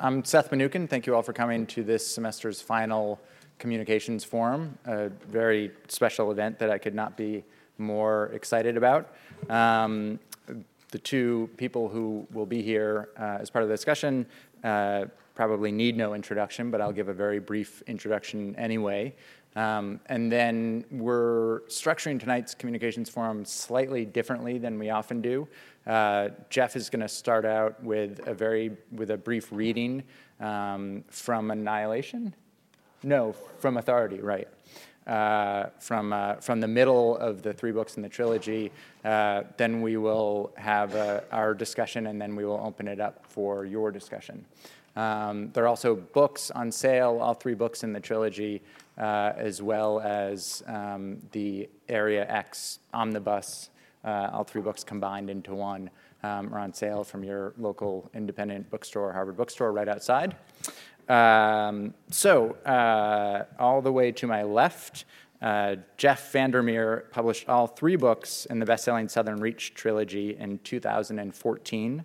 [0.00, 0.88] I'm Seth Mnookin.
[0.88, 3.20] Thank you all for coming to this semester's final
[3.60, 7.44] communications forum, a very special event that I could not be
[7.78, 9.14] more excited about.
[9.48, 10.18] Um,
[10.90, 14.26] the two people who will be here uh, as part of the discussion
[14.64, 15.04] uh,
[15.36, 19.14] probably need no introduction, but I'll give a very brief introduction anyway.
[19.56, 25.46] Um, and then we're structuring tonight's communications forum slightly differently than we often do.
[25.86, 30.02] Uh, Jeff is going to start out with a very with a brief reading
[30.40, 32.34] um, from Annihilation.
[33.02, 34.48] No, from Authority, right?
[35.06, 38.72] Uh, from uh, from the middle of the three books in the trilogy.
[39.04, 43.26] Uh, then we will have uh, our discussion, and then we will open it up
[43.28, 44.44] for your discussion.
[44.96, 48.62] Um, there are also books on sale, all three books in the trilogy,
[48.96, 53.70] as well as um, the Area X omnibus,
[54.04, 55.90] uh, all three books combined into one,
[56.22, 60.36] um, are on sale from your local independent bookstore, Harvard Bookstore, right outside.
[61.08, 65.04] Um, so, uh, all the way to my left,
[65.42, 70.58] uh, Jeff VanderMeer published all three books in the best selling Southern Reach trilogy in
[70.60, 72.04] 2014.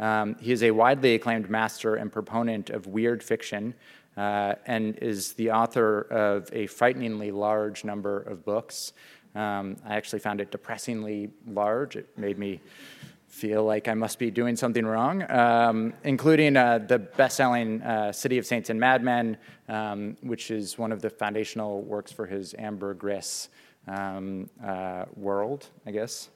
[0.00, 3.74] Um, he is a widely acclaimed master and proponent of weird fiction
[4.16, 8.92] uh, and is the author of a frighteningly large number of books.
[9.34, 11.96] Um, I actually found it depressingly large.
[11.96, 12.60] It made me
[13.34, 18.12] feel like I must be doing something wrong, um, including uh, the best selling uh,
[18.12, 19.36] City of Saints and Madmen,
[19.68, 23.48] um, which is one of the foundational works for his ambergris
[23.88, 26.28] um, uh, world, I guess.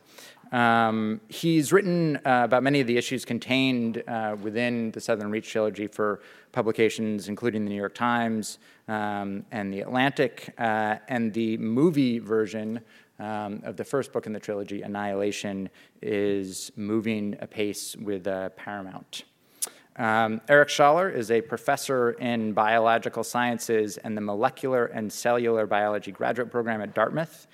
[0.52, 5.50] Um, he's written uh, about many of the issues contained uh, within the Southern Reach
[5.50, 6.20] trilogy for
[6.52, 12.80] publications, including the New York Times um, and the Atlantic, uh, and the movie version
[13.19, 15.69] um, of the first book in the trilogy, Annihilation,
[16.00, 19.24] is moving apace with uh, Paramount.
[19.96, 26.12] Um, Eric Schaller is a professor in biological sciences and the molecular and cellular biology
[26.12, 27.48] graduate program at Dartmouth.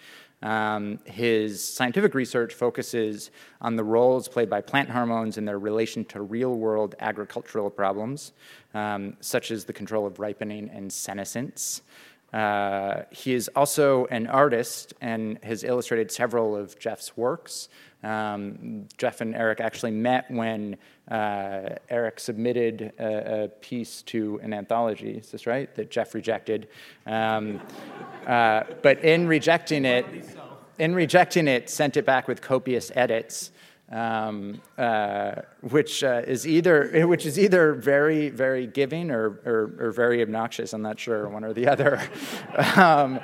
[0.45, 3.31] Um, his scientific research focuses
[3.63, 8.33] on the roles played by plant hormones in their relation to real world agricultural problems,
[8.75, 11.81] um, such as the control of ripening and senescence.
[12.35, 17.71] Uh, he is also an artist and has illustrated several of Jeff's works.
[18.05, 20.77] Um, Jeff and Eric actually met when
[21.11, 25.17] uh, Eric submitted a, a, piece to an anthology.
[25.17, 25.75] Is this right?
[25.75, 26.69] That Jeff rejected.
[27.07, 27.61] Um,
[28.27, 30.07] uh, but in rejecting it,
[30.79, 33.51] in rejecting it, sent it back with copious edits.
[33.93, 39.93] Um, uh, which uh, is either which is either very very giving or, or, or
[39.93, 40.73] very obnoxious.
[40.73, 42.01] I'm not sure one or the other,
[42.77, 43.21] um,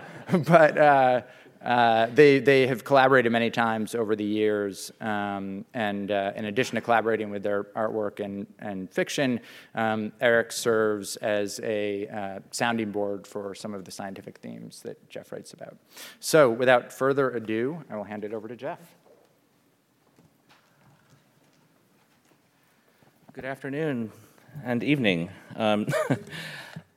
[0.46, 1.24] but
[1.64, 6.76] uh, they, they have collaborated many times over the years, um, and uh, in addition
[6.76, 9.38] to collaborating with their artwork and, and fiction,
[9.74, 15.08] um, Eric serves as a uh, sounding board for some of the scientific themes that
[15.10, 15.76] Jeff writes about.
[16.18, 18.80] So, without further ado, I will hand it over to Jeff.
[23.34, 24.10] Good afternoon
[24.64, 25.30] and evening.
[25.56, 25.86] Um,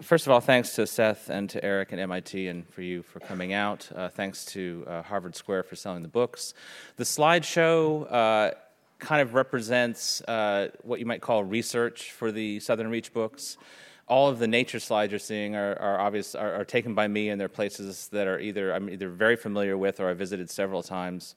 [0.00, 3.20] First of all, thanks to Seth and to Eric and MIT and for you for
[3.20, 3.88] coming out.
[3.94, 6.52] Uh, thanks to uh, Harvard Square for selling the books.
[6.96, 8.50] The slideshow uh,
[8.98, 13.56] kind of represents uh, what you might call research for the Southern Reach books.
[14.08, 17.28] All of the nature slides you're seeing are, are obvious are, are taken by me,
[17.28, 20.82] and they're places that are either I'm either very familiar with or I visited several
[20.82, 21.36] times.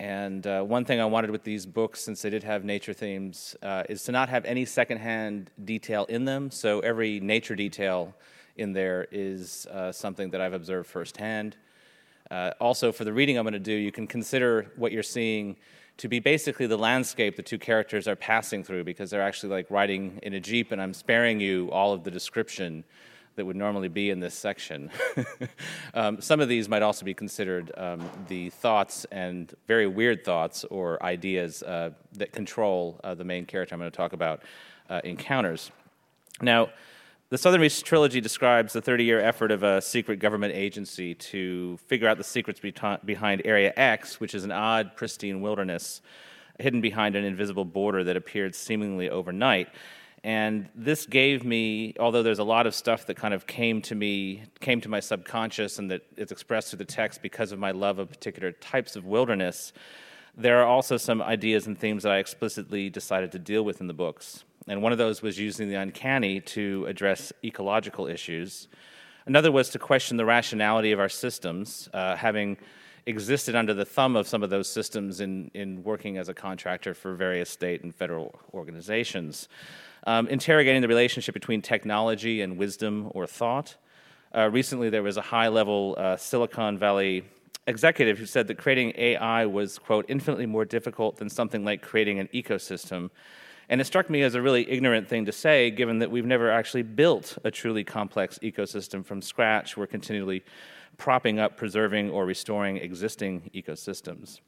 [0.00, 3.54] And uh, one thing I wanted with these books, since they did have nature themes,
[3.62, 6.50] uh, is to not have any secondhand detail in them.
[6.50, 8.14] So every nature detail
[8.56, 11.58] in there is uh, something that I've observed firsthand.
[12.30, 15.56] Uh, also, for the reading I'm going to do, you can consider what you're seeing
[15.98, 19.70] to be basically the landscape the two characters are passing through because they're actually like
[19.70, 22.84] riding in a Jeep, and I'm sparing you all of the description
[23.40, 24.90] that would normally be in this section.
[25.94, 30.64] um, some of these might also be considered um, the thoughts and very weird thoughts
[30.64, 34.42] or ideas uh, that control uh, the main character I'm going to talk about
[34.90, 35.70] uh, encounters.
[36.42, 36.68] Now,
[37.30, 41.78] the Southern Reach trilogy describes the 30 year effort of a secret government agency to
[41.86, 42.60] figure out the secrets
[43.02, 46.02] behind Area X, which is an odd, pristine wilderness
[46.58, 49.70] hidden behind an invisible border that appeared seemingly overnight.
[50.22, 53.94] And this gave me, although there's a lot of stuff that kind of came to
[53.94, 57.70] me, came to my subconscious and that is expressed through the text because of my
[57.70, 59.72] love of particular types of wilderness,
[60.36, 63.86] there are also some ideas and themes that I explicitly decided to deal with in
[63.86, 64.44] the books.
[64.68, 68.68] And one of those was using the uncanny to address ecological issues.
[69.26, 72.58] Another was to question the rationality of our systems, uh, having
[73.06, 76.94] existed under the thumb of some of those systems in, in working as a contractor
[76.94, 79.48] for various state and federal organizations.
[80.04, 83.76] Um, interrogating the relationship between technology and wisdom or thought.
[84.34, 87.24] Uh, recently, there was a high level uh, Silicon Valley
[87.66, 92.18] executive who said that creating AI was, quote, infinitely more difficult than something like creating
[92.18, 93.10] an ecosystem.
[93.68, 96.50] And it struck me as a really ignorant thing to say, given that we've never
[96.50, 99.76] actually built a truly complex ecosystem from scratch.
[99.76, 100.44] We're continually
[100.96, 104.40] propping up, preserving, or restoring existing ecosystems.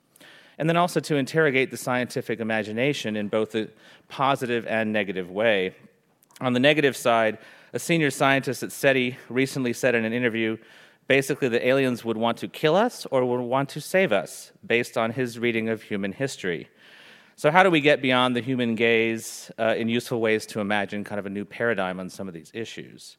[0.58, 3.68] And then also to interrogate the scientific imagination in both a
[4.08, 5.74] positive and negative way.
[6.40, 7.38] On the negative side,
[7.72, 10.58] a senior scientist at SETI recently said in an interview
[11.08, 14.96] basically that aliens would want to kill us or would want to save us based
[14.96, 16.68] on his reading of human history.
[17.36, 21.02] So, how do we get beyond the human gaze uh, in useful ways to imagine
[21.02, 23.16] kind of a new paradigm on some of these issues?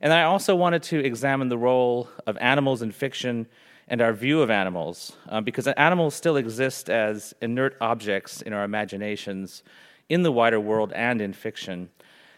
[0.00, 3.46] And I also wanted to examine the role of animals in fiction
[3.92, 8.64] and our view of animals, um, because animals still exist as inert objects in our
[8.64, 9.62] imaginations
[10.08, 11.90] in the wider world and in fiction.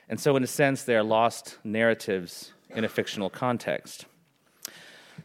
[0.09, 4.07] And so, in a sense, they are lost narratives in a fictional context.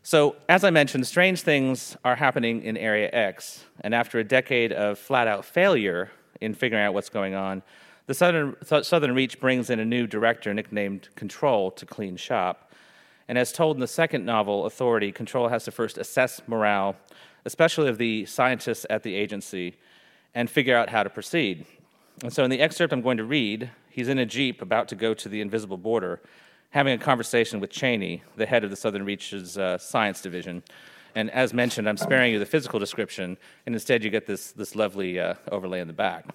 [0.04, 3.66] So, as I mentioned, strange things are happening in Area X.
[3.82, 7.64] And after a decade of flat out failure in figuring out what's going on,
[8.06, 12.69] the Southern, Southern Reach brings in a new director nicknamed Control to clean shop.
[13.30, 16.96] And as told in the second novel, Authority, Control has to first assess morale,
[17.46, 19.78] especially of the scientists at the agency,
[20.34, 21.68] and figure out how to proceed.
[22.24, 24.96] And so in the excerpt I'm going to read, he's in a Jeep about to
[24.96, 26.20] go to the invisible border,
[26.72, 30.64] having a conversation with Cheney, the head of the Southern Reach's uh, science division.
[31.14, 33.38] And as mentioned, I'm sparing you the physical description,
[33.68, 36.26] and instead you get this, this lovely uh, overlay in the back.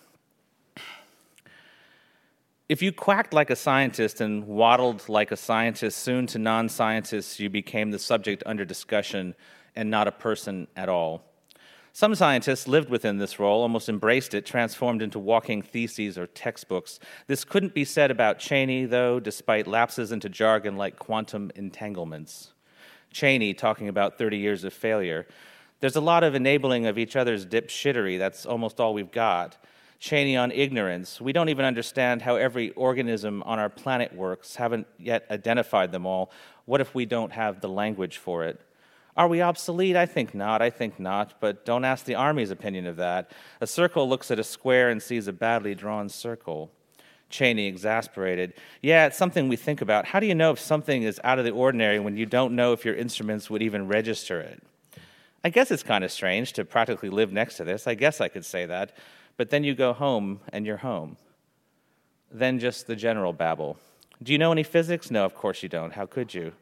[2.66, 7.38] If you quacked like a scientist and waddled like a scientist, soon to non scientists
[7.38, 9.34] you became the subject under discussion
[9.76, 11.22] and not a person at all.
[11.93, 16.99] Some scientists lived within this role, almost embraced it, transformed into walking theses or textbooks.
[17.26, 22.55] This couldn't be said about Cheney, though, despite lapses into jargon like quantum entanglements.
[23.12, 25.26] Cheney talking about 30 years of failure.
[25.81, 28.19] There's a lot of enabling of each other's dipshittery.
[28.19, 29.58] That's almost all we've got.
[29.99, 31.20] Cheney on ignorance.
[31.20, 36.06] We don't even understand how every organism on our planet works, haven't yet identified them
[36.06, 36.31] all.
[36.67, 38.61] What if we don't have the language for it?
[39.17, 39.96] Are we obsolete?
[39.96, 40.61] I think not.
[40.61, 41.41] I think not.
[41.41, 43.31] But don't ask the Army's opinion of that.
[43.61, 46.70] A circle looks at a square and sees a badly drawn circle.
[47.31, 48.55] Cheney, exasperated.
[48.82, 50.06] Yeah, it's something we think about.
[50.06, 52.73] How do you know if something is out of the ordinary when you don't know
[52.73, 54.62] if your instruments would even register it?
[55.43, 57.87] I guess it's kind of strange to practically live next to this.
[57.87, 58.96] I guess I could say that.
[59.36, 61.16] But then you go home and you're home.
[62.31, 63.78] Then just the general babble.
[64.22, 65.10] Do you know any physics?
[65.10, 65.92] No, of course you don't.
[65.92, 66.52] How could you?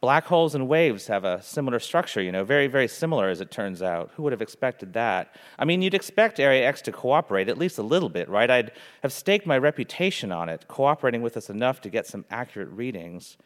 [0.00, 3.50] Black holes and waves have a similar structure, you know, very, very similar as it
[3.50, 4.10] turns out.
[4.14, 5.34] Who would have expected that?
[5.58, 8.50] I mean, you'd expect Area X to cooperate at least a little bit, right?
[8.50, 8.72] I'd
[9.02, 13.38] have staked my reputation on it, cooperating with us enough to get some accurate readings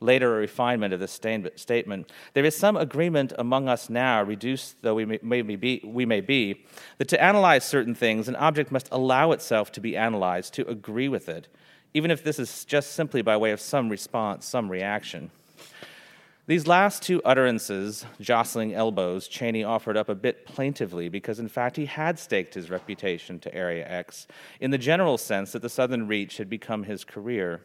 [0.00, 2.10] later a refinement of this statement.
[2.34, 6.64] There is some agreement among us now, reduced though we may, be, we may be,
[6.98, 11.08] that to analyze certain things, an object must allow itself to be analyzed, to agree
[11.08, 11.48] with it,
[11.94, 15.30] even if this is just simply by way of some response, some reaction.
[16.46, 21.76] These last two utterances, jostling elbows, Cheney offered up a bit plaintively because, in fact,
[21.76, 24.26] he had staked his reputation to Area X
[24.58, 27.60] in the general sense that the Southern Reach had become his career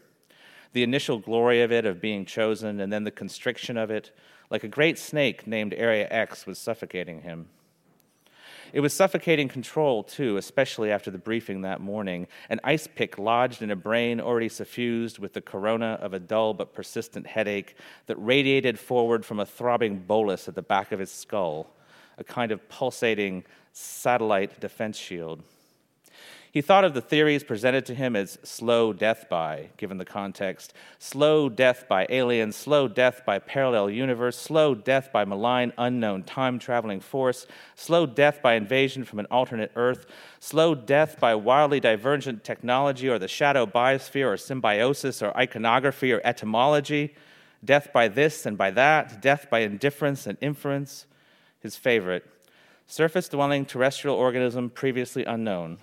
[0.75, 4.11] the initial glory of it, of being chosen, and then the constriction of it,
[4.49, 7.47] like a great snake named Area X, was suffocating him.
[8.73, 12.27] It was suffocating control, too, especially after the briefing that morning.
[12.49, 16.53] An ice pick lodged in a brain already suffused with the corona of a dull
[16.53, 21.09] but persistent headache that radiated forward from a throbbing bolus at the back of his
[21.09, 21.73] skull,
[22.17, 25.41] a kind of pulsating satellite defense shield.
[26.55, 30.73] He thought of the theories presented to him as slow death by, given the context
[30.99, 36.57] slow death by aliens, slow death by parallel universe, slow death by malign unknown time
[36.57, 37.45] traveling force,
[37.75, 40.05] slow death by invasion from an alternate Earth,
[40.39, 46.21] slow death by wildly divergent technology or the shadow biosphere or symbiosis or iconography or
[46.23, 47.15] etymology,
[47.65, 51.05] death by this and by that, death by indifference and inference.
[51.59, 52.23] His favorite
[52.87, 55.79] surface dwelling terrestrial organism previously unknown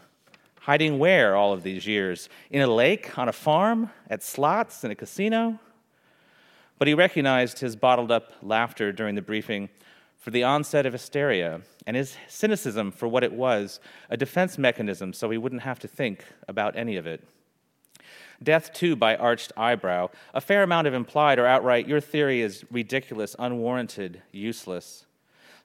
[0.62, 2.28] Hiding where all of these years?
[2.52, 5.58] In a lake, on a farm, at slots, in a casino?
[6.78, 9.70] But he recognized his bottled up laughter during the briefing
[10.20, 15.12] for the onset of hysteria and his cynicism for what it was a defense mechanism
[15.12, 17.24] so he wouldn't have to think about any of it.
[18.40, 22.64] Death, too, by arched eyebrow, a fair amount of implied or outright, your theory is
[22.70, 25.06] ridiculous, unwarranted, useless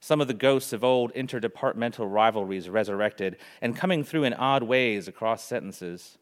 [0.00, 5.08] some of the ghosts of old interdepartmental rivalries resurrected and coming through in odd ways
[5.08, 6.18] across sentences.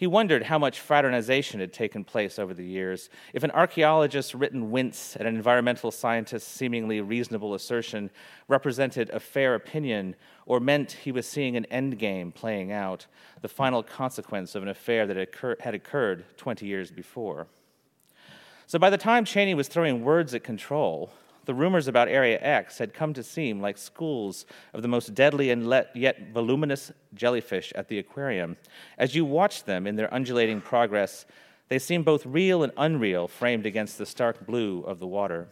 [0.00, 3.10] He wondered how much fraternization had taken place over the years.
[3.34, 8.10] If an archaeologist's written wince at an environmental scientist's seemingly reasonable assertion
[8.48, 13.04] represented a fair opinion or meant he was seeing an endgame playing out,
[13.42, 15.18] the final consequence of an affair that
[15.60, 17.46] had occurred 20 years before.
[18.66, 21.12] So by the time Cheney was throwing words at control,
[21.50, 25.50] the rumors about Area X had come to seem like schools of the most deadly
[25.50, 28.56] and yet voluminous jellyfish at the aquarium.
[28.96, 31.26] As you watched them in their undulating progress,
[31.66, 35.48] they seemed both real and unreal, framed against the stark blue of the water.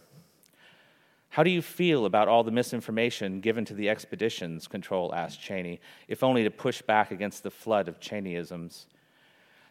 [1.30, 4.68] How do you feel about all the misinformation given to the expeditions?
[4.68, 8.86] Control asked Cheney, if only to push back against the flood of Cheneyisms.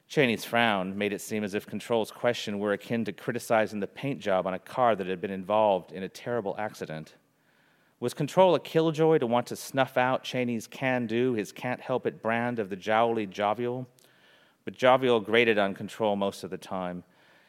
[0.07, 4.21] Cheney's frown made it seem as if Control's question were akin to criticizing the paint
[4.21, 7.15] job on a car that had been involved in a terrible accident.
[7.99, 12.05] Was Control a killjoy to want to snuff out Cheney's can do, his can't help
[12.05, 13.85] it brand of the jowly jovial?
[14.63, 17.03] But jovial grated on Control most of the time.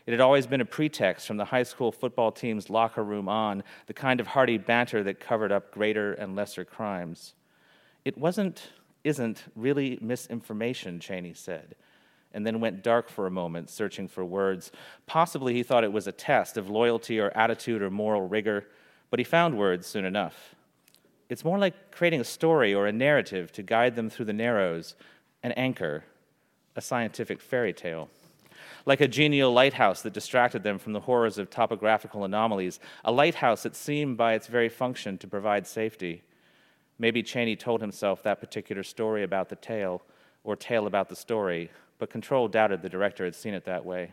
[0.06, 3.62] It had always been a pretext from the high school football team's locker room on,
[3.86, 7.34] the kind of hearty banter that covered up greater and lesser crimes.
[8.04, 8.70] It wasn't,
[9.04, 11.76] isn't really misinformation, Cheney said
[12.38, 14.70] and then went dark for a moment, searching for words.
[15.06, 18.68] Possibly he thought it was a test of loyalty or attitude or moral rigor,
[19.10, 20.54] but he found words soon enough.
[21.28, 24.94] It's more like creating a story or a narrative to guide them through the narrows,
[25.42, 26.04] an anchor,
[26.76, 28.08] a scientific fairy tale.
[28.86, 33.64] Like a genial lighthouse that distracted them from the horrors of topographical anomalies, a lighthouse
[33.64, 36.22] that seemed by its very function to provide safety.
[37.00, 40.02] Maybe Cheney told himself that particular story about the tale,
[40.44, 41.68] or tale about the story,
[41.98, 44.12] but Control doubted the director had seen it that way.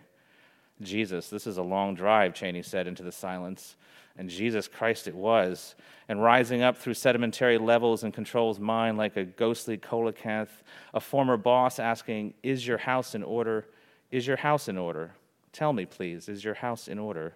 [0.82, 3.76] Jesus, this is a long drive, Cheney said into the silence.
[4.18, 5.76] And Jesus Christ it was.
[6.08, 10.50] And rising up through sedimentary levels in Control's mind like a ghostly coelacanth,
[10.94, 13.66] a former boss asking, Is your house in order?
[14.12, 15.12] Is your house in order?
[15.52, 17.34] Tell me, please, is your house in order?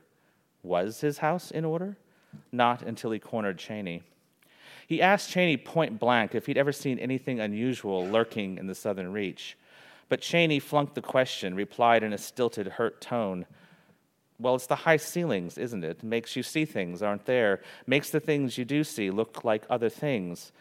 [0.64, 1.98] Was his house in order?
[2.52, 4.04] Not until he cornered Cheney.
[4.88, 9.12] He asked Cheney point blank if he'd ever seen anything unusual lurking in the southern
[9.12, 9.58] reach.
[10.10, 13.46] But Cheney flunked the question, replied in a stilted, hurt tone.
[14.40, 16.04] Well, it's the high ceilings, isn't it?
[16.04, 17.62] Makes you see things aren't there.
[17.86, 20.52] Makes the things you do see look like other things.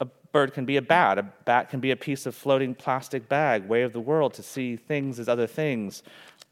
[0.00, 1.18] A bird can be a bat.
[1.18, 4.42] A bat can be a piece of floating plastic bag, way of the world to
[4.42, 6.02] see things as other things.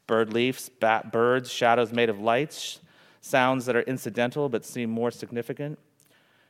[0.07, 2.79] Bird leaves, bat birds, shadows made of lights,
[3.21, 5.77] sounds that are incidental but seem more significant.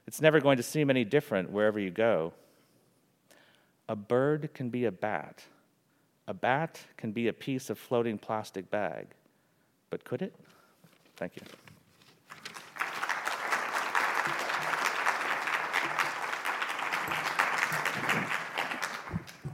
[0.06, 2.34] It's never going to seem any different wherever you go.
[3.90, 5.44] A bird can be a bat.
[6.30, 9.08] A bat can be a piece of floating plastic bag,
[9.90, 10.36] but could it?
[11.16, 11.42] Thank you.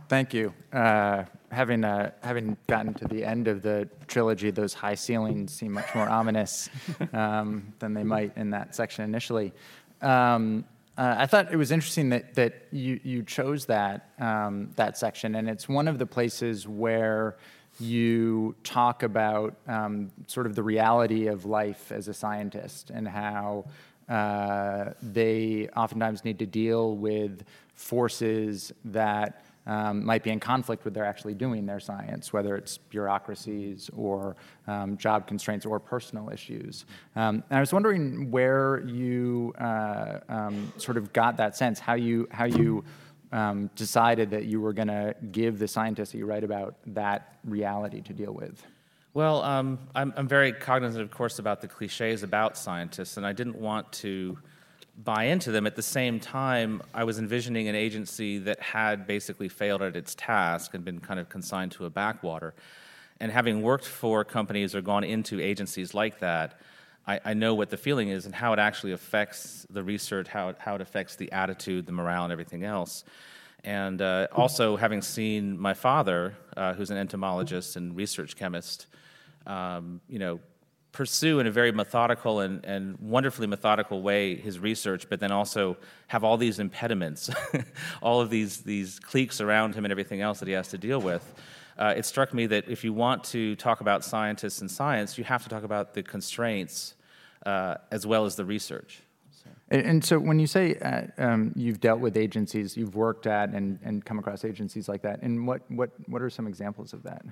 [0.10, 0.53] Thank you.
[0.72, 5.74] Uh, having uh, having gotten to the end of the trilogy, those high ceilings seem
[5.74, 6.70] much more ominous
[7.13, 9.53] um, than they might in that section initially.
[10.01, 10.65] Um,
[10.98, 15.36] uh, I thought it was interesting that, that you, you chose that, um, that section,
[15.36, 17.36] and it's one of the places where
[17.80, 23.66] you talk about um, sort of the reality of life as a scientist and how
[24.08, 30.93] uh, they oftentimes need to deal with forces that um, might be in conflict with
[30.93, 34.36] their actually doing their science, whether it's bureaucracies or
[34.67, 36.86] um, job constraints or personal issues.
[37.15, 41.93] Um, and I was wondering where you uh, um, sort of got that sense, how
[41.93, 42.84] you how you
[43.32, 47.38] um, decided that you were going to give the scientists that you write about that
[47.43, 48.63] reality to deal with.
[49.15, 53.34] Well, um, I'm, I'm very cognizant, of course, about the cliches about scientists, and I
[53.34, 54.38] didn't want to
[54.98, 55.66] buy into them.
[55.66, 60.16] At the same time, I was envisioning an agency that had basically failed at its
[60.16, 62.54] task and been kind of consigned to a backwater.
[63.20, 66.60] And having worked for companies or gone into agencies like that,
[67.08, 70.50] I, I know what the feeling is and how it actually affects the research, how
[70.50, 73.04] it, how it affects the attitude, the morale, and everything else.
[73.64, 78.88] And uh, also, having seen my father, uh, who's an entomologist and research chemist,
[79.48, 80.40] um, you know,
[80.94, 85.76] pursue in a very methodical and, and wonderfully methodical way his research, but then also
[86.08, 87.32] have all these impediments,
[88.02, 91.02] all of these, these cliques around him and everything else that he has to deal
[91.02, 91.34] with.
[91.78, 95.24] Uh, it struck me that if you want to talk about scientists and science, you
[95.24, 96.94] have to talk about the constraints
[97.48, 99.02] uh, as well as the research.
[99.70, 103.50] And, and, so when you say uh, um, you've dealt with agencies, you've worked at
[103.50, 107.02] and, and come across agencies like that, and what, what, what are some examples of
[107.04, 107.26] that?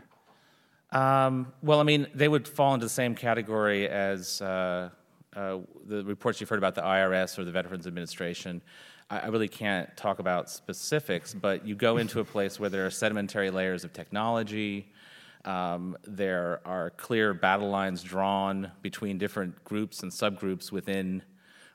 [0.92, 4.90] Um, well, I mean, they would fall into the same category as uh,
[5.36, 8.62] uh, the reports you've heard about the IRS or the Veterans Administration.
[9.10, 12.90] I really can't talk about specifics, but you go into a place where there are
[12.90, 14.90] sedimentary layers of technology.
[15.44, 21.24] Um, there are clear battle lines drawn between different groups and subgroups within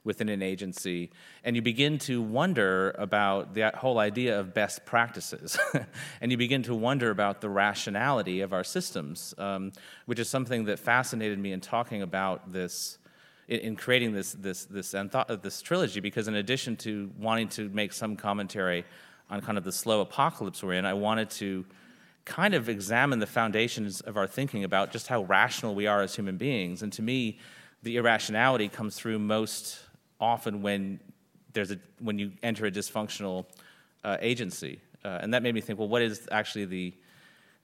[0.06, 1.10] within an agency,
[1.44, 5.58] and you begin to wonder about the whole idea of best practices,
[6.20, 9.72] and you begin to wonder about the rationality of our systems, um,
[10.06, 12.98] which is something that fascinated me in talking about this
[13.48, 17.92] in, creating this this this antho- this trilogy because in addition to wanting to make
[17.92, 18.84] some commentary
[19.30, 21.64] on kind of the slow apocalypse we're in, I wanted to
[22.24, 26.14] kind of examine the foundations of our thinking about just how rational we are as
[26.14, 26.82] human beings.
[26.82, 27.38] And to me,
[27.82, 29.78] the irrationality comes through most
[30.20, 31.00] often when
[31.52, 33.46] there's a when you enter a dysfunctional
[34.04, 36.94] uh, agency, uh, and that made me think, well, what is actually the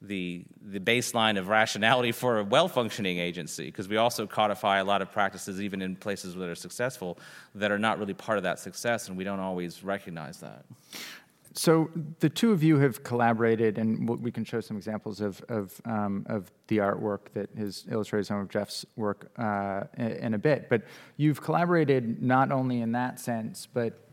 [0.04, 4.84] the, the baseline of rationality for a well functioning agency, because we also codify a
[4.84, 7.18] lot of practices, even in places that are successful,
[7.54, 10.64] that are not really part of that success, and we don't always recognize that.
[11.54, 11.90] So
[12.20, 16.24] the two of you have collaborated, and we can show some examples of of, um,
[16.28, 20.68] of the artwork that has illustrated some of Jeff's work uh, in a bit.
[20.70, 20.82] But
[21.16, 24.08] you've collaborated not only in that sense, but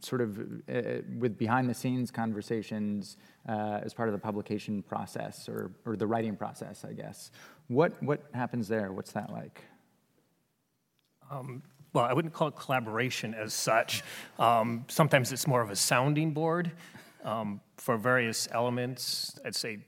[0.00, 3.16] sort of uh, with behind the scenes conversations
[3.48, 7.30] uh, as part of the publication process or, or the writing process, I guess.
[7.68, 8.92] What, what happens there?
[8.92, 9.62] What's that like?
[11.30, 14.02] Um, well, I wouldn't call it collaboration as such.
[14.38, 16.72] Um, sometimes it's more of a sounding board
[17.24, 19.38] um, for various elements.
[19.44, 19.78] I'd say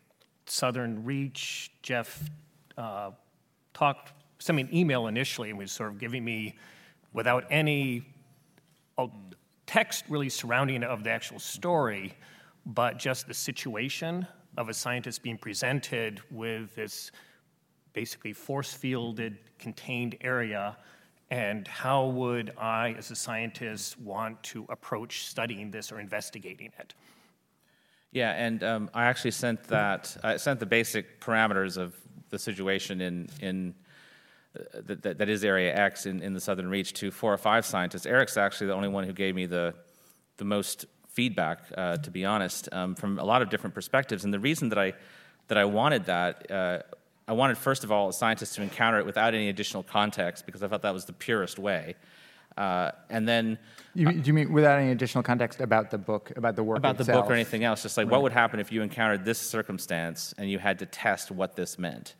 [0.46, 2.28] Southern Reach, Jeff
[2.76, 3.12] uh,
[3.73, 6.56] talked, sent me an email initially and was sort of giving me,
[7.12, 8.04] without any
[9.66, 12.12] text really surrounding of the actual story,
[12.66, 17.11] but just the situation of a scientist being presented with this
[17.92, 20.76] basically force fielded, contained area.
[21.31, 26.95] And how would I, as a scientist, want to approach studying this or investigating it?
[28.12, 30.16] Yeah, and um, I actually sent that.
[30.23, 31.97] I sent the basic parameters of
[32.31, 33.75] the situation in in
[34.87, 38.06] that, that is Area X in, in the Southern Reach to four or five scientists.
[38.06, 39.75] Eric's actually the only one who gave me the,
[40.37, 44.25] the most feedback, uh, to be honest, um, from a lot of different perspectives.
[44.25, 44.93] And the reason that I,
[45.49, 46.78] that I wanted that, uh,
[47.26, 50.69] I wanted, first of all, scientists to encounter it without any additional context because I
[50.69, 51.97] thought that was the purest way.
[52.56, 53.58] Uh, and then.
[53.95, 57.00] You, do you mean without any additional context about the book, about the work About
[57.00, 57.06] itself?
[57.06, 57.82] the book or anything else?
[57.82, 58.13] Just like right.
[58.13, 61.78] what would happen if you encountered this circumstance and you had to test what this
[61.78, 62.15] meant?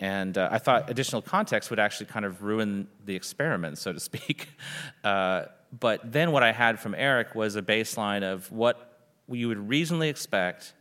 [0.00, 4.00] And uh, I thought additional context would actually kind of ruin the experiment, so to
[4.00, 4.48] speak.
[5.04, 5.46] Uh,
[5.78, 10.08] but then what I had from Eric was a baseline of what you would reasonably
[10.08, 10.74] expect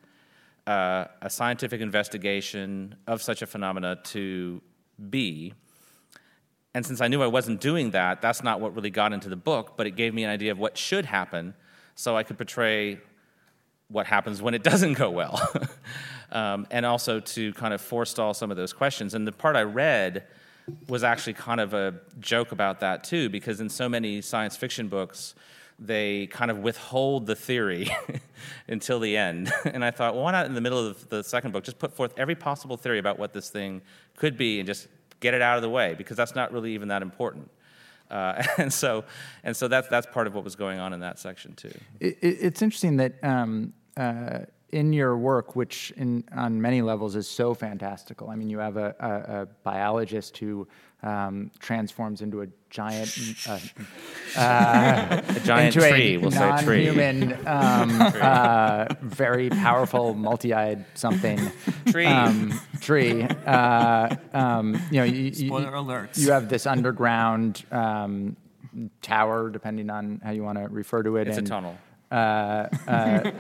[0.70, 4.62] uh, a scientific investigation of such a phenomena to
[5.10, 5.56] be.
[6.76, 9.36] And since I knew I wasn't doing that, that's not what really got into the
[9.36, 11.56] book, but it gave me an idea of what should happen
[11.96, 13.00] so I could portray
[13.88, 15.42] what happens when it doesn't go well.
[16.32, 19.16] um, and also to kind of forestall some of those questions.
[19.16, 20.28] And the part I read
[20.88, 24.88] was actually kind of a joke about that too, because in so many science fiction
[24.88, 25.34] books,
[25.80, 27.90] they kind of withhold the theory
[28.68, 29.52] until the end.
[29.66, 31.94] and I thought, well, why not in the middle of the second book just put
[31.94, 33.82] forth every possible theory about what this thing
[34.16, 34.88] could be and just
[35.20, 37.50] get it out of the way because that's not really even that important.
[38.10, 39.04] Uh, and so,
[39.44, 41.74] and so that's that's part of what was going on in that section too.
[42.00, 44.40] It, it's interesting that um, uh,
[44.72, 48.30] in your work, which in, on many levels is so fantastical.
[48.30, 50.68] I mean, you have a, a, a biologist who
[51.02, 53.60] um, transforms into a giant, uh,
[54.40, 56.16] uh, a giant tree.
[56.16, 56.86] A we'll say tree.
[56.86, 61.40] Non-human, um, uh, very powerful, multi-eyed something.
[61.88, 62.06] Tree.
[62.06, 63.24] Um, tree.
[63.24, 66.18] Uh, um, you know, you, Spoiler alerts.
[66.18, 68.36] You have this underground um,
[69.02, 71.28] tower, depending on how you want to refer to it.
[71.28, 71.78] It's and, a tunnel.
[72.12, 73.32] Uh, uh,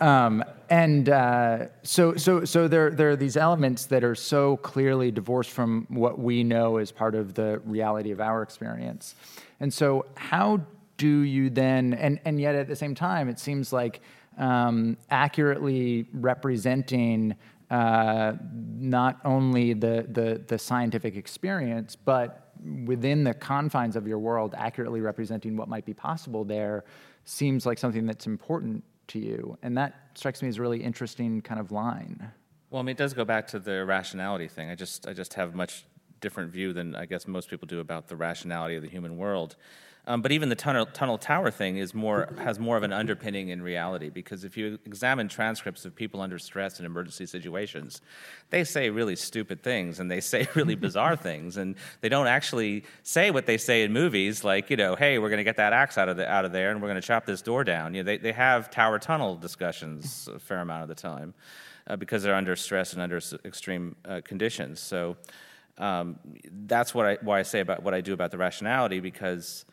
[0.00, 5.10] um, and uh, so, so, so there, there are these elements that are so clearly
[5.10, 9.16] divorced from what we know as part of the reality of our experience.
[9.58, 10.60] And so, how
[10.96, 14.00] do you then, and, and yet at the same time, it seems like
[14.38, 17.34] um, accurately representing
[17.70, 18.34] uh,
[18.78, 22.49] not only the, the, the scientific experience, but
[22.84, 26.84] within the confines of your world, accurately representing what might be possible there
[27.24, 29.58] seems like something that's important to you.
[29.62, 32.30] And that strikes me as a really interesting kind of line.
[32.70, 34.70] Well, I mean, it does go back to the rationality thing.
[34.70, 35.84] I just, I just have much
[36.20, 39.56] different view than I guess most people do about the rationality of the human world.
[40.10, 43.50] Um, but even the tunnel, tunnel tower thing is more has more of an underpinning
[43.50, 48.00] in reality because if you examine transcripts of people under stress in emergency situations,
[48.50, 52.82] they say really stupid things and they say really bizarre things and they don't actually
[53.04, 55.72] say what they say in movies like you know hey we're going to get that
[55.72, 57.94] axe out of the, out of there and we're going to chop this door down.
[57.94, 61.34] You know they they have tower tunnel discussions a fair amount of the time
[61.86, 64.80] uh, because they're under stress and under extreme uh, conditions.
[64.80, 65.16] So.
[65.78, 66.18] Um,
[66.66, 69.64] that's what I, why I say about what I do about the rationality because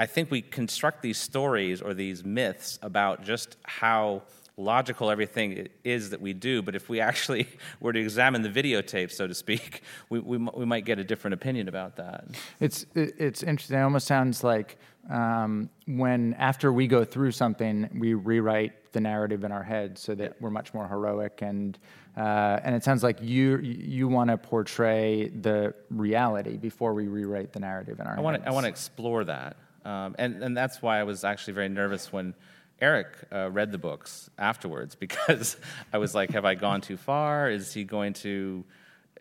[0.00, 4.22] I think we construct these stories or these myths about just how
[4.56, 7.46] logical everything is that we do, but if we actually
[7.80, 11.34] were to examine the videotape, so to speak, we, we, we might get a different
[11.34, 12.24] opinion about that.
[12.60, 13.76] It's, it's interesting.
[13.76, 14.78] It almost sounds like
[15.10, 20.14] um, when after we go through something, we rewrite the narrative in our head so
[20.14, 20.36] that yeah.
[20.40, 21.78] we're much more heroic and
[22.16, 27.52] uh, and it sounds like you you want to portray the reality before we rewrite
[27.52, 28.18] the narrative in our heads.
[28.18, 29.56] I want I want to explore that.
[29.84, 32.34] Um, and, and that's why I was actually very nervous when
[32.80, 35.56] Eric uh, read the books afterwards because
[35.92, 37.50] I was like, have I gone too far?
[37.50, 38.64] Is he going to,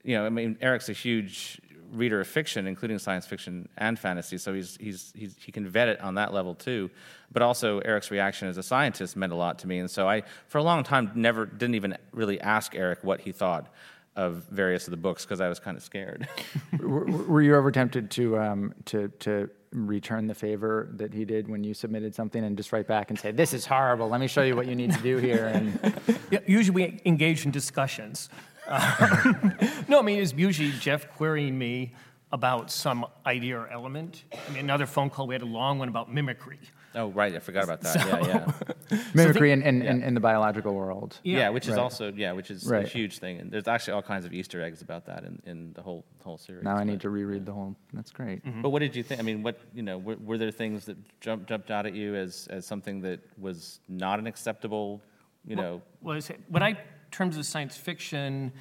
[0.04, 4.38] you know, I mean, Eric's a huge reader of fiction, including science fiction and fantasy,
[4.38, 6.90] so he's, he's, he's, he can vet it on that level too.
[7.32, 10.24] But also, Eric's reaction as a scientist meant a lot to me, and so I,
[10.48, 13.74] for a long time, never didn't even really ask Eric what he thought
[14.16, 16.28] of various of the books because I was kind of scared.
[16.80, 21.48] were, were, you ever tempted to um, to to return the favor that he did
[21.48, 24.10] when you submitted something and just write back and say, "This is horrible.
[24.10, 25.80] Let me show you what you need to do here." And
[26.32, 28.30] yeah, usually we engage in discussions.
[28.68, 29.34] Uh,
[29.88, 31.94] no, I mean it's usually Jeff querying me
[32.32, 34.24] about some idea or element.
[34.34, 36.60] I mean, another phone call we had a long one about mimicry.
[36.96, 37.36] Oh, right.
[37.36, 38.02] I forgot about that.
[38.02, 38.52] So, yeah,
[38.92, 39.00] yeah.
[39.14, 39.92] Mimicry in, in, yeah.
[39.92, 41.20] in, in, the biological world.
[41.24, 41.82] Yeah, yeah which is right.
[41.82, 42.86] also, yeah, which is right.
[42.86, 43.40] a huge thing.
[43.40, 46.38] And there's actually all kinds of Easter eggs about that in, in the whole whole
[46.38, 46.64] series.
[46.64, 47.76] Now I need to reread the whole.
[47.94, 48.44] That's great.
[48.46, 48.62] Mm-hmm.
[48.62, 49.20] But what did you think?
[49.20, 52.16] I mean, what, you know, were, were, there things that jumped, jumped out at you
[52.16, 55.02] as, as something that was not an acceptable,
[55.46, 55.82] you know?
[56.02, 56.78] Well, well when I,
[57.12, 58.52] terms of science fiction,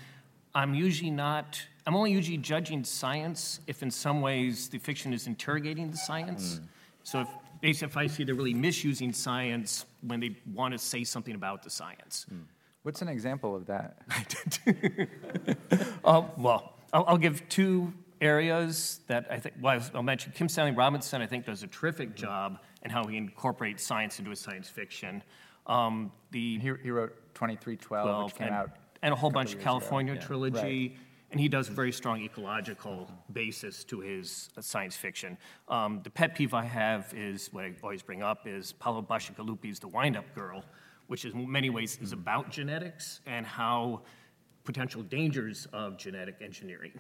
[0.55, 5.27] I'm usually not, I'm only usually judging science if in some ways the fiction is
[5.27, 6.61] interrogating the science.
[6.61, 6.69] Mm.
[7.05, 7.29] So if
[7.61, 11.63] basically if I see they're really misusing science when they want to say something about
[11.63, 12.27] the science.
[12.33, 12.43] Mm.
[12.83, 13.99] What's an example of that?
[16.05, 20.73] uh, well, I'll, I'll, give two areas that I think, well, I'll mention Kim Stanley
[20.73, 24.69] Robinson, I think, does a terrific job in how he incorporates science into his science
[24.69, 25.23] fiction.
[25.67, 28.71] Um, the, he, he wrote 2312, which came and, out.
[29.03, 30.21] And a whole bunch of California yeah.
[30.21, 30.89] trilogy.
[30.89, 30.99] Right
[31.31, 35.37] and he does a very strong ecological basis to his uh, science fiction.
[35.69, 39.79] Um, the pet peeve I have is what I always bring up is Paolo Bacigalupi's
[39.79, 40.65] The Wind-Up Girl,
[41.07, 44.03] which in many ways is about genetics and how
[44.65, 46.93] potential dangers of genetic engineering.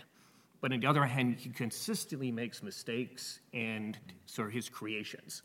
[0.60, 5.42] But on the other hand, he consistently makes mistakes in sort of his creations.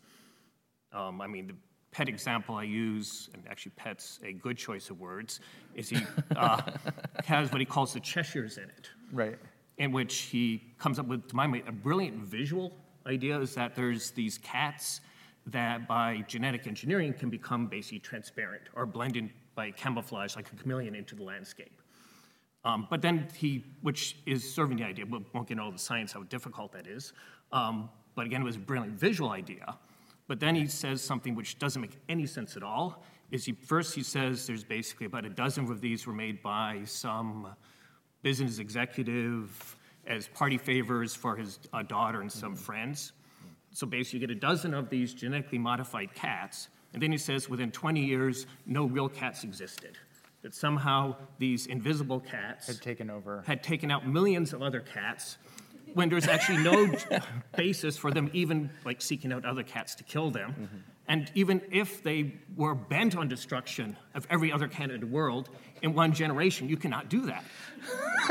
[0.91, 1.56] Um, I mean, the
[1.93, 5.39] pet example I use, and actually pet's a good choice of words,
[5.75, 5.99] is he
[6.36, 6.62] uh,
[7.23, 8.89] has what he calls the Cheshires in it.
[9.12, 9.38] Right.
[9.77, 12.73] In which he comes up with, to my mind, a brilliant visual
[13.06, 15.01] idea is that there's these cats
[15.47, 20.56] that by genetic engineering can become basically transparent or blend in by camouflage like a
[20.56, 21.79] chameleon into the landscape.
[22.65, 25.77] Um, but then he, which is serving the idea, we won't get into all the
[25.77, 27.13] science how difficult that is.
[27.51, 29.77] Um, but again, it was a brilliant visual idea.
[30.27, 33.03] But then he says something which doesn't make any sense at all.
[33.31, 36.81] Is he first he says there's basically about a dozen of these were made by
[36.86, 37.47] some
[38.21, 42.63] business executive as party favors for his uh, daughter and some mm-hmm.
[42.63, 43.13] friends.
[43.71, 47.49] So basically, you get a dozen of these genetically modified cats, and then he says
[47.49, 49.97] within 20 years, no real cats existed.
[50.43, 55.38] That somehow these invisible cats had taken over, had taken out millions of other cats,
[55.93, 56.91] when there's actually no
[57.56, 60.51] basis for them even like seeking out other cats to kill them.
[60.51, 60.77] Mm-hmm.
[61.08, 65.49] And even if they were bent on destruction of every other cat in the world,
[65.82, 67.43] in one generation, you cannot do that.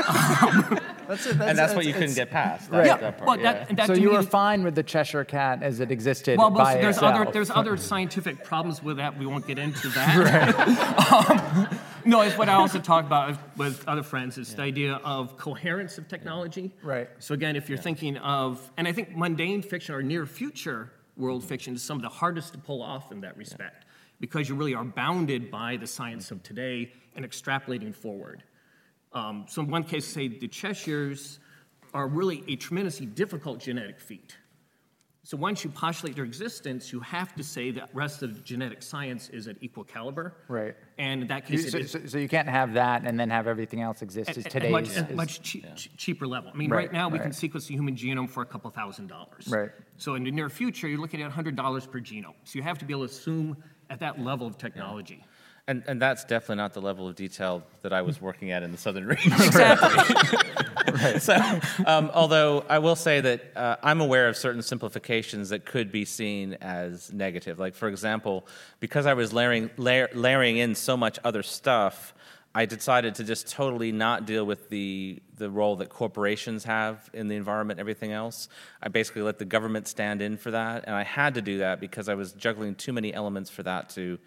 [0.09, 2.71] um, that's it, that's, and that's what you couldn't get past.
[2.71, 3.65] That, yeah, that part, well, yeah.
[3.65, 6.95] That so you were fine with the Cheshire Cat as it existed well, by there's
[6.95, 7.15] itself.
[7.15, 9.19] other there's other scientific problems with that.
[9.19, 11.69] We won't get into that.
[11.69, 14.37] um, no, it's what I also talk about with other friends.
[14.37, 14.57] It's yeah.
[14.57, 16.71] the idea of coherence of technology.
[16.83, 17.09] Right.
[17.19, 17.83] So again, if you're yeah.
[17.83, 22.03] thinking of, and I think mundane fiction or near future world fiction is some of
[22.03, 23.85] the hardest to pull off in that respect,
[24.19, 28.43] because you really are bounded by the science of today and extrapolating forward.
[29.13, 31.39] Um, so in one case, say the Cheshires
[31.93, 34.37] are really a tremendously difficult genetic feat.
[35.25, 39.29] So once you postulate their existence, you have to say that rest of genetic science
[39.29, 40.35] is at equal caliber.
[40.49, 40.75] Right.
[40.97, 43.17] And in that You- case, it So, is so- so you can't have that and
[43.17, 44.71] then have everything else exist as at- at today's.
[44.71, 46.51] much, at is- much chea- ch- cheaper level.
[46.53, 47.35] I mean, Right, right now, we can right.
[47.35, 49.47] sequence the human genome for a couple thousand dollars.
[49.47, 49.69] Right.
[49.97, 52.35] So in the near future, you're looking at $100 per genome.
[52.43, 53.55] So you have to be able to assume
[53.89, 55.23] at that level of technology.
[55.69, 58.73] And, and that's definitely not the level of detail that I was working at in
[58.73, 59.05] the Southern
[60.91, 61.19] Region.
[61.19, 61.35] So,
[61.85, 66.05] um, although I will say that uh, I'm aware of certain simplifications that could be
[66.05, 67.59] seen as negative.
[67.59, 68.47] Like, for example,
[68.79, 72.13] because I was layering, layer, layering in so much other stuff,
[72.55, 77.27] I decided to just totally not deal with the, the role that corporations have in
[77.27, 78.47] the environment and everything else.
[78.81, 81.79] I basically let the government stand in for that, and I had to do that
[81.79, 84.19] because I was juggling too many elements for that to,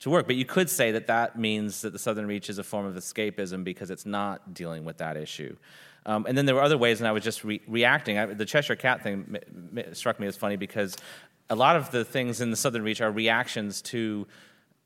[0.00, 0.26] to work.
[0.26, 2.96] But you could say that that means that the Southern Reach is a form of
[2.96, 5.56] escapism because it's not dealing with that issue.
[6.06, 8.18] Um, and then there were other ways, and I was just re- reacting.
[8.18, 10.96] I, the Cheshire Cat thing m- m- struck me as funny because
[11.50, 14.26] a lot of the things in the Southern Reach are reactions to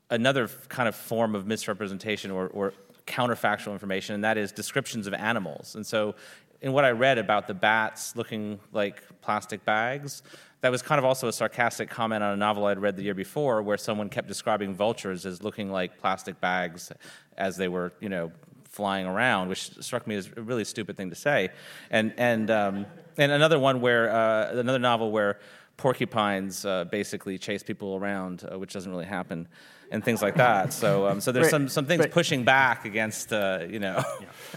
[0.09, 2.73] another kind of form of misrepresentation or, or
[3.07, 5.75] counterfactual information, and that is descriptions of animals.
[5.75, 6.15] And so,
[6.61, 10.23] in what I read about the bats looking like plastic bags,
[10.61, 13.13] that was kind of also a sarcastic comment on a novel I'd read the year
[13.13, 16.91] before, where someone kept describing vultures as looking like plastic bags
[17.37, 18.31] as they were, you know,
[18.75, 21.49] flying around, which struck me as a really stupid thing to say.
[21.89, 22.85] And and um,
[23.17, 25.39] and another one where uh, another novel where
[25.77, 29.47] porcupines uh, basically chase people around, uh, which doesn't really happen,
[29.91, 30.73] and things like that.
[30.73, 32.11] So um, so there's Right, some some things right.
[32.11, 34.03] pushing back against uh, you know.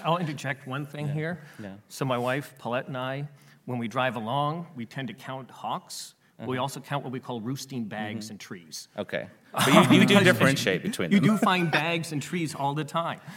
[0.04, 1.34] I'll interject one thing here.
[1.62, 1.74] yeah.
[1.88, 3.28] So my wife, Paulette, and I,
[3.66, 6.14] when we drive along, we tend to count hawks.
[6.40, 6.48] Uh-huh.
[6.48, 8.32] We also count what we call roosting bags Mm-hmm.
[8.34, 8.88] in trees.
[8.96, 11.30] Okay, but you, you do differentiate between You them.
[11.30, 13.20] do find bags and trees all the time.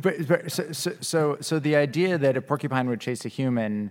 [0.00, 3.90] But, but so, so, so, so the idea that a porcupine would chase a human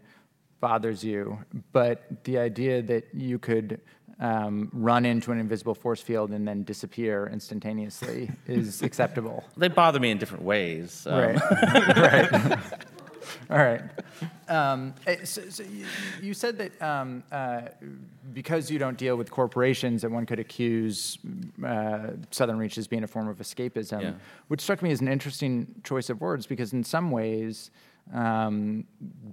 [0.59, 1.39] bothers you,
[1.71, 3.79] but the idea that you could
[4.19, 9.43] um, run into an invisible force field and then disappear instantaneously is acceptable.
[9.57, 11.07] They bother me in different ways.
[11.09, 11.97] Um, Right.
[11.97, 12.59] right.
[13.49, 13.81] All right.
[14.47, 15.85] Um, eh, so, so you,
[16.21, 17.61] you said that um, uh,
[18.33, 21.17] because you don't deal with corporations, that one could accuse
[21.65, 24.11] uh, Southern Reach as being a form of escapism, Yeah.
[24.47, 27.71] which struck me as an interesting choice of words because, in some ways,
[28.13, 28.83] um,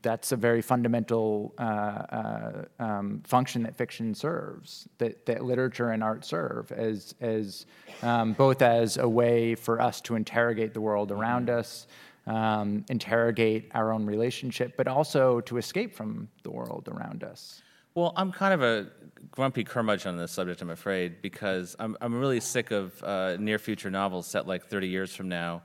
[0.02, 6.04] that's a very fundamental uh, uh, um, function that fiction serves, that, that literature and
[6.04, 7.66] art serve as, as
[8.02, 11.86] um, both as a way for us to interrogate the world around us,
[12.28, 17.62] um, interrogate our own relationship, but also to escape from the world around us.
[17.94, 18.86] Well, I'm kind of a
[19.32, 23.58] grumpy curmudgeon on this subject, I'm afraid, because I'm, I'm really sick of uh, near
[23.58, 25.62] future novels set like 30 years from now,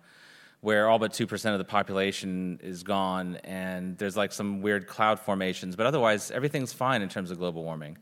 [0.62, 5.20] where all but 2% of the population is gone and there's like some weird cloud
[5.20, 7.98] formations, but otherwise everything's fine in terms of global warming.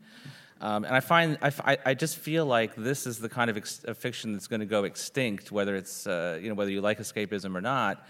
[0.60, 3.84] Um, and I find, I, I- just feel like this is the kind of, ex-
[3.96, 7.56] fiction that's going to go extinct, whether it's, uh, you know, whether you like escapism
[7.56, 8.06] or not,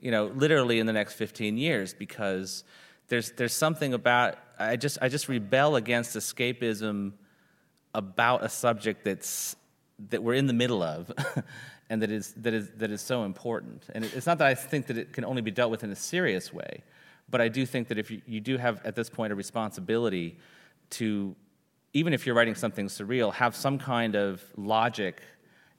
[0.00, 2.64] you know, literally in the next 15 years, because
[3.08, 7.12] there's, there's something about, I just, I just rebel against escapism
[7.94, 9.56] about a subject that's
[10.10, 11.10] that we're in the middle of
[11.90, 13.84] and that is that is that is so important.
[13.94, 15.96] And it's not that i think that it can only be dealt with in a
[15.96, 16.82] serious way
[17.28, 20.38] but i do think that if you, you do have at this point a responsibility
[20.90, 21.34] to
[21.92, 25.22] even if you're writing something surreal have some kind of logic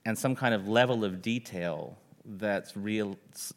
[0.04, 1.96] and some kind of level of detail
[2.36, 3.16] that's real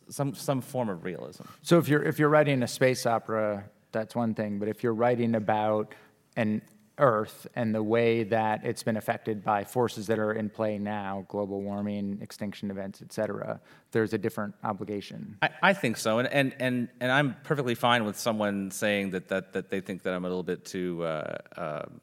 [0.10, 4.16] some some form of realism So if you're if you're writing a space opera, that's
[4.16, 4.60] one thing.
[4.60, 5.94] But if you're writing about
[6.36, 6.62] an
[6.98, 11.26] Earth and the way that it's been affected by forces that are in play now,
[11.30, 13.60] global warming, extinction events, et cetera,
[13.92, 15.38] there's a different obligation.
[15.42, 19.30] I, I think so, and, and, and, and I'm perfectly fine with someone saying that,
[19.30, 22.02] that, that they think that I'm a little bit too uh, um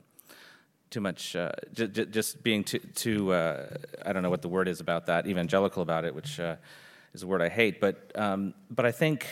[0.91, 3.67] too much, uh, j- j- just being too, too uh,
[4.05, 6.57] I don't know what the word is about that, evangelical about it, which uh,
[7.15, 7.81] is a word I hate.
[7.81, 9.27] But um, but I think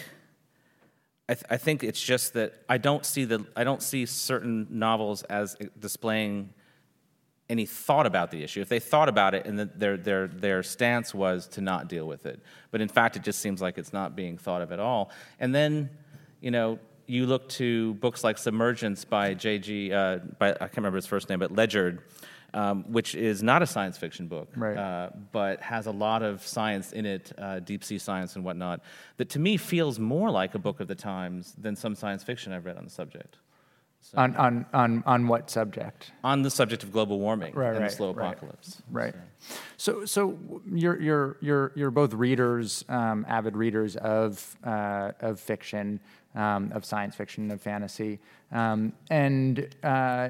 [1.28, 4.66] I, th- I think it's just that I don't see the I don't see certain
[4.70, 6.54] novels as displaying
[7.48, 8.60] any thought about the issue.
[8.60, 12.06] If they thought about it and that their, their, their stance was to not deal
[12.06, 12.40] with it.
[12.70, 15.10] But in fact, it just seems like it's not being thought of at all.
[15.38, 15.90] And then,
[16.40, 20.96] you know, you look to books like Submergence by J.G., uh, by, I can't remember
[20.96, 22.02] his first name, but Ledgard,
[22.54, 24.76] um, which is not a science fiction book, Right.
[24.76, 28.80] uh, but has a lot of science in it, uh, deep sea science and whatnot,
[29.18, 32.52] that to me feels more like a book of the times than some science fiction
[32.52, 33.36] I've read on the subject.
[34.00, 36.12] So, On, on, on, on what subject?
[36.22, 38.80] on the subject of global warming Right, and right, the slow apocalypse.
[38.88, 39.14] Right.
[39.78, 40.38] So, so
[40.72, 45.98] you're, you're, you're, you're both readers, um, avid readers of, uh, of fiction,
[46.36, 48.20] um, of science fiction, and fantasy.
[48.52, 50.28] Um, and uh,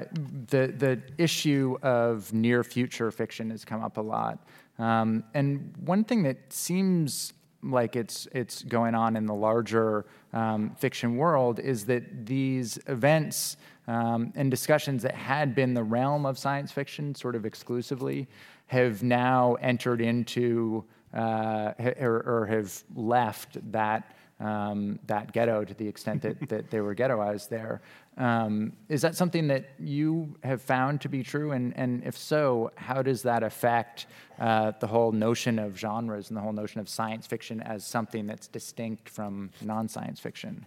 [0.49, 4.39] the, the issue of near future fiction has come up a lot.
[4.79, 10.75] Um, and one thing that seems like it's it's going on in the larger um,
[10.77, 16.37] fiction world is that these events um, and discussions that had been the realm of
[16.37, 18.27] science fiction sort of exclusively
[18.67, 25.87] have now entered into uh, or, or have left that um, that ghetto to the
[25.87, 27.81] extent that, that they were ghettoized there.
[28.17, 31.51] Um, is that something that you have found to be true?
[31.51, 34.07] And, and if so, how does that affect
[34.39, 38.25] uh, the whole notion of genres and the whole notion of science fiction as something
[38.27, 40.65] that's distinct from non science fiction?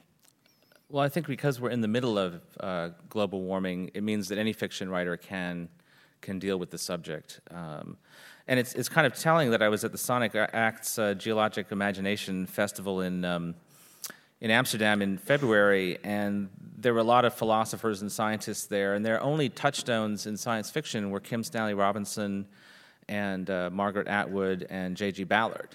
[0.89, 4.39] Well, I think because we're in the middle of uh, global warming, it means that
[4.39, 5.69] any fiction writer can
[6.21, 7.41] can deal with the subject.
[7.51, 7.97] Um,
[8.51, 11.71] and it's it's kind of telling that I was at the Sonic Acts uh, Geologic
[11.71, 13.55] Imagination Festival in um,
[14.41, 19.07] in Amsterdam in February, and there were a lot of philosophers and scientists there, and
[19.07, 22.45] their only touchstones in science fiction were Kim Stanley Robinson
[23.09, 25.25] and uh, Margaret Atwood and J.G.
[25.25, 25.69] Ballard.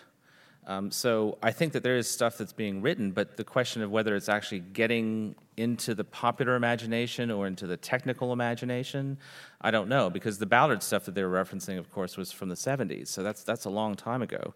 [0.67, 3.91] Um, so I think that there is stuff that's being written, but the question of
[3.91, 9.17] whether it's actually getting into the popular imagination or into the technical imagination,
[9.61, 12.49] I don't know, because the Ballard stuff that they were referencing, of course, was from
[12.49, 14.53] the 70s, so that's, that's a long time ago.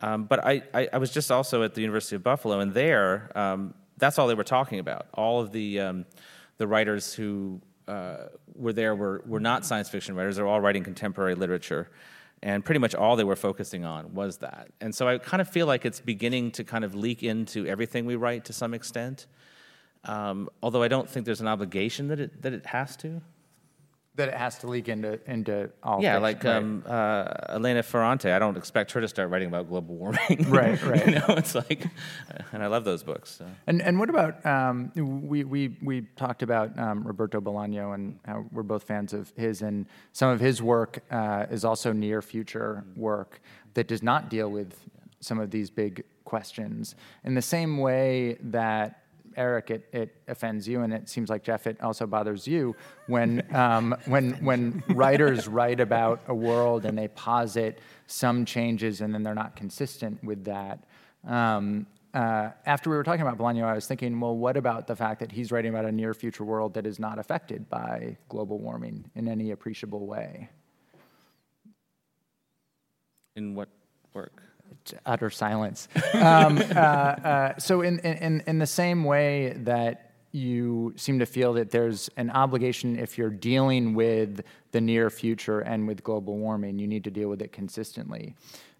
[0.00, 3.30] Um, but I, I, I was just also at the University of Buffalo, and there,
[3.34, 5.06] um, that's all they were talking about.
[5.14, 6.06] All of the, um,
[6.58, 10.60] the writers who uh, were there were, were not science fiction writers, they were all
[10.60, 11.88] writing contemporary literature.
[12.42, 14.68] And pretty much all they were focusing on was that.
[14.80, 18.06] And so I kind of feel like it's beginning to kind of leak into everything
[18.06, 19.26] we write to some extent.
[20.04, 23.20] Um, although I don't think there's an obligation that it, that it has to.
[24.16, 26.02] That it has to leak into into all.
[26.02, 26.56] Yeah, like right.
[26.56, 28.32] um, uh, Elena Ferrante.
[28.32, 30.44] I don't expect her to start writing about global warming.
[30.48, 31.06] Right, right.
[31.06, 31.86] you know, it's like,
[32.52, 33.30] and I love those books.
[33.30, 33.46] So.
[33.68, 38.44] And and what about um, we we we talked about um, Roberto Bolaño and how
[38.50, 42.82] we're both fans of his and some of his work uh, is also near future
[42.96, 43.40] work
[43.74, 44.74] that does not deal with
[45.20, 49.04] some of these big questions in the same way that.
[49.38, 52.74] Eric, it, it offends you, and it seems like Jeff, it also bothers you
[53.06, 59.14] when um, when when writers write about a world and they posit some changes and
[59.14, 60.84] then they're not consistent with that.
[61.26, 64.96] Um, uh, after we were talking about Bolaño, I was thinking, well, what about the
[64.96, 68.58] fact that he's writing about a near future world that is not affected by global
[68.58, 70.48] warming in any appreciable way?
[73.36, 73.68] In what
[74.14, 74.42] work?
[75.06, 75.88] Utter silence.
[76.14, 81.54] um, uh, uh, so, in, in, in the same way that you seem to feel
[81.54, 86.78] that there's an obligation if you're dealing with the near future and with global warming,
[86.78, 88.34] you need to deal with it consistently.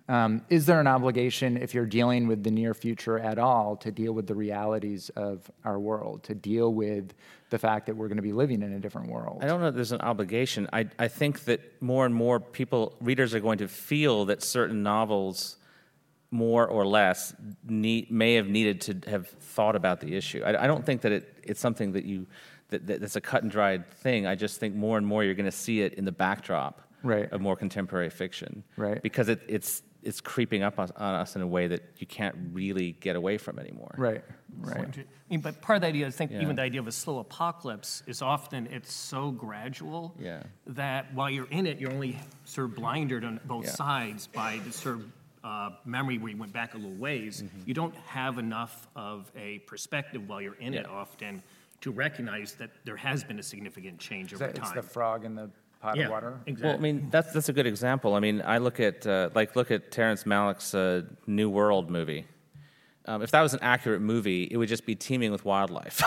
[0.08, 3.90] Um, is there an obligation if you're dealing with the near future at all to
[3.90, 7.12] deal with the realities of our world, to deal with
[7.50, 9.40] the fact that we're going to be living in a different world?
[9.42, 10.66] I don't know that there's an obligation.
[10.72, 14.82] I, I think that more and more people, readers, are going to feel that certain
[14.82, 15.58] novels,
[16.30, 17.34] more or less,
[17.66, 20.42] need, may have needed to have thought about the issue.
[20.44, 22.26] I, I don't think that it, it's something that you
[22.70, 24.26] that, that, that's a cut and dried thing.
[24.26, 27.30] I just think more and more you're going to see it in the backdrop Right.
[27.32, 29.00] of more contemporary fiction, Right.
[29.00, 32.34] Because it, it's it's creeping up on, on us in a way that you can't
[32.52, 33.94] really get away from anymore.
[33.98, 34.22] Right,
[34.58, 34.96] right.
[34.98, 36.40] I mean, but part of the idea, I think, Yeah.
[36.42, 40.42] even the idea of a slow apocalypse is often it's so gradual Yeah.
[40.68, 43.70] that while you're in it, you're only sort of blinded on both Yeah.
[43.72, 45.17] sides by the sort of
[45.48, 47.42] uh, memory where you went back a little ways.
[47.42, 47.62] Mm-hmm.
[47.66, 51.42] You don't have enough of a perspective while you're in it often
[51.80, 54.76] to recognize that there has been a significant change Is over that- It's time.
[54.76, 56.40] the frog in the pot yeah, of water?
[56.46, 56.68] exactly.
[56.68, 58.14] Well, I mean, that's that's a good example.
[58.14, 62.26] I mean, I look at uh, like look at Terrence Malick's uh, New World movie.
[63.06, 66.02] Um, if that was an accurate movie, it would just be teeming with wildlife.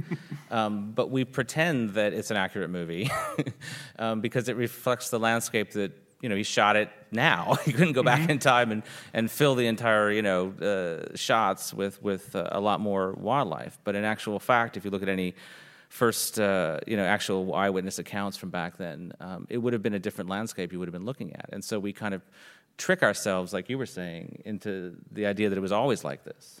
[0.50, 3.10] um, but we pretend that it's an accurate movie
[3.98, 7.54] um, because it reflects the landscape that you know he shot it now.
[7.64, 11.72] he couldn't go back in time and, and fill the entire you know uh, shots
[11.74, 13.78] with with uh, a lot more wildlife.
[13.84, 15.34] But in actual fact, if you look at any
[15.88, 19.94] first uh, you know actual eyewitness accounts from back then, um, it would have been
[19.94, 21.50] a different landscape you would have been looking at.
[21.52, 22.22] And so we kind of
[22.78, 26.60] trick ourselves, like you were saying, into the idea that it was always like this.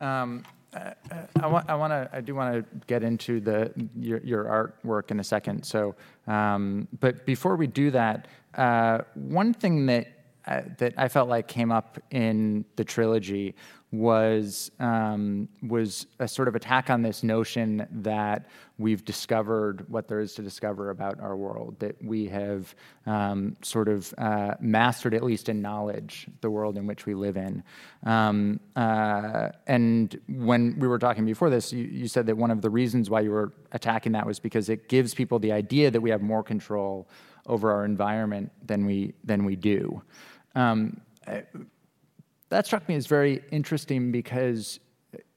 [0.00, 0.42] Um,
[0.74, 0.78] uh,
[1.10, 4.44] uh, I want, I want to, I do want to get into the your, your
[4.44, 5.64] artwork in a second.
[5.64, 5.94] So,
[6.26, 10.15] um, but before we do that, uh, one thing that
[10.46, 13.54] uh, that I felt like came up in the trilogy
[13.92, 18.46] was um, was a sort of attack on this notion that
[18.78, 22.74] we've discovered what there is to discover about our world, that we have
[23.06, 27.36] um, sort of uh, mastered, at least in knowledge, the world in which we live
[27.36, 27.62] in.
[28.04, 32.60] Um, uh, and when we were talking before this, you, you said that one of
[32.60, 36.00] the reasons why you were attacking that was because it gives people the idea that
[36.00, 37.08] we have more control
[37.46, 40.02] over our environment than we than we do.
[40.56, 41.00] Um,
[42.48, 44.80] that struck me as very interesting because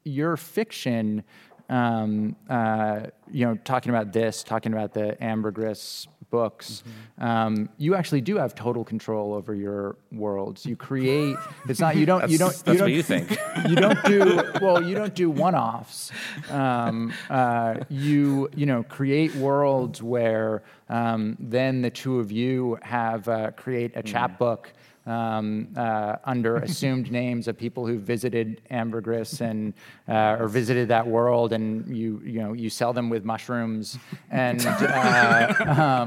[0.04, 1.22] your fiction,
[1.68, 6.84] um, uh, you know, talking about this, talking about the ambergris books,
[7.18, 7.24] mm-hmm.
[7.24, 10.64] um, you actually do have total control over your worlds.
[10.64, 11.36] You create.
[11.68, 12.50] It's not you don't you don't.
[12.52, 13.38] That's you don't, what you think.
[13.68, 14.82] You don't do well.
[14.82, 16.12] You don't do one-offs.
[16.48, 23.28] Um, uh, you you know create worlds where um, then the two of you have
[23.28, 24.72] uh, create a chapbook
[25.06, 29.74] um, uh, under assumed names of people who visited ambergris and
[30.08, 33.98] uh, or visited that world, and you you know you sell them with mushrooms,
[34.30, 35.54] and uh,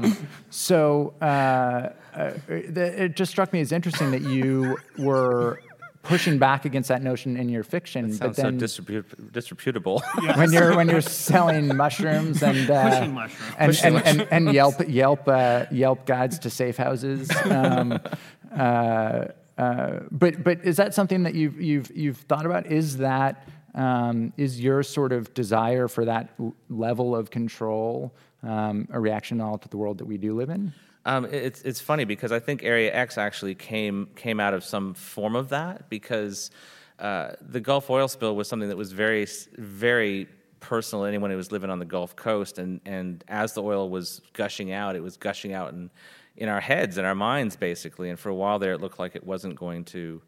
[0.02, 0.16] um,
[0.50, 5.60] so uh, uh, it just struck me as interesting that you were
[6.04, 8.10] pushing back against that notion in your fiction.
[8.10, 10.02] That but then, so disreput- disreputable.
[10.22, 10.36] Yes.
[10.36, 13.82] when you're when you're selling mushrooms and uh, mushrooms.
[13.82, 17.30] and, and, and, and, Yelp Yelp uh, Yelp guides to safe houses.
[17.44, 17.98] Um,
[18.54, 19.26] uh,
[19.58, 22.66] uh, but but is that something that you've you've you've thought about?
[22.66, 28.88] Is that um, is your sort of desire for that l- level of control um,
[28.92, 30.72] a reaction all to the world that we do live in?
[31.06, 34.94] Um, it's it's funny because I think Area X actually came came out of some
[34.94, 36.50] form of that because
[36.98, 39.26] uh, the Gulf oil spill was something that was very
[39.58, 40.28] very
[40.60, 43.90] personal to anyone who was living on the Gulf Coast, and and as the oil
[43.90, 45.90] was gushing out, it was gushing out in
[46.36, 48.10] in our heads and our minds basically.
[48.10, 50.22] And for a while there, it looked like it wasn't going to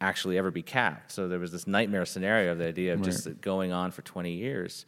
[0.00, 1.12] actually ever be capped.
[1.12, 3.04] So there was this nightmare scenario of the idea of right.
[3.04, 4.84] just going on for 20 years.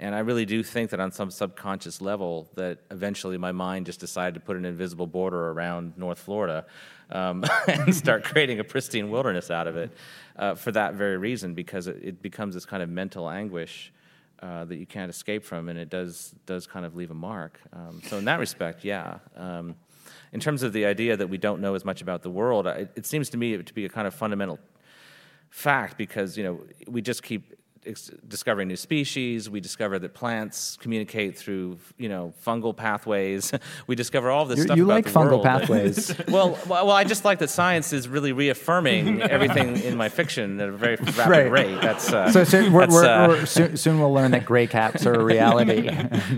[0.00, 4.00] And I really do think that on some subconscious level, that eventually my mind just
[4.00, 6.66] decided to put an invisible border around North Florida
[7.10, 9.92] um, and start creating a pristine wilderness out of it
[10.36, 13.92] uh, for that very reason, because it, it, becomes this kind of mental anguish
[14.42, 17.60] uh, that you can't escape from, and it does does kind of leave a mark.
[17.72, 19.18] Um, so in that respect, yeah.
[19.36, 19.76] Um,
[20.34, 22.90] in terms of the idea that we don't know as much about the world, it,
[22.96, 24.58] it seems to me to be a kind of fundamental
[25.48, 27.54] fact because you know we just keep
[28.26, 29.48] discovering new species.
[29.48, 33.52] We discover that plants communicate through, you know, fungal pathways.
[33.86, 35.44] we discover all this You're, stuff you about like the fungal world.
[35.44, 36.14] pathways.
[36.28, 40.68] well, well, I just like that science is really reaffirming everything in my fiction at
[40.68, 41.50] a very rapid right.
[41.50, 41.80] rate.
[41.80, 42.44] That's uh, so.
[42.44, 45.88] Soon, we're, we're, uh, we're, soon, soon, we'll learn that gray caps are a reality.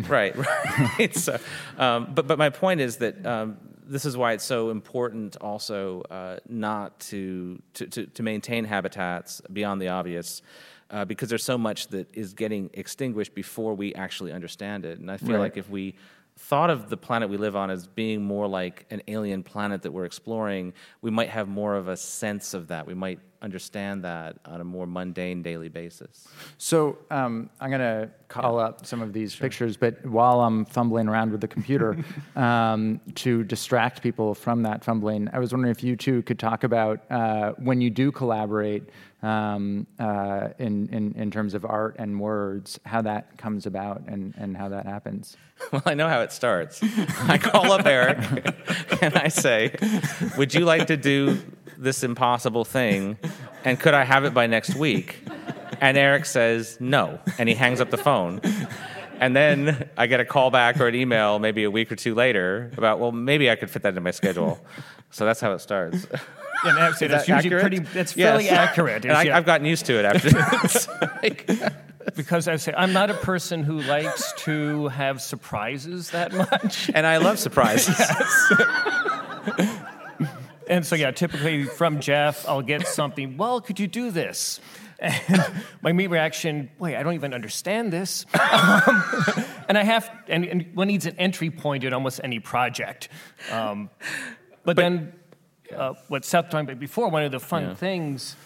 [0.09, 1.14] right, right.
[1.14, 1.38] So,
[1.78, 3.24] um, but but my point is that.
[3.24, 8.64] Um, this is why it's so important also uh, not to, to, to, to, maintain
[8.64, 10.43] habitats beyond the obvious
[10.91, 14.99] uh, because there's so much that is getting extinguished before we actually understand it.
[14.99, 15.41] And I feel right.
[15.41, 15.95] like if we
[16.39, 19.93] thought of the planet we live on as being more like an alien planet that
[19.93, 22.87] we're exploring, we might have more of a sense of that.
[22.87, 26.26] We might understand that on a more mundane daily basis.
[26.59, 28.64] So um, I'm going to call yeah.
[28.64, 29.47] up some of these sure.
[29.47, 31.97] pictures, but while I'm fumbling around with the computer
[32.37, 36.64] um, to distract people from that fumbling, I was wondering if you two could talk
[36.64, 38.84] about uh, when you do collaborate
[39.22, 44.34] um, uh, in, in, in terms of art and words, how that comes about and,
[44.37, 45.37] and how that happens.
[45.72, 46.82] Well, I know how it starts.
[46.82, 48.18] I call up Eric
[49.03, 49.74] and I say,
[50.37, 51.39] Would you like to do
[51.76, 53.18] this impossible thing?
[53.64, 55.22] And could I have it by next week?
[55.80, 57.20] And Eric says, No.
[57.38, 58.40] And he hangs up the phone.
[59.20, 62.14] And then I get a call back or an email maybe a week or two
[62.14, 64.60] later about, well, maybe I could fit that into my schedule.
[65.10, 66.06] So that's how it starts.
[66.64, 67.78] And actually, that's usually pretty.
[67.78, 68.52] That's fairly yes.
[68.52, 69.04] accurate.
[69.04, 70.30] and I, have gotten used to it after.
[72.16, 77.06] because I say I'm not a person who likes to have surprises that much, and
[77.06, 77.96] I love surprises.
[80.68, 83.36] and so, yeah, typically from Jeff, I'll get something.
[83.36, 84.60] Well, could you do this?
[84.98, 85.44] And
[85.82, 88.24] my immediate reaction, wait, I don't even understand this.
[88.34, 89.04] Um,
[89.68, 93.08] and I have, and, and, one needs an entry point in almost any project.
[93.50, 93.90] Um,
[94.64, 95.12] but, but, then
[95.74, 97.74] uh, what Seth talked about before, one of the fun yeah.
[97.74, 98.36] things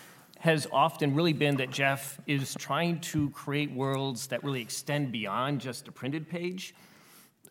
[0.40, 5.60] has often really been that Jeff is trying to create worlds that really extend beyond
[5.60, 6.74] just a printed page.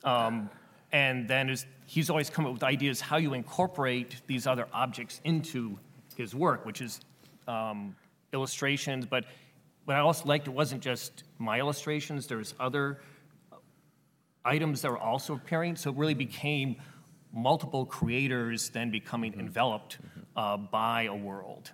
[0.03, 0.49] Um,
[0.91, 5.21] and then is, he's always come up with ideas how you incorporate these other objects
[5.23, 5.77] into
[6.15, 6.99] his work, which is
[7.47, 7.95] um,
[8.33, 9.05] illustrations.
[9.05, 9.25] But
[9.85, 13.01] what I also liked, it wasn't just my illustrations, there was other
[14.45, 15.75] items that were also appearing.
[15.75, 16.77] So it really became
[17.31, 19.41] multiple creators then becoming mm-hmm.
[19.41, 19.99] enveloped
[20.35, 21.71] uh, by a world.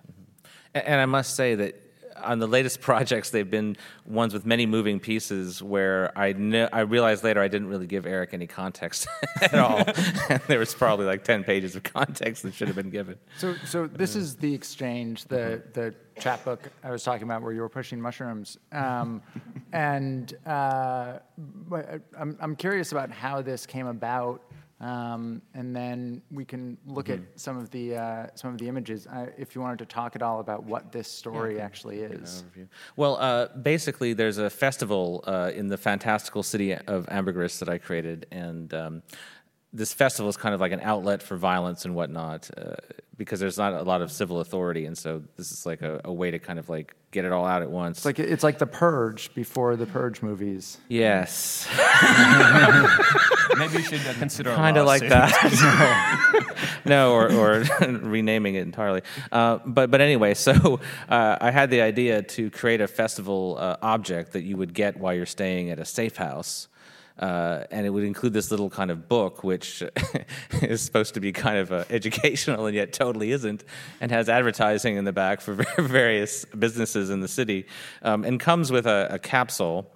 [0.74, 1.80] A- And I must say that
[2.22, 6.80] on the latest projects, they've been ones with many moving pieces where I kn- I
[6.80, 9.06] realized later I didn't really give Eric any context
[9.40, 9.82] at all.
[10.28, 13.18] and there was probably like 10 pages of context that should have been given.
[13.38, 17.60] So, so this is the exchange, the the chapbook I was talking about, where you
[17.60, 19.22] were pushing mushrooms, um,
[19.72, 21.18] and uh,
[22.18, 24.42] I'm I'm curious about how this came about,
[24.80, 29.06] um, and then we can look at some of the uh, some of the images.
[29.06, 32.44] Uh, if you wanted to talk at all about what this story actually is.
[32.94, 37.78] Well, uh, basically, there's a festival uh, in the fantastical city of Ambergris that I
[37.78, 39.02] created, and um,
[39.76, 42.74] this festival is kind of like an outlet for violence and whatnot, uh,
[43.16, 46.12] because there's not a lot of civil authority, and so this is like a, a
[46.12, 47.98] way to kind of like get it all out at once.
[47.98, 50.78] It's like it's like the Purge before the Purge movies.
[50.88, 51.66] yes,
[53.58, 55.32] Maybe you should consider kind of like that.
[56.84, 59.02] no, or, or renaming it entirely.
[59.32, 63.76] Uh, but but anyway, so uh, I had the idea to create a festival uh,
[63.82, 66.68] object that you would get while you're staying at a safe house.
[67.18, 69.82] Uh, and it would include this little kind of book, which
[70.62, 73.64] is supposed to be kind of uh, educational and yet totally isn't,
[74.00, 77.66] and has advertising in the back for various businesses in the city,
[78.02, 79.90] um, and comes with a, a capsule,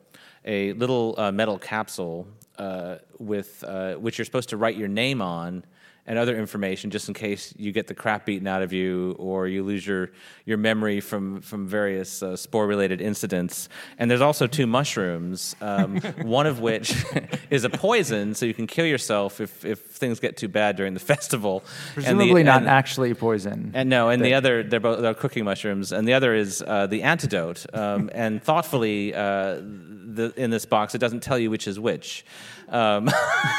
[0.44, 2.26] a little uh, metal capsule
[2.58, 5.64] uh, with uh, which you're supposed to write your name on
[6.06, 9.46] and other information just in case you get the crap beaten out of you or
[9.46, 10.10] you lose your,
[10.44, 13.68] your memory from, from various uh, spore related incidents.
[13.98, 17.04] And there's also two mushrooms, um, one of which
[17.50, 20.94] is a poison, so you can kill yourself if, if things get too bad during
[20.94, 21.62] the festival.
[21.94, 23.70] And the- Presumably not and- actually poison.
[23.74, 26.86] and no, and the other, they're both they're cooking mushrooms, and the other is uh,
[26.88, 27.66] the antidote.
[27.72, 32.24] Um, and thoughtfully, uh, the, in this box, it doesn't tell you which is which.
[32.68, 33.08] Um,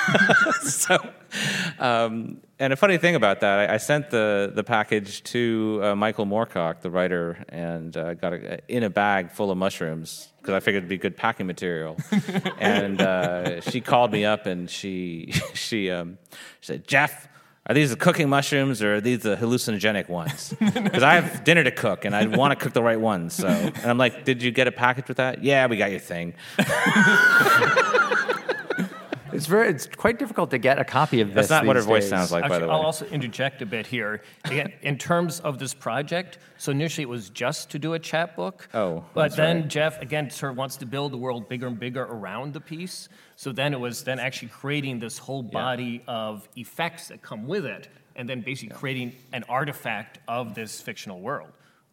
[0.64, 0.98] so,
[1.80, 5.96] um, and a funny thing about that, I, I sent the, the package to uh,
[5.96, 10.54] Michael Moorcock, the writer, and uh, got a, in a bag full of mushrooms because
[10.54, 11.98] I figured it'd be good packing material.
[12.60, 16.20] and uh, she called me up and she she, um,
[16.62, 17.28] she said, Jeff.
[17.68, 20.52] Are these the cooking mushrooms or are these the hallucinogenic ones?
[20.60, 23.36] Because I have dinner to cook and I want to cook the right ones.
[23.36, 25.44] So, and I'm like, did you get a package with that?
[25.44, 26.34] Yeah, we got your thing.
[29.42, 29.70] It's very.
[29.70, 31.48] It's quite difficult to get a copy of this.
[31.48, 32.10] That's not what her these voice days.
[32.12, 32.72] sounds like, by the way.
[32.72, 34.22] I'll also interject a bit here.
[34.46, 38.70] Again, in terms of this project, so initially it was just to do a chapbook.
[38.76, 39.68] Oh, But that's then right.
[39.68, 43.10] Jeff, again, sort of wants to build the world bigger and bigger around the piece.
[43.36, 47.66] So then it was then actually creating this whole body of effects that come with
[47.66, 51.50] it, and then basically creating an artifact of this fictional world,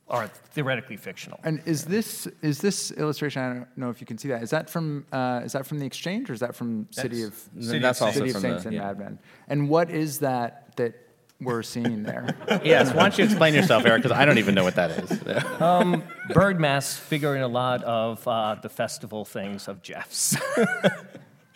[0.08, 1.38] or theoretically fictional.
[1.44, 3.42] And is this is this illustration?
[3.42, 4.42] I don't know if you can see that.
[4.42, 7.34] Is that from uh, is that from the exchange or is that from City of
[7.60, 8.86] City of That's also City of Saints the, and yeah.
[8.86, 9.18] Madmen?
[9.48, 10.94] And what is that that
[11.40, 12.34] we're seeing there?
[12.64, 14.02] Yes, why don't you explain yourself, Eric?
[14.02, 16.08] Because I don't even know what that is.
[16.34, 20.36] Bird Mask figuring a lot of uh, the festival things of Jeff's.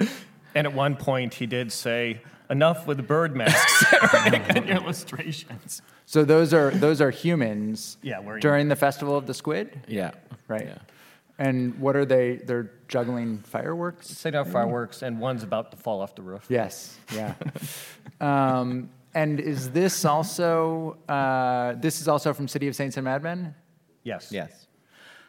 [0.54, 2.20] and at one point, he did say,
[2.52, 3.84] "Enough with the bird masks
[4.24, 7.96] and illustrations." so those are those are humans.
[8.02, 10.12] Yeah, we're during the festival of the squid, yeah.
[10.46, 10.66] right?
[10.66, 10.78] Yeah.
[11.38, 12.36] And what are they?
[12.36, 14.08] They're juggling fireworks.
[14.08, 16.46] Setting off fireworks, and one's about to fall off the roof.
[16.48, 16.96] Yes.
[17.12, 17.34] Yeah.
[18.20, 23.54] um, and is this also uh, this is also from City of Saints and Madmen?
[24.04, 24.30] Yes.
[24.30, 24.68] Yes.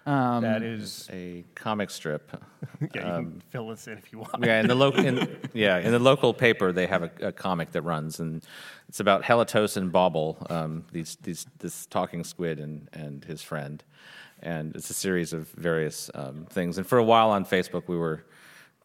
[0.06, 1.10] That is.
[1.12, 2.32] A comic strip.
[2.93, 4.43] Yeah, you can fill this in if you want.
[4.43, 5.04] Yeah, in the local,
[5.54, 8.43] yeah, in the local paper, they have a, a comic that runs, and
[8.89, 13.82] it's about Helitos and Bauble, um, these, these, this talking squid and, and his friend,
[14.41, 16.78] and it's a series of various um, things.
[16.78, 18.26] And for a while on Facebook, we were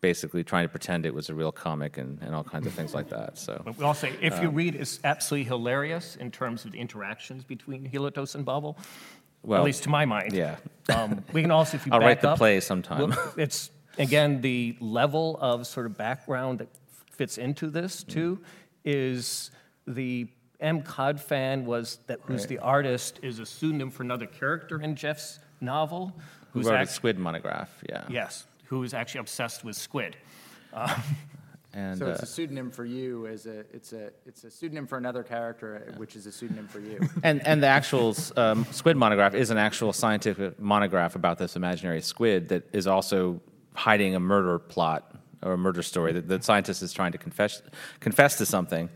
[0.00, 2.94] basically trying to pretend it was a real comic and, and all kinds of things
[2.94, 3.36] like that.
[3.36, 7.44] So But we'll say, if you read, it's absolutely hilarious in terms of the interactions
[7.44, 8.78] between Helios and Bobble.
[9.42, 10.32] Well, at least to my mind.
[10.32, 10.56] yeah.
[10.94, 13.10] Um, we can also, if you I'll write the up, play sometime.
[13.10, 16.68] well, it's again the level of sort of background that
[17.12, 18.08] fits into this Mm.
[18.08, 18.38] too
[18.84, 19.50] is
[19.86, 20.28] the
[20.60, 20.82] M.
[20.82, 25.38] Cod fan was that who's the artist is a pseudonym for another character in Jeff's
[25.60, 26.12] novel.
[26.52, 27.68] Who wrote a squid monograph?
[27.88, 28.04] Yeah.
[28.08, 30.16] Yes, who is actually obsessed with squid.
[31.74, 34.86] And So it's uh, a pseudonym for you as a it's a it's a pseudonym
[34.86, 36.98] for another character, which is a pseudonym for you.
[37.22, 42.00] And, and the actual um, squid monograph is an actual scientific monograph about this imaginary
[42.00, 43.40] squid that is also
[43.74, 47.62] hiding a murder plot or a murder story that the scientist is trying to confess,
[48.00, 48.88] confess to something.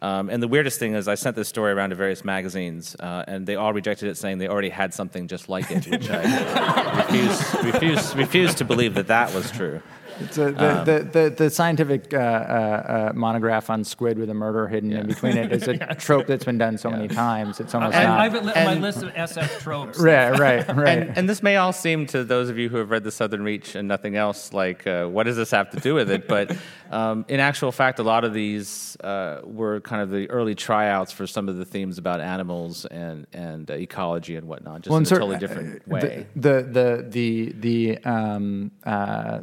[0.00, 3.24] Um, and the weirdest thing is, I sent this story around to various magazines, uh,
[3.26, 6.96] and they all rejected it, saying they already had something just like it, which I
[7.08, 9.82] refused, refused, refused to believe that that was true.
[10.20, 14.34] It's a, the, the, the, the scientific uh, uh, uh, monograph on squid with a
[14.34, 17.60] murder hidden in between it is a trope that's been done so many times.
[17.60, 19.98] It's almost I, I've it li- on my list of SF tropes.
[19.98, 20.98] Right, right, right.
[20.98, 23.42] And, and this may all seem to those of you who have read The Southern
[23.42, 26.28] Reach and nothing else like, uh, what does this have to do with it?
[26.28, 26.56] But
[26.90, 31.12] um, in actual fact, a lot of these uh, were kind of the early tryouts
[31.12, 34.94] for some of the themes about animals and, and uh, ecology and whatnot, just in
[34.94, 36.26] a and totally different uh, way.
[36.34, 39.40] The the the the, the um, uh,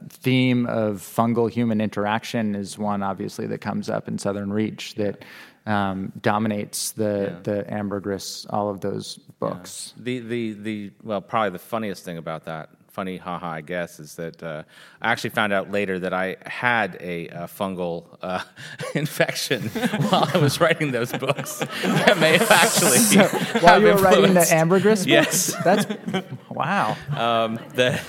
[0.65, 5.23] theme of fungal human interaction is one obviously that comes up in Southern Reach that
[5.65, 7.39] um, dominates the Yeah.
[7.43, 9.93] the ambergris all of those books.
[9.97, 14.15] The, the, the, well, probably the funniest thing about that, funny haha, I guess, is
[14.15, 14.63] that uh,
[15.01, 18.43] I actually found out later that I had a, uh fungal uh,
[18.95, 19.63] infection
[20.09, 21.59] while I was writing those books.
[21.81, 22.99] That may have actually
[23.61, 25.55] While have you were writing the ambergris books, Yes.
[25.63, 25.85] that's
[26.49, 26.95] wow.
[27.17, 27.99] Um, the,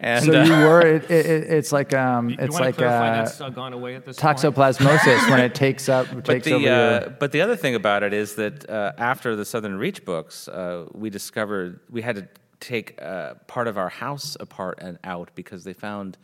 [0.00, 2.74] and So uh, you were it, it, it- it's like um, You it's want like
[2.76, 4.38] to clarify uh, uh, gone away at this point?
[4.38, 7.10] toxoplasmosis when it takes up but takes the over uh, your.
[7.18, 10.86] but the other thing about it is that uh, after the Southern Reach books, uh,
[10.92, 12.28] we discovered we had to
[12.60, 16.16] take uh, part of our house apart and out because they found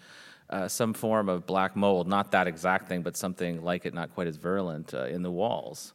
[0.50, 4.12] uh, some form of black mold, not that exact thing, but something like it, not
[4.14, 5.92] quite as virulent, uh, in the walls.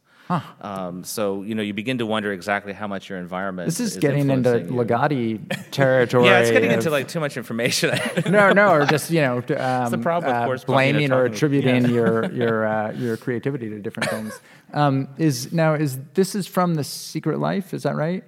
[0.60, 3.66] Um, so you know you begin to wonder exactly how much your environment.
[3.66, 4.50] This is getting into.
[4.50, 6.24] Ligotti territory.
[6.28, 7.98] Yeah, it's getting of- into like too much information.
[8.26, 11.88] no, no, or just you know, um, the problem uh, corresponding blaming or attributing yeah.
[11.88, 14.40] your your uh, your creativity to different things.
[14.74, 17.72] Um, is now is this is from the Secret Life?
[17.72, 18.24] Is that right?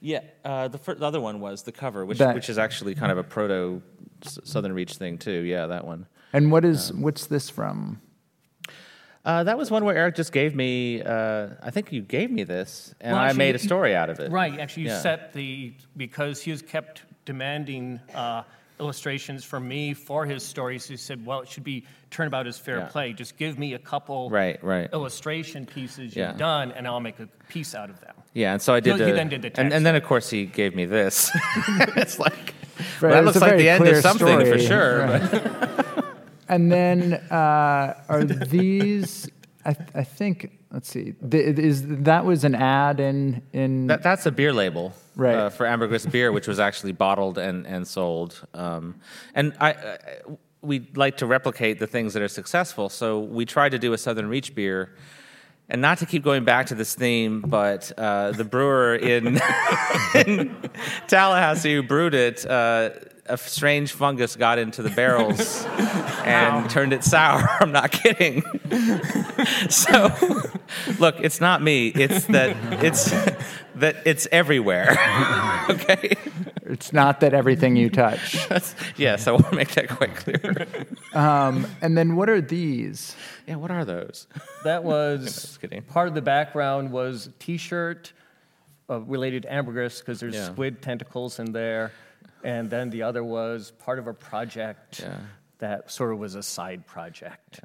[0.00, 2.94] Yeah, uh, the, fir- the other one was the cover, which That- which is actually
[2.94, 3.82] kind of a proto
[4.24, 5.40] S- Southern Reach thing too.
[5.40, 6.06] Yeah, that one.
[6.32, 8.00] And what is Um, what's this from?
[9.26, 11.02] Uh, that was one where Eric just gave me.
[11.02, 14.20] Uh, I think you gave me this, and Well, I made a story out of
[14.20, 14.30] it.
[14.30, 15.00] Right, actually, you Yeah.
[15.00, 18.44] set the, because he was kept demanding uh,
[18.78, 22.78] illustrations from me for his stories, he said, well, it should be turnabout is fair
[22.78, 22.86] Yeah.
[22.86, 23.12] play.
[23.14, 24.88] Just give me a couple Right, right.
[24.92, 28.14] illustration pieces you've done, and I'll make a piece out of them.
[28.32, 28.96] Yeah, and so I did.
[29.00, 29.74] He- he then did the and, text.
[29.74, 31.30] and then of course he gave me this.
[31.96, 32.54] it's like
[33.00, 35.00] Right, well, that it's looks like the end clear of something for sure.
[35.06, 35.82] Right.
[36.48, 39.28] And then uh, are these?
[39.64, 40.52] I, I think.
[40.72, 41.14] Let's see.
[41.30, 45.34] Th- Is that was an ad in in that, that's a beer label Right.
[45.34, 48.46] uh, for Ambergris beer, which was actually bottled and, and sold.
[48.52, 48.96] Um,
[49.34, 49.98] and I, I,
[50.60, 52.88] we like to replicate the things that are successful.
[52.90, 54.94] So we tried to do a Southern Reach beer.
[55.68, 59.40] And not to keep going back to this theme, but uh, the brewer in,
[60.14, 60.54] in
[61.08, 62.90] Tallahassee who brewed it, uh,
[63.28, 65.64] a strange fungus got into the barrels
[66.24, 67.46] and turned it sour.
[67.60, 68.42] I'm not kidding.
[69.68, 70.10] so,
[70.98, 71.88] look, it's not me.
[71.88, 73.10] It's that it's
[73.76, 74.90] that it's everywhere.
[75.70, 76.14] okay.
[76.68, 78.48] It's not that everything you touch.
[78.48, 80.66] That's, yes, I want to make that quite clear.
[81.14, 83.14] Um, and then what are these?
[83.46, 84.26] Yeah, what are those?
[84.64, 85.82] That was Just kidding.
[85.82, 88.12] part of the background was T-shirt
[88.90, 90.46] uh, related ambergris because there's Yeah.
[90.46, 91.92] squid tentacles in there,
[92.46, 95.18] and then the other was part of a project Yeah.
[95.58, 97.60] that sort of was a side project.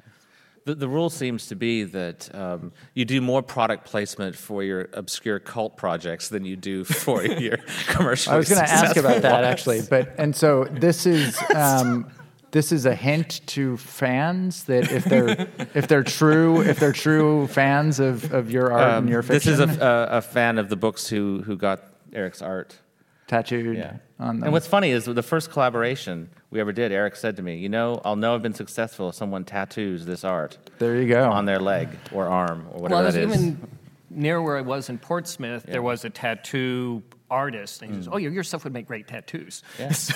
[0.64, 4.88] The, the rule seems to be that um, you do more product placement for your
[4.92, 7.58] obscure cult projects than you do for your
[7.88, 8.32] commercial.
[8.32, 12.06] I was going to ask about that actually, but and so this is um,
[12.52, 15.30] this is a hint to fans that if they're
[15.74, 19.46] if they're true if they're true fans of, of your art and your Um, this
[19.46, 19.68] is a,
[20.12, 21.78] a, a fan of the books who, who got
[22.12, 22.78] Eric's art.
[23.26, 23.96] tattooed Yeah.
[24.22, 24.44] On them.
[24.44, 27.68] And what's funny is the first collaboration we ever did, Eric said to me, You
[27.68, 31.30] know, I'll know I've been successful if someone tattoos this art there you go.
[31.30, 33.36] on their leg or arm or whatever I was that is.
[33.36, 33.68] even
[34.10, 35.64] near where I was in Portsmouth.
[35.64, 38.14] There was a tattoo artist, and he says, mm.
[38.14, 39.90] "Oh, your, your stuff would make great tattoos." Yeah.
[39.92, 40.14] so,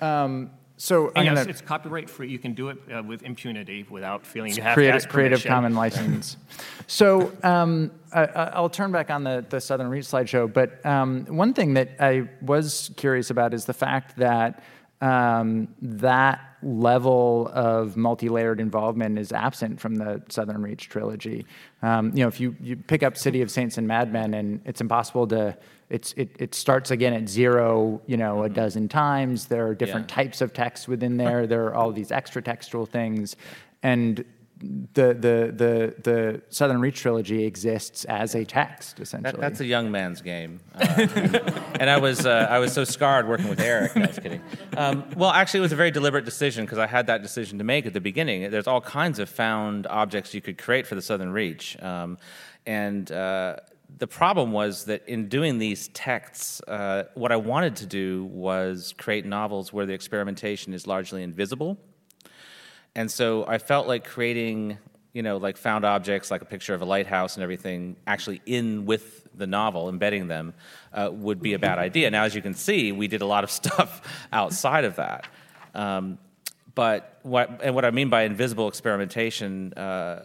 [0.00, 2.30] um, so I'm and yes, gonna it's copyright free.
[2.30, 5.44] You can do it uh, with impunity without feeling you have to creative, ask creative.
[5.44, 6.36] Common license.
[6.86, 11.26] so um, I, I- I'll turn back on the, the Southern Reach slideshow, but um,
[11.26, 14.62] one thing that I was curious about is the fact that
[15.00, 21.46] um, that level of multi-layered involvement is absent from the Southern Reach trilogy.
[21.82, 24.60] Um, you know, if you, you pick up City of Saints and Mad Men, and
[24.64, 25.56] it's impossible to.
[25.90, 29.46] It's, it, it starts again at zero, you know, a dozen times.
[29.46, 30.16] There are different Yeah.
[30.16, 31.46] types of text within there.
[31.46, 33.36] there are all these extra textual things,
[33.82, 34.22] and
[34.60, 39.32] the the the the Southern Reach trilogy exists as a text essentially.
[39.32, 40.80] That, that's a young man's game, uh,
[41.80, 43.94] and I was uh, I was so scarred working with Eric.
[43.94, 44.42] No, I was kidding.
[44.76, 47.64] Um, well, actually, it was a very deliberate decision because I had that decision to
[47.64, 48.50] make at the beginning.
[48.50, 52.18] There's all kinds of found objects you could create for the Southern Reach, um,
[52.66, 53.56] and uh,
[53.96, 58.94] the problem was that in doing these texts, uh, what I wanted to do was
[58.98, 61.78] create novels where the experimentation is largely invisible.
[62.94, 64.78] And so I felt like creating,
[65.12, 68.86] you know, like found objects, like a picture of a lighthouse and everything, actually in
[68.86, 70.54] with the novel, embedding them,
[70.92, 72.10] uh, would be a bad idea.
[72.10, 75.26] Now, as you can see, we did a lot of stuff outside of that.
[75.74, 76.18] Um,
[76.74, 80.24] but what, and what I mean by invisible experimentation, uh,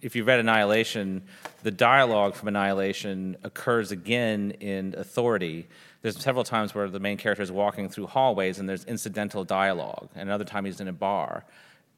[0.00, 1.22] if you've read Annihilation,
[1.62, 5.68] the dialogue from Annihilation occurs again in Authority.
[6.02, 10.08] There's several times where the main character is walking through hallways and there's incidental dialogue,
[10.14, 11.44] and another time he's in a bar.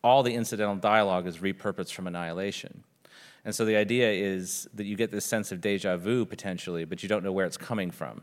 [0.03, 2.83] All the incidental dialogue is repurposed from Annihilation.
[3.45, 7.03] And so the idea is that you get this sense of deja vu potentially, but
[7.03, 8.23] you don't know where it's coming from.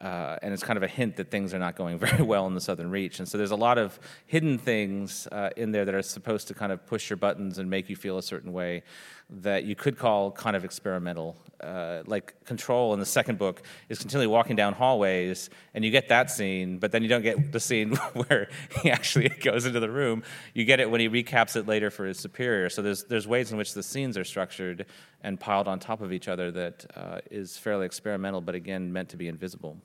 [0.00, 2.54] Uh, and it's kind of a hint that things are not going very well in
[2.54, 3.18] the Southern Reach.
[3.18, 6.54] And so there's a lot of hidden things uh, in there that are supposed to
[6.54, 8.82] kind of push your buttons and make you feel a certain way
[9.30, 11.36] that you could call kind of experimental.
[11.60, 16.08] Uh, like Control in the second book is continually walking down hallways, and you get
[16.08, 18.48] that scene, but then you don't get the scene where
[18.80, 20.22] he actually goes into the room.
[20.54, 22.70] You get it when he recaps it later for his superior.
[22.70, 24.86] So there's there's ways in which the scenes are structured
[25.22, 29.08] and piled on top of each other that uh, is fairly experimental, but again meant
[29.08, 29.76] to be invisible.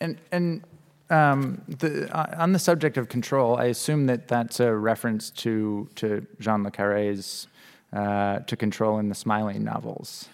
[0.00, 0.64] And and
[1.10, 5.88] um, the, uh, on the subject of control, I assume that that's a reference to
[5.96, 7.48] to John le Carré's
[7.92, 10.28] uh, to control in the Smiley novels.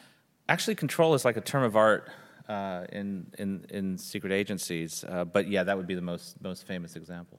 [0.48, 2.11] Actually, control is like a term of art
[2.48, 6.66] uh, in, in in secret agencies, uh, but yeah, that would be the most most
[6.66, 7.38] famous example.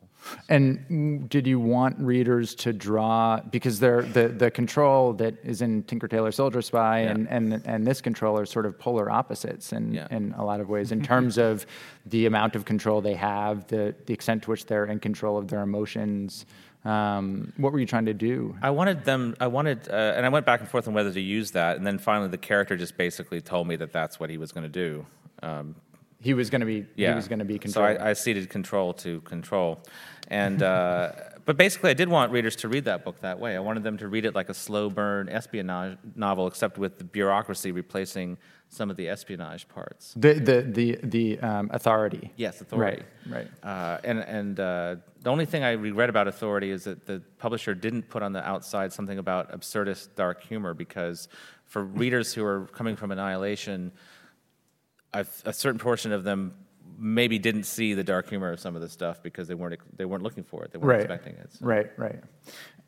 [0.49, 5.83] And did you want readers to draw because they're, the the control that is in
[5.83, 7.11] Tinker Tailor Soldier Spy Yeah.
[7.11, 10.07] and, and and this control are sort of polar opposites in Yeah.
[10.09, 11.67] in a lot of ways in terms of
[12.07, 15.47] the amount of control they have, the the extent to which they're in control of
[15.49, 16.45] their emotions.
[16.85, 18.55] Um, what were you trying to do?
[18.61, 19.35] I wanted them.
[19.39, 21.85] I wanted, uh, and I went back and forth on whether to use that, and
[21.85, 24.69] then finally the character just basically told me that that's what he was going to
[24.69, 25.05] do.
[25.41, 25.75] Um,
[26.19, 27.85] He was going to be yeah, he was going to be control.
[27.87, 29.81] So I, I ceded control to control,
[30.27, 31.11] and uh,
[31.45, 33.55] but basically I did want readers to read that book that way.
[33.55, 37.03] I wanted them to read it like a slow burn espionage novel, except with the
[37.03, 38.37] bureaucracy replacing
[38.75, 40.13] some of the espionage parts.
[40.17, 42.31] the the the the um, authority.
[42.35, 43.03] Yes, authority.
[43.27, 43.69] Right, right.
[43.71, 47.73] Uh, and and uh, the only thing I regret about Authority is that the publisher
[47.73, 51.27] didn't put on the outside something about absurdist dark humor because
[51.65, 53.91] for readers who are coming from Annihilation,
[55.13, 56.53] I've, a certain portion of them
[56.97, 60.05] maybe didn't see the dark humor of some of the stuff because they weren't they
[60.05, 60.71] weren't looking for it.
[60.71, 60.99] They weren't Right.
[61.01, 61.53] expecting it.
[61.53, 61.65] So.
[61.65, 62.19] Right, right.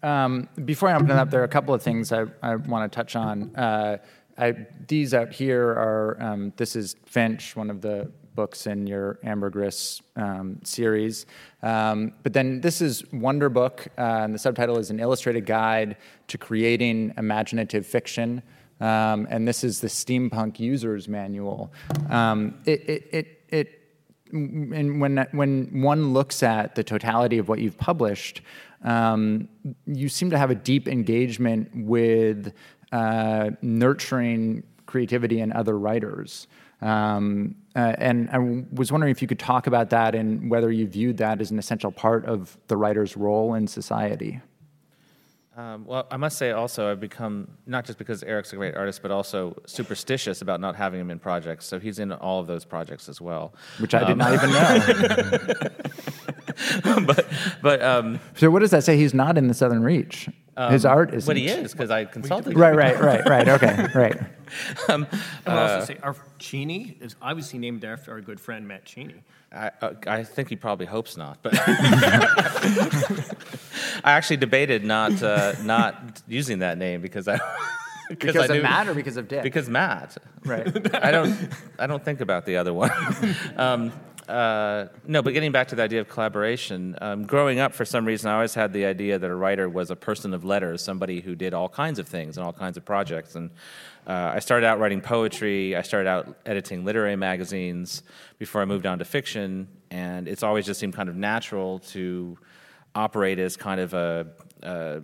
[0.03, 2.89] Um, before I open it up, there are a couple of things I, I want
[2.91, 3.55] to touch on.
[3.55, 3.97] Uh,
[4.37, 9.17] I, these out here are, um, this is Finch, one of the books in your
[9.23, 11.25] Ambergris um, series.
[11.63, 15.97] Um, but then this is Wonder Book, uh, and the subtitle is An Illustrated Guide
[16.27, 18.43] to Creating Imaginative Fiction.
[18.79, 21.73] Um, and this is the Steampunk User's Manual.
[22.11, 23.73] Um, it, it, it, it
[24.31, 28.41] and when when one looks at the totality of what you've published,
[28.83, 29.47] um,
[29.85, 32.53] you seem to have a deep engagement with
[32.91, 36.47] uh, nurturing creativity in other writers.
[36.81, 38.37] Um, uh, and I
[38.71, 41.59] was wondering if you could talk about that and whether you viewed that as an
[41.59, 44.41] essential part of the writer's role in society.
[45.57, 49.01] Um, well, I must say also, I've become not just because Eric's a great artist,
[49.01, 51.65] but also superstitious about not having him in projects.
[51.65, 53.55] So he's in all of those projects as well.
[53.79, 54.79] Which I did not even know.
[57.07, 57.25] but
[57.63, 58.97] but um, so what does that say?
[58.97, 60.29] He's not in the Southern Reach.
[60.69, 61.25] His art is.
[61.25, 62.53] but he is because I consulted.
[62.53, 62.59] him.
[62.59, 63.47] Right, right, right, right.
[63.47, 64.19] Okay, right.
[64.89, 65.07] I would
[65.47, 69.21] also say our Cheney is obviously named after our good friend Matt Cheney.
[69.51, 71.53] I, uh, I think he probably hopes not, but
[74.03, 77.39] I actually debated not uh, not using that name because I
[78.09, 79.43] Because I of knew- Matt or because of Dick?
[79.43, 80.17] because Matt.
[80.45, 80.65] right.
[81.03, 81.35] I don't
[81.77, 82.89] I don't think about the other one.
[83.57, 83.91] um,
[84.27, 88.05] uh, no, but getting back to the idea of collaboration, um, growing up, for some
[88.05, 91.21] reason, I always had the idea that a writer was a person of letters, somebody
[91.21, 93.35] who did all kinds of things and all kinds of projects.
[93.35, 93.51] And
[94.05, 95.75] uh, I started out writing poetry.
[95.75, 98.03] I started out editing literary magazines
[98.37, 99.67] before I moved on to fiction.
[99.91, 102.37] And it's always just seemed kind of natural to
[102.95, 104.27] operate as kind of a,
[104.61, 105.01] a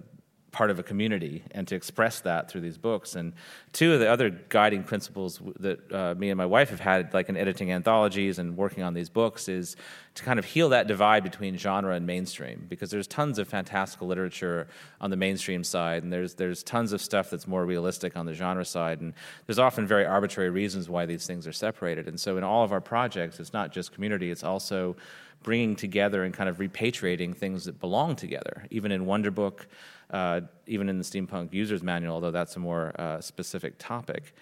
[0.53, 3.15] part of a community and to express that through these books.
[3.15, 3.33] And
[3.73, 7.27] two of the other guiding principles that uh, me and my wife have had, like
[7.27, 9.75] in editing anthologies and working on these books, is
[10.13, 12.65] to kind of heal that divide between genre and mainstream.
[12.69, 14.67] Because there's tons of fantastical literature
[15.01, 18.33] on the mainstream side, and there's there's tons of stuff that's more realistic on the
[18.33, 19.13] genre side, and
[19.47, 22.07] there's often very arbitrary reasons why these things are separated.
[22.07, 24.95] And so in all of our projects, it's not just community; it's also
[25.41, 28.65] bringing together and kind of repatriating things that belong together.
[28.69, 29.67] Even in Wonder Book,
[30.11, 34.33] uh, even in the Steampunk User's Manual, although that's a more uh, specific topic.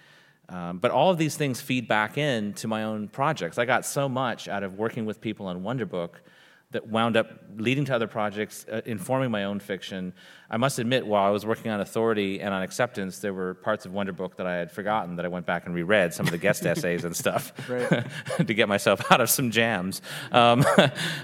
[0.48, 3.58] Um, but all of these things feed back into my own projects.
[3.58, 6.10] I got so much out of working with people on Wonderbook
[6.72, 10.12] that wound up leading to other projects, uh, informing my own fiction.
[10.50, 13.86] I must admit, while I was working on Authority and on Acceptance, there were parts
[13.86, 16.38] of Wonderbook that I had forgotten that I went back and reread, some of the
[16.38, 17.52] guest essays and stuff,
[18.36, 20.02] to get myself out of some jams.
[20.32, 20.64] Um,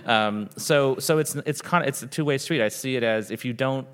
[0.06, 2.62] um, so, so it's it's kind of it's a two way street.
[2.62, 3.86] I see it as if you don't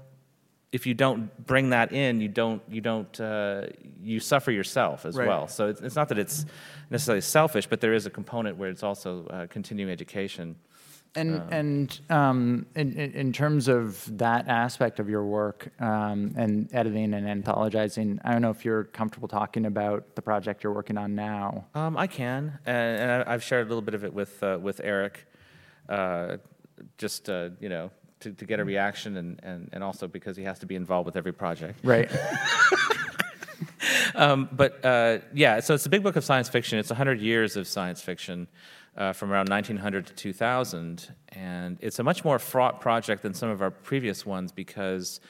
[0.74, 3.66] if you don't bring that in, you don't you don't uh,
[4.02, 5.28] you suffer yourself as Right.
[5.28, 5.46] well.
[5.46, 6.44] So it's, it's not that it's
[6.90, 10.56] necessarily selfish, but there is a component where it's also uh, continuing education.
[11.16, 17.14] And and um, in, in terms of that aspect of your work um, and editing
[17.14, 21.14] and anthologizing, I don't know if you're comfortable talking about the project you're working on
[21.14, 21.66] now.
[21.76, 24.58] Um, I can, and, and I, I've shared a little bit of it with uh,
[24.60, 25.28] with Eric,
[25.88, 26.38] uh,
[26.98, 27.92] just uh, you know
[28.24, 31.06] to, to get a reaction, and, and and also because he has to be involved
[31.06, 31.80] with every project.
[31.82, 32.10] Right.
[34.14, 36.78] Um, but uh, yeah, so it's a big book of science fiction.
[36.78, 38.46] It's 100 years of science fiction
[38.96, 41.14] uh, from around 1900 to 2000.
[41.30, 45.20] And it's a much more fraught project than some of our previous ones because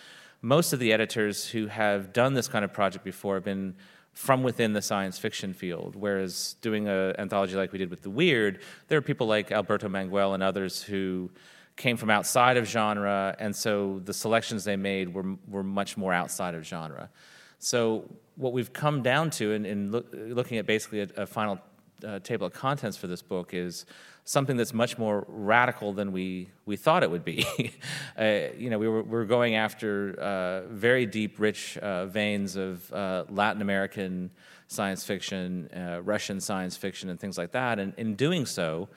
[0.42, 3.74] most of the editors who have done this kind of project before have been
[4.12, 5.96] from within the science fiction field.
[5.96, 9.88] Whereas doing an anthology like we did with The Weird, there are people like Alberto
[9.88, 11.30] Manguel and others who
[11.76, 16.12] came from outside of genre, and so the selections they made were, were much more
[16.12, 17.10] outside of genre.
[17.58, 21.58] So what we've come down to in, in look, looking at basically a, a final
[22.06, 23.86] uh, table of contents for this book is
[24.24, 27.46] something that's much more radical than we, we thought it would be.
[28.18, 28.24] uh,
[28.56, 32.90] you know, we were, we were going after uh, very deep, rich uh, veins of
[32.92, 34.30] uh, Latin American
[34.66, 37.78] science fiction, uh, Russian science fiction, and things like that.
[37.78, 38.88] And in doing so,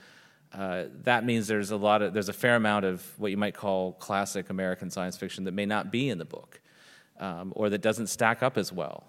[0.53, 3.53] uh, that means there's a lot of there's a fair amount of what you might
[3.53, 6.61] call classic American science fiction that may not be in the book,
[7.19, 9.03] um, or that doesn't stack up as well.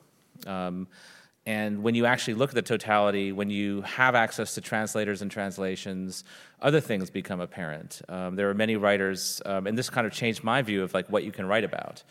[0.46, 0.88] Um,
[1.46, 5.30] and when you actually look at the totality, when you have access to translators and
[5.30, 6.24] translations,
[6.60, 8.02] other things become apparent.
[8.08, 11.08] Um, there are many writers, um, and this kind of changed my view of like
[11.08, 12.02] what you can write about.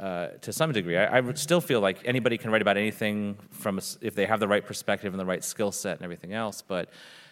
[0.00, 3.36] Uh, to some degree, I, I would still feel like anybody can write about anything
[3.50, 6.32] from a if they have the right perspective and the right skill set and everything
[6.32, 6.62] else.
[6.62, 6.88] But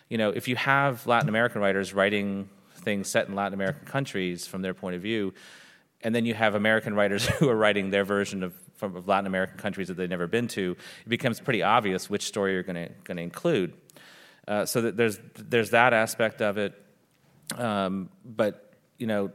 [0.09, 4.47] you know, if you have Latin American writers writing things set in Latin American countries
[4.47, 5.35] from their point of view,
[6.03, 9.27] and then you have American writers who are writing their version of from of Latin
[9.27, 12.91] American countries that they've never been to, it becomes pretty obvious which story you're going
[13.07, 13.73] to include.
[14.47, 16.75] Uh, so that there's there's that aspect of it,
[17.57, 19.31] um, but you know,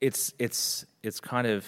[0.00, 1.66] it's it's it's kind of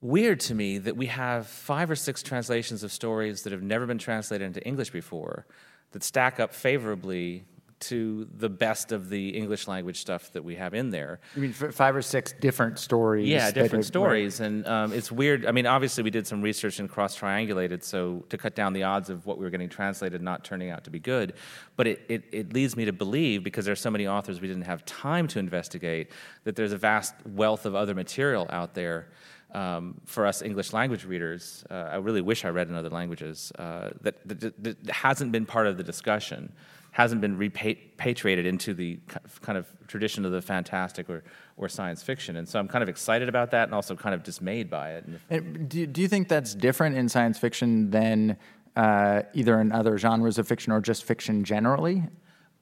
[0.00, 3.86] weird to me that we have five or six translations of stories that have never
[3.86, 5.46] been translated into English before
[5.92, 7.44] that stack up favorably
[7.78, 11.20] to the best of the English language stuff that we have in there.
[11.36, 13.28] I mean, five or six different stories.
[13.28, 15.44] Yeah, different are- stories, and um, it's weird.
[15.44, 18.84] I mean, obviously, we did some research and cross triangulated, so to cut down the
[18.84, 21.34] odds of what we were getting translated not turning out to be good.
[21.76, 24.64] But it, it, it leads me to believe, because there's so many authors we didn't
[24.64, 26.10] have time to investigate,
[26.44, 29.08] that there's a vast wealth of other material out there.
[29.56, 33.52] Um, for us English language readers, uh, I really wish I read in other languages
[33.58, 36.52] uh, that, that, that hasn't been part of the discussion
[36.96, 38.98] hasn't been repatriated into the
[39.42, 41.22] kind of tradition of the fantastic or,
[41.58, 42.36] or science fiction.
[42.36, 45.04] And so I'm kind of excited about that and also kind of dismayed by it.
[45.28, 48.38] And do, do you think that's different in science fiction than
[48.76, 52.02] uh, either in other genres of fiction or just fiction generally?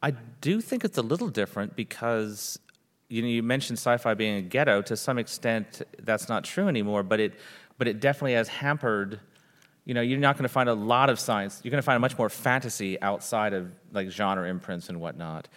[0.02, 2.58] I do think it's a little different because
[3.08, 4.82] you know you mentioned sci-fi being a ghetto.
[4.82, 7.02] To some extent, that's not true anymore.
[7.02, 7.34] But it
[7.78, 9.20] but it definitely has hampered.
[9.84, 11.60] You know, you're not going to find a lot of science.
[11.62, 15.48] You're going to find much more fantasy outside of like genre imprints and whatnot,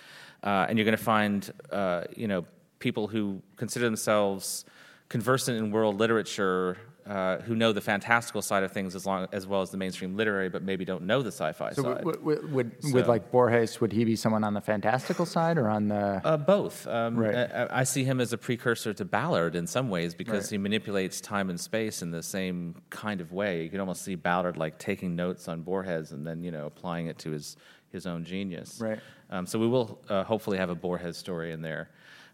[0.44, 2.46] uh, and you're going to find uh, you know
[2.80, 4.66] people who consider themselves
[5.10, 6.78] conversant in world literature.
[7.08, 10.18] Uh, who know the fantastical side of things as long as well as the mainstream
[10.18, 12.04] literary, but maybe don't know the sci-fi So side.
[12.04, 15.70] would, would, would, with like Borges, would he be someone on the fantastical side or
[15.70, 16.22] on the?
[16.26, 16.86] Uh, both.
[16.86, 17.34] Um, Right.
[17.34, 20.52] I, I see him as a precursor to Ballard in some ways because Right.
[20.52, 23.64] he manipulates time and space in the same kind of way.
[23.64, 27.08] You can almost see Ballard like taking notes on Borges and then you know applying
[27.08, 27.56] it to his
[27.90, 28.82] his own genius.
[28.82, 29.00] Right.
[29.30, 31.90] Um, so we will uh, hopefully have a Borges story in there.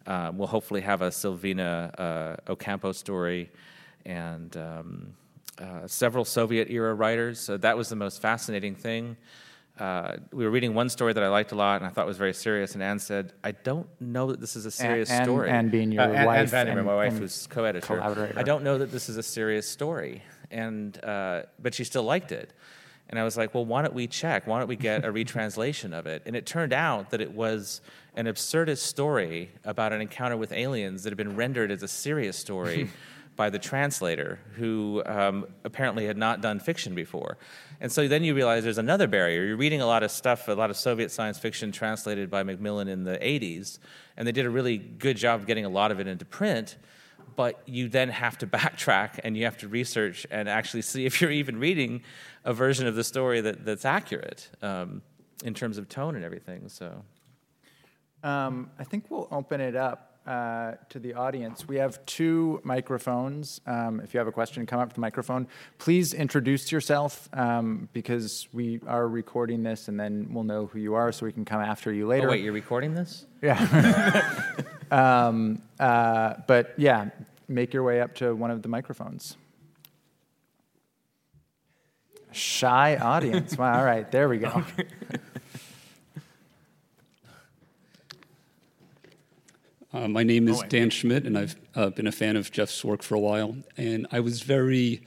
[0.08, 3.52] Um, we'll hopefully have a Silvina uh, Ocampo story
[4.06, 5.14] and um,
[5.60, 7.40] uh, several Soviet era writers.
[7.40, 9.18] So that was the most fascinating thing.
[9.80, 12.18] Uh, we were reading one story that I liked a lot and I thought was
[12.18, 15.50] very serious, and Anne said, "I don't know that this is a serious Anne- story."
[15.50, 18.34] Anne being your Uh, Anne- Anne wife Vandermeer, and- my wife, who's co-editor.
[18.36, 22.32] I don't know that this is a serious story, and uh, but she still liked
[22.32, 22.54] it.
[23.10, 24.48] And I was like, well, why don't we check?
[24.48, 26.22] Why don't we get a retranslation of it?
[26.26, 27.82] And it turned out that it was
[28.16, 32.38] an absurdist story about an encounter with aliens that had been rendered as a serious
[32.38, 32.90] story
[33.36, 37.38] by the translator who um, apparently had not done fiction before.
[37.82, 39.44] And so then you realize there's another barrier.
[39.44, 42.88] You're reading a lot of stuff, a lot of Soviet science fiction translated by Macmillan
[42.88, 43.80] in the 80s,
[44.16, 46.78] and they did a really good job of getting a lot of it into print.
[47.36, 51.20] But you then have to backtrack and you have to research and actually see if
[51.20, 52.04] you're even reading
[52.46, 55.02] a version of the story that, that's accurate um,
[55.44, 56.70] in terms of tone and everything.
[56.70, 57.04] So,
[58.24, 61.68] um, I think we'll open it up uh, to the audience.
[61.68, 63.62] We have two microphones.
[63.66, 65.48] Um, if you have a question, come up to the microphone.
[65.78, 70.94] Please introduce yourself um, because we are recording this and then we'll know who you
[70.96, 72.28] are so we can come after you later.
[72.28, 73.26] oh, wait, you're recording this?
[73.42, 74.54] Yeah.
[74.92, 77.10] um, uh, but yeah,
[77.48, 79.38] make your way up to one of the microphones.
[82.32, 83.58] Shy audience.
[83.58, 84.64] Wow, all right, there we go.
[89.94, 92.84] Uh, my name is Oh, Dan Schmidt, and I've uh, been a fan of Jeff's
[92.84, 93.56] work for a while.
[93.78, 95.06] And I was very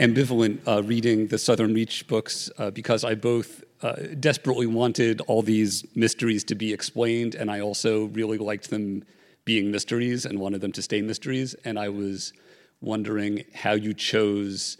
[0.00, 5.42] ambivalent uh, reading the Southern Reach books uh, because I both uh, desperately wanted all
[5.42, 9.04] these mysteries to be explained, and I also really liked them
[9.44, 11.54] being mysteries and wanted them to stay mysteries.
[11.66, 12.32] And I was
[12.80, 14.78] wondering how you chose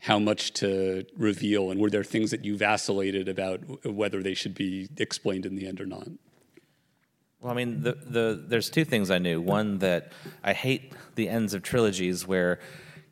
[0.00, 4.56] how much to reveal, and were there things that you vacillated about whether they should
[4.56, 6.08] be explained in the end or not?
[7.42, 9.40] Well, I mean, the, the, there's two things I knew.
[9.40, 10.12] One, that
[10.44, 12.60] I hate the ends of trilogies where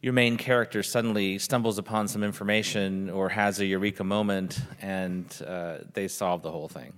[0.02, 5.78] your main character suddenly stumbles upon some information or has a eureka moment and uh,
[5.94, 6.92] they solve the whole thing.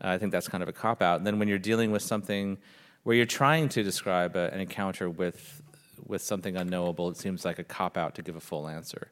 [0.00, 1.18] I think that's kind of a cop out.
[1.18, 2.58] And then when you're dealing with something
[3.02, 5.60] where you're trying to describe a, an encounter with,
[6.06, 9.10] with something unknowable, it seems like a cop out to give a full answer.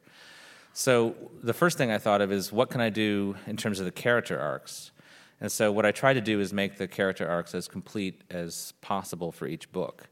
[0.71, 3.85] So the first thing I thought of is what can I do in terms of
[3.85, 4.91] the character arcs?
[5.41, 8.73] And so what I tried to do is make the character arcs as complete as
[8.81, 10.07] possible for each book.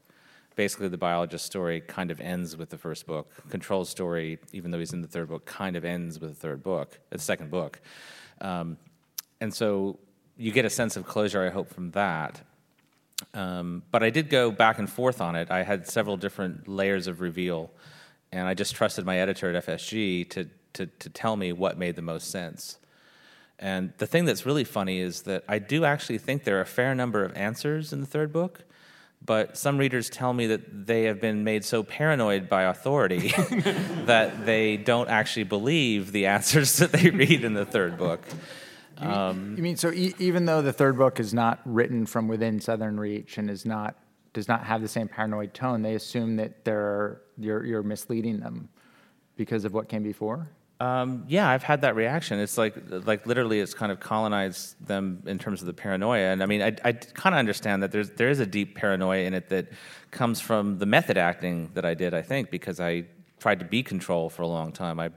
[0.56, 3.32] Basically, the biologist story kind of ends with the first book.
[3.48, 6.62] Control's story, even though he's in the third book, kind of ends with the third
[6.62, 7.80] book, the second book.
[8.40, 8.76] Um,
[9.40, 9.98] and so
[10.36, 12.40] you get a sense of closure, I hope, from that.
[13.32, 15.50] Um, but I did go back and forth on it.
[15.50, 17.72] I had several different layers of reveal,
[18.30, 21.96] and I just trusted my editor at FSG to, to, to tell me what made
[21.96, 22.78] the most sense.
[23.58, 26.66] And the thing that's really funny is that I do actually think there are a
[26.66, 28.64] fair number of answers in the third book,
[29.24, 33.28] but some readers tell me that they have been made so paranoid by authority
[34.06, 38.20] that they don't actually believe the answers that they read in the third book.
[39.56, 42.98] you mean so e- even though the third book is not written from within Southern
[42.98, 43.96] Reach and is not
[44.32, 48.68] does not have the same paranoid tone, they assume that they're you're you're misleading them
[49.36, 50.48] because of what came before?
[50.80, 52.38] Um, yeah, I've had that reaction.
[52.40, 56.32] It's like, like literally, it's kind of colonized them in terms of the paranoia.
[56.32, 59.24] And I mean, I, I kind of understand that there's there is a deep paranoia
[59.24, 59.68] in it that
[60.10, 62.12] comes from the method acting that I did.
[62.12, 63.04] I think because I
[63.38, 64.98] tried to be control for a long time.
[64.98, 65.10] I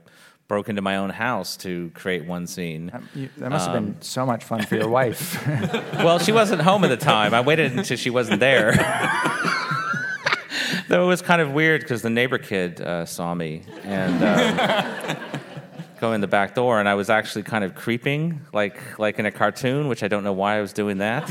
[0.46, 2.90] broke into my own house to create one scene.
[3.36, 5.46] That must have Um, been so much fun for your wife.
[5.94, 7.34] Well, she wasn't home at the time.
[7.34, 8.72] I waited until she wasn't there.
[10.88, 15.18] Though it was kind of weird because the neighbor kid uh, saw me and um,
[16.00, 19.26] go in the back door, and I was actually kind of creeping, like like in
[19.26, 21.28] a cartoon, which I don't know why I was doing that.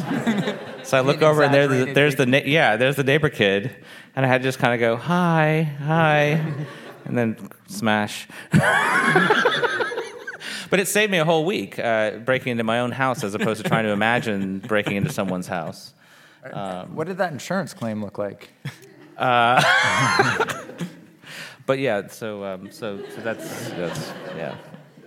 [0.83, 3.75] So I look over, and there, exaggerated there's the na- yeah, there's the neighbor kid,
[4.15, 6.41] and I had to just kind of go hi, hi,
[7.05, 8.27] and then smash.
[10.69, 13.63] But it saved me a whole week uh, breaking into my own house as opposed
[13.63, 15.93] to trying to imagine breaking into someone's house.
[16.91, 18.49] what did that insurance claim look like?
[21.67, 24.55] But yeah, so um, so so that's that's yeah.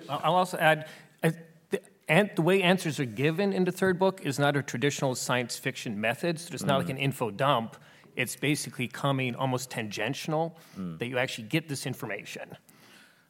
[0.08, 0.88] I'll also add,
[1.24, 1.32] I-
[1.70, 5.14] the, an- the way answers are given in the third book is not a traditional
[5.14, 6.38] science fiction method.
[6.38, 6.90] So it's not like mm.
[6.90, 7.76] an info dump.
[8.14, 10.98] It's basically coming almost tangential mm.
[10.98, 12.56] that you actually get this information.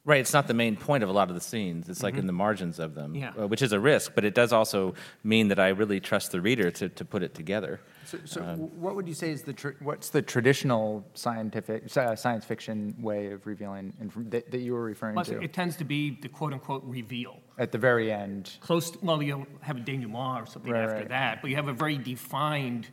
[0.03, 1.87] Right, it's not the main point of a lot of the scenes.
[1.87, 3.33] It's like in the margins of them, Yeah.
[3.39, 6.41] uh, which is a risk, but it does also mean that I really trust the
[6.41, 7.79] reader to, to put it together.
[8.05, 12.45] So, so what would you say is the tr- what's the traditional scientific uh, science
[12.45, 15.83] fiction way of revealing inf- that, that you were referring Plus, to it tends to
[15.83, 17.37] be the quote unquote reveal.
[17.59, 18.57] at the very end?
[18.59, 21.09] Close, to, well, you have a denouement or something Right, after right.
[21.09, 22.87] that, but you have a very defined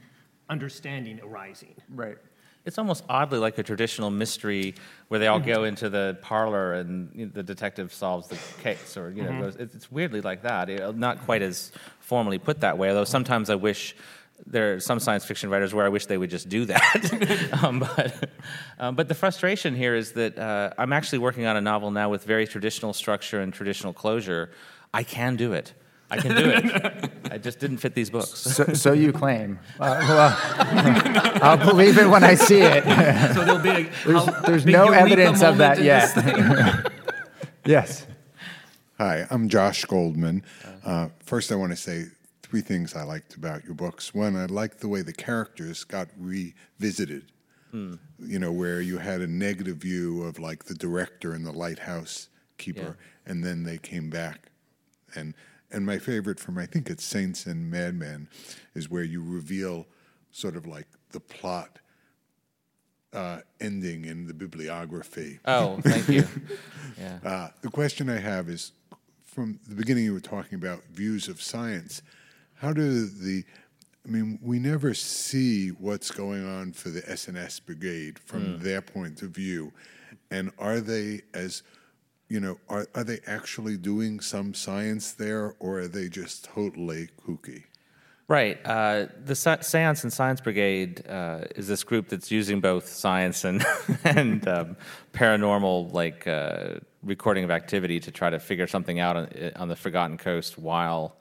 [0.51, 1.75] understanding arising.
[1.89, 2.19] Right.
[2.69, 4.75] It's almost oddly like a traditional mystery
[5.09, 8.95] where they all go into the parlor and you know, the detective solves the case,
[8.99, 10.69] or you know, goes, it's, it's weirdly like that.
[10.69, 13.97] It- not quite as formally put that way, although sometimes I wish
[14.47, 17.59] there are some science fiction writers where I wish they would just do that.
[17.65, 18.31] um, but,
[18.79, 22.11] um, but the frustration here is that uh, I'm actually working on a novel now
[22.11, 24.51] with very traditional structure and traditional closure.
[24.93, 25.73] I can do it.
[26.11, 27.11] I can do it.
[27.31, 28.31] I just didn't fit these books.
[28.31, 29.59] So, so you claim.
[29.79, 30.39] Uh, well,
[31.43, 32.85] I'll believe it when I see it.
[33.35, 33.91] So there'll be a.
[34.07, 36.93] There's, there's big no evidence of that yet.
[37.67, 38.07] yes.
[38.97, 40.43] Hi, I'm Josh Goldman.
[40.85, 42.07] Uh, first, I want to say
[42.43, 44.15] three things I liked about your books.
[44.15, 47.27] One, I liked the way the characters got revisited.
[47.71, 52.29] You know, where you had a negative view of like the director and the lighthouse
[52.57, 52.97] keeper,
[53.27, 54.51] and then they came back.
[55.15, 55.35] And
[55.71, 58.29] and my favorite from I think it's Saints and Madmen
[58.75, 59.87] is where you reveal
[60.31, 61.79] sort of like the plot
[63.13, 65.41] uh, ending in the bibliography.
[65.45, 66.27] Oh, thank you.
[66.99, 67.19] Yeah.
[67.25, 68.73] Uh, the question I have is
[69.25, 72.03] from the beginning, you were talking about views of science.
[72.57, 73.45] How do the,
[74.05, 79.23] I mean, we never see what's going on for the SNS brigade from their point
[79.23, 79.73] of view.
[80.29, 81.63] And are they, as,
[82.29, 87.09] you know, are, are they actually doing some science there or are they just totally
[87.27, 87.65] kooky?
[88.29, 88.59] Right.
[88.67, 93.45] Uh, the Sci- Seance and Science Brigade uh, is this group that's using both science
[93.45, 93.65] and
[94.05, 94.77] and um,
[95.15, 99.77] paranormal, like uh, recording of activity, to try to figure something out on, on the
[99.77, 101.17] Forgotten Coast while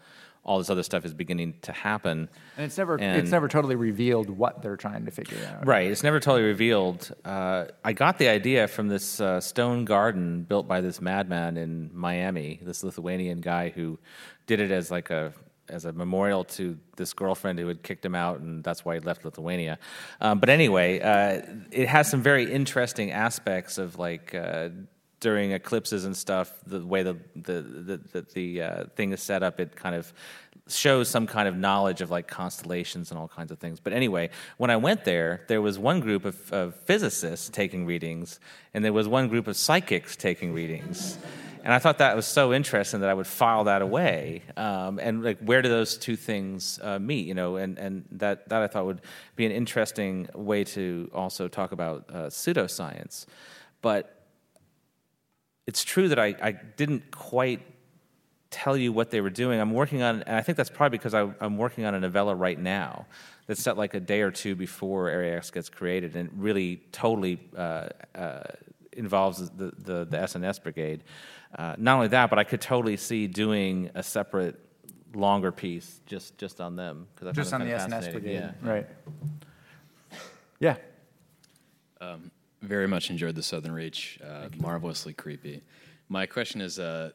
[0.48, 2.30] all this other stuff is beginning to happen.
[2.56, 5.68] And it's never And- it's never totally revealed what they're trying to figure out.
[5.68, 5.91] Right.
[5.91, 7.14] It's never totally revealed.
[7.26, 11.91] Uh, I got the idea from this uh, stone garden built by this madman in
[11.93, 14.00] Miami, this Lithuanian guy who
[14.48, 15.34] did it as like a
[15.70, 19.02] as a memorial to this girlfriend who had kicked him out, and that's why he
[19.02, 19.78] left Lithuania.
[20.22, 21.41] Um, but anyway, uh,
[21.72, 24.34] it has some very interesting aspects of like.
[25.20, 29.41] During eclipses and stuff, the way the the the, the, the uh, thing is set
[29.41, 30.13] up, it kind of
[30.68, 33.80] shows some kind of knowledge of like constellations and all kinds of things.
[33.80, 38.39] But anyway, when I went there, there was one group of, of physicists taking readings,
[38.74, 41.18] and there was one group of psychics taking readings.
[41.63, 44.43] And I thought that was so interesting that I would file that away.
[44.55, 47.26] Um, and like, where do those two things uh, meet?
[47.26, 49.01] You know, and, and that, that I thought would
[49.36, 53.26] be an interesting way to also talk about uh, pseudoscience.
[53.82, 54.16] But
[55.68, 57.61] it's true that I, I didn't quite
[58.49, 59.59] tell you what they were doing.
[59.59, 62.34] I'm working on, and I think that's probably because I, I'm working on a novella
[62.34, 63.05] right now
[63.45, 67.39] that's set like a day or two before Area X gets created, and really totally
[67.55, 68.43] uh, uh,
[68.93, 71.03] involves the, the, the SNS brigade.
[71.57, 74.59] Uh, not only that, but I could totally see doing a separate,
[75.13, 78.11] longer piece just just on them because Just on the SNS fascinating.
[78.11, 78.53] brigade.
[78.63, 78.70] Yeah.
[78.70, 78.88] Right.
[80.59, 80.76] Yeah.
[82.62, 84.20] Very much enjoyed the Southern Reach.
[84.24, 85.62] Uh, marvelously creepy.
[86.10, 87.12] My question is, uh,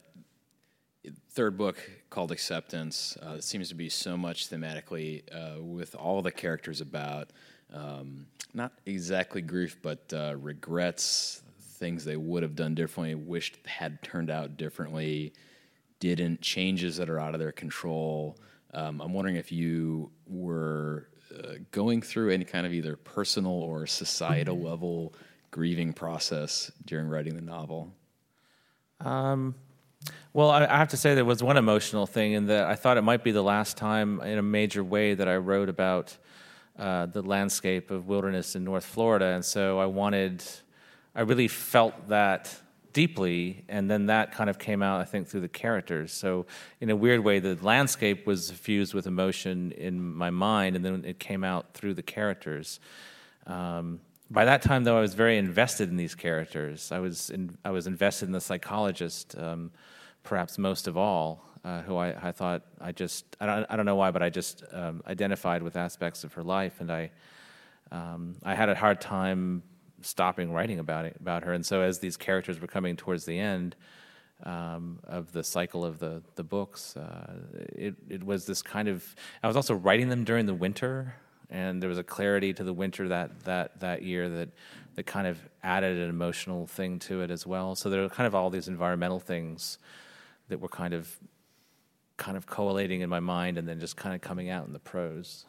[1.31, 1.77] third book
[2.09, 3.17] called Acceptance.
[3.21, 7.29] Uh, it seems to be so much thematically uh, with all the characters about
[7.73, 14.01] um, not exactly grief, but uh, regrets, things they would have done differently, wished had
[14.03, 15.33] turned out differently,
[15.99, 18.37] didn't, changes that are out of their control.
[18.73, 23.87] Um, I'm wondering if you were uh, going through any kind of either personal or
[23.87, 25.13] societal level
[25.53, 27.93] grieving process during writing the novel.
[28.99, 29.53] Um,
[30.33, 32.97] well, I, I have to say there was one emotional thing in that I thought
[32.97, 36.17] it might be the last time in a major way that I wrote about
[36.79, 40.43] uh, the landscape of wilderness in North Florida, and so I wanted,
[41.13, 42.59] I really felt that
[42.91, 46.11] deeply, and then that kind of came out, I think, through the characters.
[46.11, 46.47] So,
[46.81, 51.05] in a weird way, the landscape was fused with emotion in my mind, and then
[51.05, 52.79] it came out through the characters.
[53.45, 53.99] Um,
[54.33, 56.91] by that time, though, I was very invested in these characters.
[56.91, 59.71] I was in, I was invested in the psychologist, um,
[60.23, 63.85] perhaps most of all, uh, who I, I thought I just I don't I don't
[63.85, 67.11] know why, but I just um, identified with aspects of her life, and I
[67.91, 69.61] um, I had a hard time
[70.01, 71.53] stopping writing about it about her.
[71.53, 73.75] And so, as these characters were coming towards the end
[74.43, 79.15] um, of the cycle of the the books, uh, it it was this kind of
[79.43, 81.13] I was also writing them during the winter
[81.53, 84.49] and there was a clarity to the winter that that that year that
[84.95, 87.75] that kind of added an emotional thing to it as well.
[87.75, 89.77] So there were kind of all these environmental things
[90.49, 91.15] that were kind of
[92.17, 94.79] kind of collating in my mind and then just kind of coming out in the
[94.79, 95.45] prose.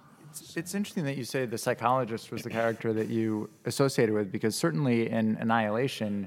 [0.56, 4.56] It's interesting that you say the psychologist was the character that you associated with because
[4.56, 6.26] certainly in Annihilation,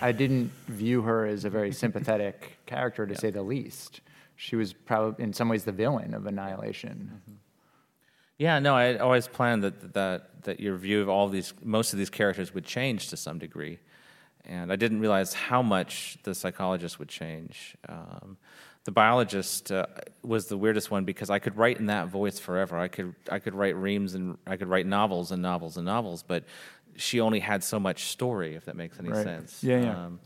[0.00, 4.00] I didn't view her as a very sympathetic character to say the least.
[4.34, 7.12] She was probably in some ways the villain of Annihilation.
[7.14, 7.34] Mm-hmm.
[8.38, 11.98] Yeah, no, I always planned that that that your view of all these most of
[11.98, 13.78] these characters would change to some degree,
[14.44, 17.76] and I didn't realize how much the psychologist would change.
[17.88, 18.36] Um,
[18.84, 19.86] the biologist uh,
[20.22, 22.76] was the weirdest one because I could write in that voice forever.
[22.76, 26.22] I could I could write reams and I could write novels and novels and novels,
[26.22, 26.44] but
[26.96, 29.24] she only had so much story, if that makes any Right.
[29.24, 29.64] sense.
[29.64, 30.04] Yeah, yeah.
[30.06, 30.20] Um,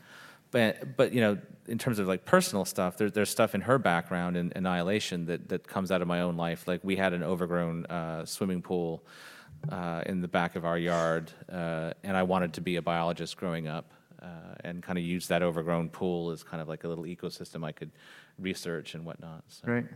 [0.51, 3.79] but but you know, in terms of like personal stuff, there, there's stuff in her
[3.79, 6.66] background in Annihilation that that comes out of my own life.
[6.66, 9.05] Like we had an overgrown uh, swimming pool
[9.70, 13.37] uh, in the back of our yard, uh, and I wanted to be a biologist
[13.37, 13.93] growing up,
[14.23, 17.65] uh, and kind of use that overgrown pool as kind of like a little ecosystem
[17.65, 17.91] I could
[18.39, 19.45] research and whatnot.
[19.49, 19.66] So.
[19.66, 19.87] Great.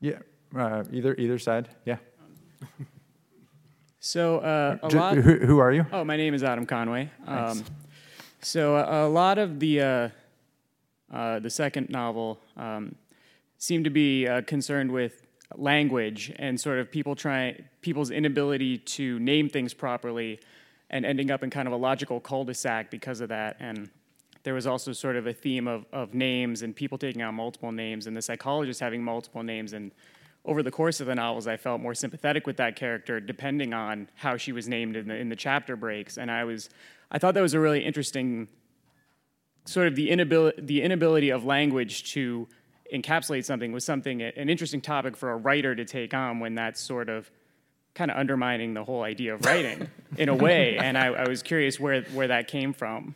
[0.00, 0.18] Yeah,
[0.56, 1.68] uh, either either side.
[1.84, 1.98] Yeah.
[4.08, 5.18] So uh, a lot.
[5.18, 5.84] who, who are you?
[5.92, 7.10] Oh, my name is Adam Conway.
[7.26, 7.62] Um,
[8.40, 10.08] so a, a lot of the uh,
[11.12, 12.94] uh, the second novel um,
[13.58, 15.26] seemed to be uh, concerned with
[15.56, 20.40] language and sort of people trying people's inability to name things properly,
[20.88, 23.58] and ending up in kind of a logical cul-de-sac because of that.
[23.60, 23.90] And
[24.42, 27.72] there was also sort of a theme of, of names and people taking on multiple
[27.72, 29.92] names and the psychologist having multiple names and
[30.48, 34.08] over the course of the novels, I felt more sympathetic with that character depending on
[34.14, 36.16] how she was named in the, in the chapter breaks.
[36.16, 36.70] And I was,
[37.10, 38.48] I thought that was a really interesting
[39.66, 42.48] sort of the inability, the inability of language to
[42.92, 46.80] encapsulate something was something, an interesting topic for a writer to take on when that's
[46.80, 47.30] sort of
[47.94, 50.78] kind of undermining the whole idea of writing in a way.
[50.82, 53.14] And I, I was curious where, where that came from.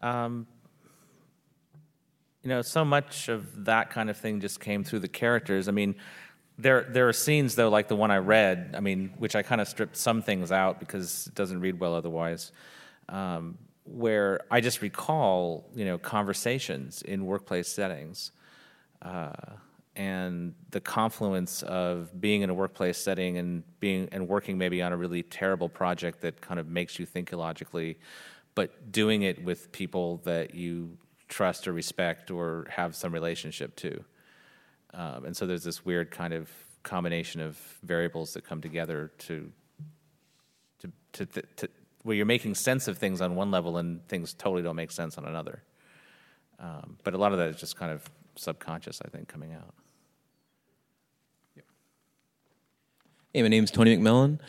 [0.00, 0.46] Um,
[2.42, 5.68] you know, so much of that kind of thing just came through the characters.
[5.68, 5.96] I mean,
[6.58, 8.74] there there are scenes though, like the one I read.
[8.76, 11.94] I mean, which I kind of stripped some things out because it doesn't read well
[11.94, 12.52] otherwise.
[13.08, 18.32] Um, where I just recall, you know, conversations in workplace settings,
[19.00, 19.32] uh,
[19.96, 24.92] and the confluence of being in a workplace setting and being and working maybe on
[24.92, 27.98] a really terrible project that kind of makes you think illogically,
[28.54, 30.96] but doing it with people that you
[31.28, 34.04] trust or respect or have some relationship to.
[34.94, 36.50] Um, and so there's this weird kind of
[36.82, 39.52] combination of variables that come together to,
[40.80, 41.68] to, to, to, to
[42.02, 45.18] where you're making sense of things on one level and things totally don't make sense
[45.18, 45.62] on another.
[46.58, 48.02] Um, but a lot of that is just kind of
[48.36, 49.74] subconscious, I think, coming out.
[53.34, 54.40] Hey, my name's Tony McMillan.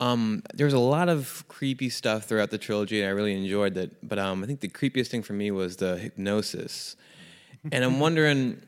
[0.00, 4.08] Um, there's a lot of creepy stuff throughout the trilogy, and I really enjoyed that.
[4.08, 6.96] But um, I think the creepiest thing for me was the hypnosis.
[7.72, 8.62] And I'm wondering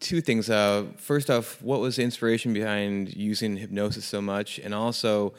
[0.00, 0.48] two things.
[0.48, 4.58] Uh, first off, what was the inspiration behind using hypnosis so much?
[4.58, 5.34] And also,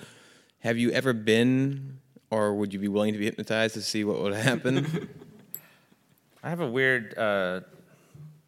[0.59, 1.99] have you ever been,
[2.29, 5.09] or would you be willing to be hypnotized to see what would happen?
[6.43, 7.17] I have a weird.
[7.17, 7.61] Uh,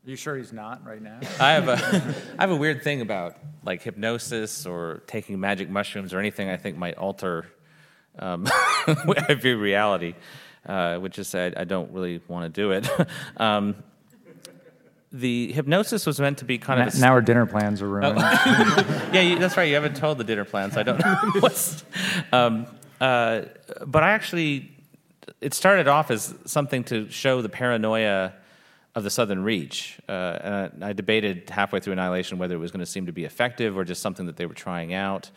[0.10, 1.19] you sure he's not right now?
[1.40, 1.73] I have a,
[2.38, 6.57] I have a weird thing about like hypnosis or taking magic mushrooms or anything I
[6.57, 7.45] think might alter
[8.18, 8.48] um,
[8.88, 10.15] I view reality,
[10.65, 12.90] uh, which is I, I don't really want to do it.
[13.38, 13.76] um,
[15.11, 17.88] the hypnosis was meant to be kind now, of a, now our dinner plans are
[17.88, 18.19] ruined.
[18.19, 19.64] yeah, you, that's right.
[19.64, 20.77] You haven't told the dinner plans.
[20.77, 21.84] I don't know what's.
[22.31, 22.68] Um,
[23.02, 23.44] uh,
[23.86, 24.72] but I actually,
[25.41, 28.34] it started off as something to show the paranoia
[29.00, 30.00] of the Southern Reach.
[30.08, 30.12] Uh,
[30.42, 33.26] and I, I, debated halfway through Annihilation whether it was going to seem to be
[33.26, 35.32] effective or just something that they were trying out.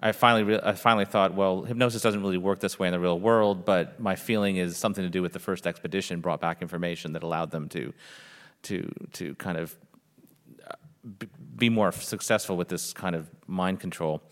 [0.00, 3.00] I finally, re- I finally thought, well, hypnosis doesn't really work this way in the
[3.00, 6.62] real world, but my feeling is something to do with the first expedition brought back
[6.62, 7.92] information that allowed them to,
[8.62, 9.76] to, to kind of
[11.56, 14.22] be more successful with this kind of mind control.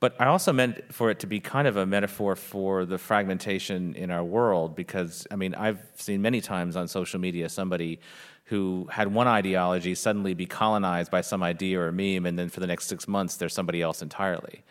[0.00, 3.94] But I also meant for it to be kind of a metaphor for the fragmentation
[3.94, 8.00] in our world because, I mean, I've seen many times on social media somebody
[8.44, 12.60] who had one ideology suddenly be colonized by some idea or meme, and then for
[12.60, 14.62] the next six months, they're somebody else entirely.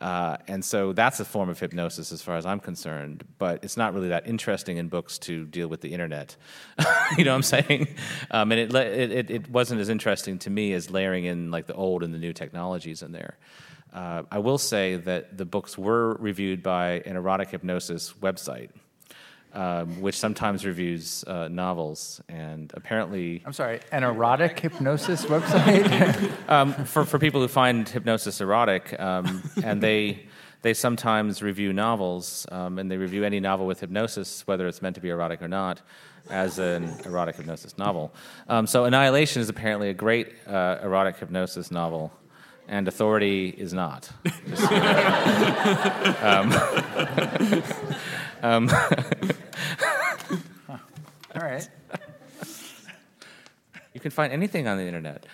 [0.00, 3.76] Uh, and so that's a form of hypnosis as far as I'm concerned, but it's
[3.76, 6.36] not really that interesting in books to deal with the internet.
[7.18, 7.88] you know what I'm saying?
[8.30, 11.74] Um, and it, it, it wasn't as interesting to me as layering in like the
[11.74, 13.38] old and the new technologies in there.
[13.92, 18.70] Uh, I will say that the books were reviewed by an erotic hypnosis website.
[19.54, 26.30] Um, which sometimes reviews uh, novels, and apparently, I'm sorry, an erotic hypnosis website.
[26.50, 30.26] um, for for people who find hypnosis erotic, um, and they
[30.60, 34.96] they sometimes review novels, um, and they review any novel with hypnosis, whether it's meant
[34.96, 35.80] to be erotic or not,
[36.28, 38.12] as an erotic hypnosis novel.
[38.48, 42.12] Um, so, Annihilation is apparently a great uh, erotic hypnosis novel
[42.68, 44.10] and authority is not.
[48.42, 48.68] um,
[50.68, 51.68] All right.
[53.94, 55.26] You can find anything on the internet.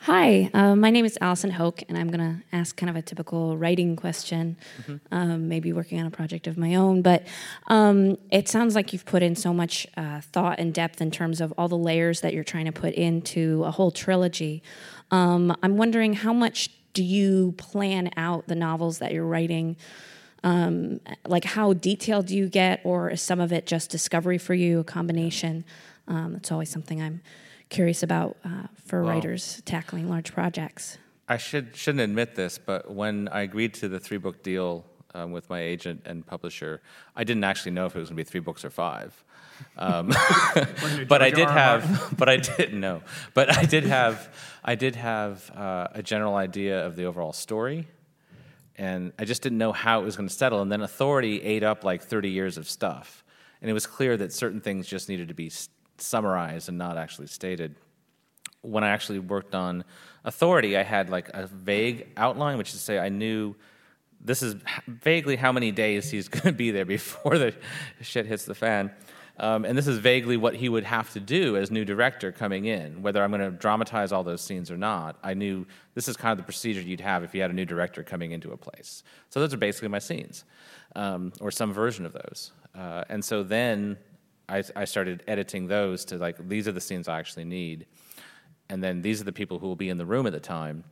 [0.00, 3.02] Hi, uh, my name is Allison Hoke, and I'm going to ask kind of a
[3.02, 4.96] typical writing question, mm-hmm.
[5.12, 7.02] um, maybe working on a project of my own.
[7.02, 7.24] But
[7.68, 11.40] um, it sounds like you've put in so much uh, thought and depth in terms
[11.40, 14.64] of all the layers that you're trying to put into a whole trilogy.
[15.12, 19.76] Um, I'm wondering how much do you plan out the novels that you're writing?
[20.44, 24.54] Um, like, how detailed do you get, or is some of it just discovery for
[24.54, 25.64] you, a combination?
[26.08, 27.20] Um, it's always something I'm
[27.68, 30.98] curious about uh, for writers tackling large projects.
[31.28, 35.32] I should shouldn't admit this, but when I agreed to the three book deal um,
[35.32, 36.82] with my agent and publisher,
[37.16, 39.24] I didn't actually know if it was going to be three books or five.
[39.78, 40.08] Um,
[41.08, 43.02] but I did have, but I didn't know.
[43.34, 47.88] But I did have, I did have uh, a general idea of the overall story,
[48.76, 50.62] and I just didn't know how it was going to settle.
[50.62, 53.24] And then Authority ate up like 30 years of stuff,
[53.60, 55.50] and it was clear that certain things just needed to be
[55.98, 57.76] summarized and not actually stated.
[58.62, 59.84] When I actually worked on
[60.24, 63.56] Authority, I had like a vague outline, which is to say, I knew
[64.20, 64.54] this is
[64.86, 67.54] vaguely how many days he's going to be there before the
[68.00, 68.92] shit hits the fan.
[69.38, 72.66] Um, and this is vaguely what he would have to do as new director coming
[72.66, 75.16] in, whether I'm going to dramatize all those scenes or not.
[75.22, 77.64] I knew this is kind of the procedure you'd have if you had a new
[77.64, 79.02] director coming into a place.
[79.30, 80.44] So those are basically my scenes,
[80.94, 82.52] um, or some version of those.
[82.74, 83.96] Uh, and so then
[84.48, 87.86] I, I started editing those to like, these are the scenes I actually need.
[88.68, 90.84] And then these are the people who will be in the room at the time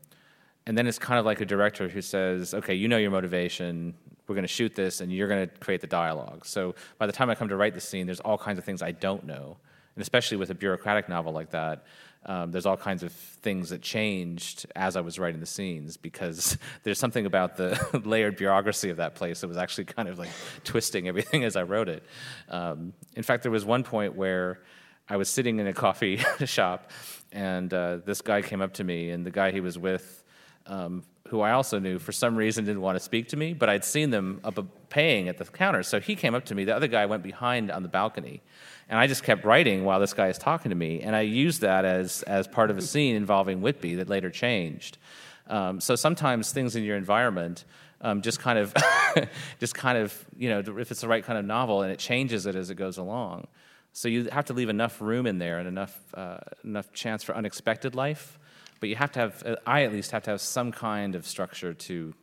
[0.67, 3.95] and then it's kind of like a director who says, okay, you know your motivation,
[4.31, 6.47] we're going to shoot this, and you're going to create the dialogue.
[6.47, 8.81] So by the time I come to write the scene, there's all kinds of things
[8.81, 9.57] I don't know.
[9.97, 11.85] And especially with a bureaucratic novel like that,
[12.27, 16.57] um, there's all kinds of things that changed as I was writing the scenes because
[16.85, 20.31] there's something about the layered bureaucracy of that place that was actually kind of like
[20.63, 22.05] twisting everything as I wrote it.
[22.49, 24.61] Um, in fact, there was one point where
[25.09, 26.93] I was sitting in a coffee shop,
[27.33, 30.23] and uh, this guy came up to me, and the guy he was with
[30.67, 33.69] um, who I also knew for some reason didn't want to speak to me, but
[33.69, 34.59] I'd seen them up
[34.91, 35.85] paying at the counter.
[35.85, 36.65] So he came up to me.
[36.65, 38.43] The other guy went behind on the balcony.
[38.89, 41.01] And I just kept writing while this guy is talking to me.
[41.01, 44.99] And I used that as, as part of a scene involving Whitby that later changed.
[45.47, 47.65] Um, so sometimes things in your environment
[48.01, 48.75] um, just kind of,
[49.61, 52.47] just kind of, you know, if it's the right kind of novel and it changes
[52.47, 53.47] it as it goes along.
[53.93, 57.37] So you have to leave enough room in there and enough, uh, enough chance for
[57.37, 58.40] unexpected life
[58.81, 61.27] but you have to have, uh, I at least have to have some kind of
[61.27, 62.15] structure to,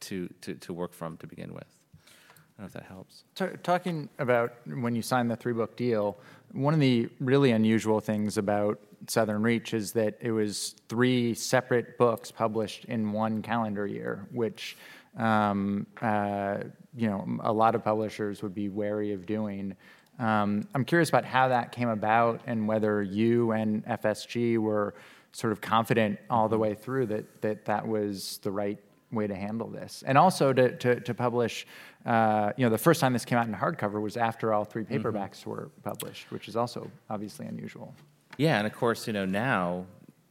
[0.00, 1.66] to, to, to work from to begin with.
[1.94, 3.24] I don't know if that helps.
[3.34, 6.18] T- talking about when you signed the three book deal,
[6.52, 11.98] one of the really unusual things about Southern Reach is that it was three separate
[11.98, 14.76] books published in one calendar year, which
[15.16, 16.58] um, uh,
[16.94, 19.74] you know a lot of publishers would be wary of doing.
[20.18, 24.94] Um, I'm curious about how that came about and whether you and FSG were
[25.32, 28.78] sort of confident all the way through that that, that was the right
[29.12, 30.02] way to handle this.
[30.06, 31.66] And also to, to, to publish,
[32.06, 34.84] uh, you know, the first time this came out in hardcover was after all three
[34.84, 34.94] mm-hmm.
[34.94, 35.50] paperbacks mm-hmm.
[35.50, 37.94] were published, which is also obviously unusual.
[38.38, 39.84] Yeah, and of course, you know, now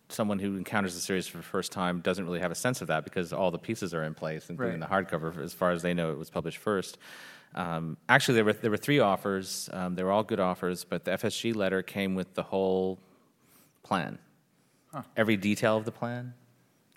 [0.09, 2.87] someone who encounters the series for the first time doesn't really have a sense of
[2.87, 4.89] that because all the pieces are in place, including right.
[4.89, 6.97] the hardcover, as far as they know it was published first.
[7.53, 9.69] Um, actually, there were, there were three offers.
[9.71, 12.99] Um, they were all good offers, but the FSG letter came with the whole
[13.83, 14.17] plan
[14.93, 15.01] huh.
[15.15, 16.33] every detail of the plan,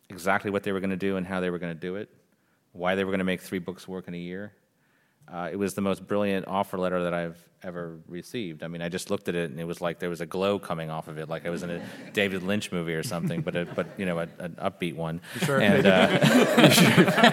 [0.08, 2.08] exactly what they were going to do and how they were going to do it,
[2.72, 4.52] why they were going to make three books work in a year.
[5.26, 8.62] Uh, it was the most brilliant offer letter that I've ever received.
[8.62, 10.58] I mean, I just looked at it and it was like there was a glow
[10.58, 13.56] coming off of it, like I was in a David Lynch movie or something, but
[13.56, 15.22] a, but you know, a, an upbeat one.
[15.42, 15.60] Sure.
[15.60, 15.90] And, uh,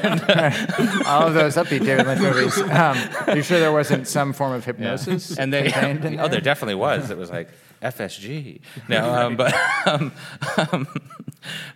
[0.04, 2.58] and uh, all of those upbeat David Lynch movies.
[2.58, 2.98] Um,
[3.36, 5.32] you sure there wasn't some form of hypnosis?
[5.32, 5.44] Yeah.
[5.44, 7.10] And they, oh, there definitely was.
[7.10, 7.50] It was like
[7.82, 8.62] FSG.
[8.88, 9.54] No, um, but
[9.86, 10.12] um,
[10.58, 10.88] um,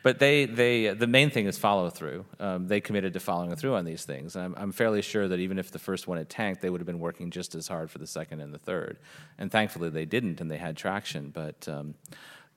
[0.03, 2.25] but they they the main thing is follow through.
[2.39, 4.35] Um, they committed to following through on these things.
[4.35, 6.87] I'm, I'm fairly sure that even if the first one had tanked, they would have
[6.87, 8.97] been working just as hard for the second and the third.
[9.37, 11.31] And thankfully, they didn't, and they had traction.
[11.31, 11.95] But um,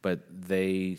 [0.03, 0.99] but they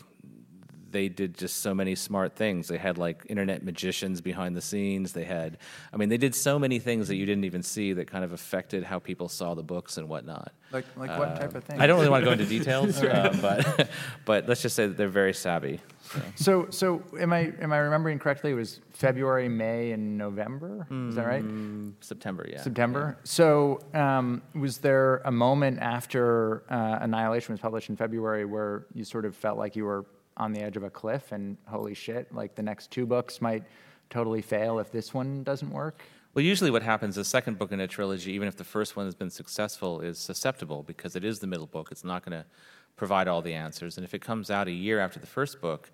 [0.90, 2.68] they did just so many smart things.
[2.68, 5.12] They had like internet magicians behind the scenes.
[5.12, 5.58] They had,
[5.92, 8.32] I mean, they did so many things that you didn't even see that kind of
[8.32, 10.52] affected how people saw the books and whatnot.
[10.72, 11.80] Like, like what type of thing?
[11.80, 13.90] I don't really want to go into details, uh, but
[14.24, 15.80] but let's just say that they're very savvy.
[16.00, 16.22] So.
[16.34, 18.50] so, so am I am I remembering correctly?
[18.52, 20.86] It was February, May, and November.
[20.90, 21.42] Is that right?
[21.44, 22.60] Mm, September, yeah.
[22.60, 23.16] September.
[23.16, 23.24] Yeah.
[23.24, 29.04] So, um, was there a moment after uh, Annihilation was published in February where you
[29.04, 30.04] sort of felt like you were
[30.40, 33.62] on the edge of a cliff and holy shit, like the next two books might
[34.08, 36.02] totally fail if this one doesn't work?
[36.32, 39.04] Well, usually what happens, the second book in a trilogy, even if the first one
[39.04, 41.88] has been successful, is susceptible because it is the middle book.
[41.90, 42.46] It's not going to
[42.96, 43.98] provide all the answers.
[43.98, 45.90] And if it comes out a year after the first book,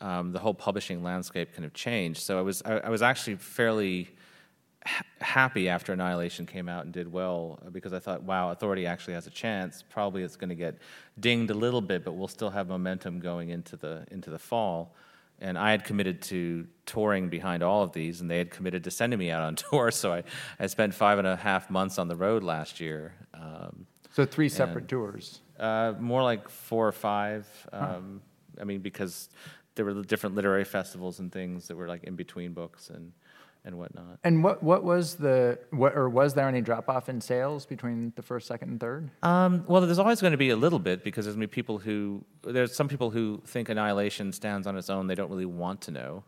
[0.00, 2.20] um, the whole publishing landscape kind of changed.
[2.20, 4.10] So I was, I, I was actually fairly
[5.20, 9.14] happy after Annihilation came out and did well uh, because I thought, wow, Authority actually
[9.14, 9.82] has a chance.
[9.88, 10.78] Probably it's going to get
[11.18, 14.94] dinged a little bit, but we'll still have momentum going into the into the fall.
[15.40, 18.90] and I had committed to touring behind all of these, and they had committed to
[18.90, 19.90] sending me out on tour.
[19.90, 20.22] So I,
[20.58, 23.12] I spent five and a half months on the road last year.
[23.34, 25.40] Um, So three separate tours.
[25.58, 27.46] uh, more like four or five.
[27.72, 28.22] Um,
[28.60, 29.28] I mean, because
[29.74, 33.12] there were different literary festivals and things that were like in between books and,
[33.66, 34.18] and whatnot.
[34.24, 38.12] And what, what was the, what, or was there any drop off in sales between
[38.14, 39.10] the first, second, and third?
[39.22, 41.54] Um, well, there's always going to be a little bit because there's going to be
[41.54, 45.08] people who there's some people who think Annihilation stands on its own.
[45.08, 46.24] They don't really want to know.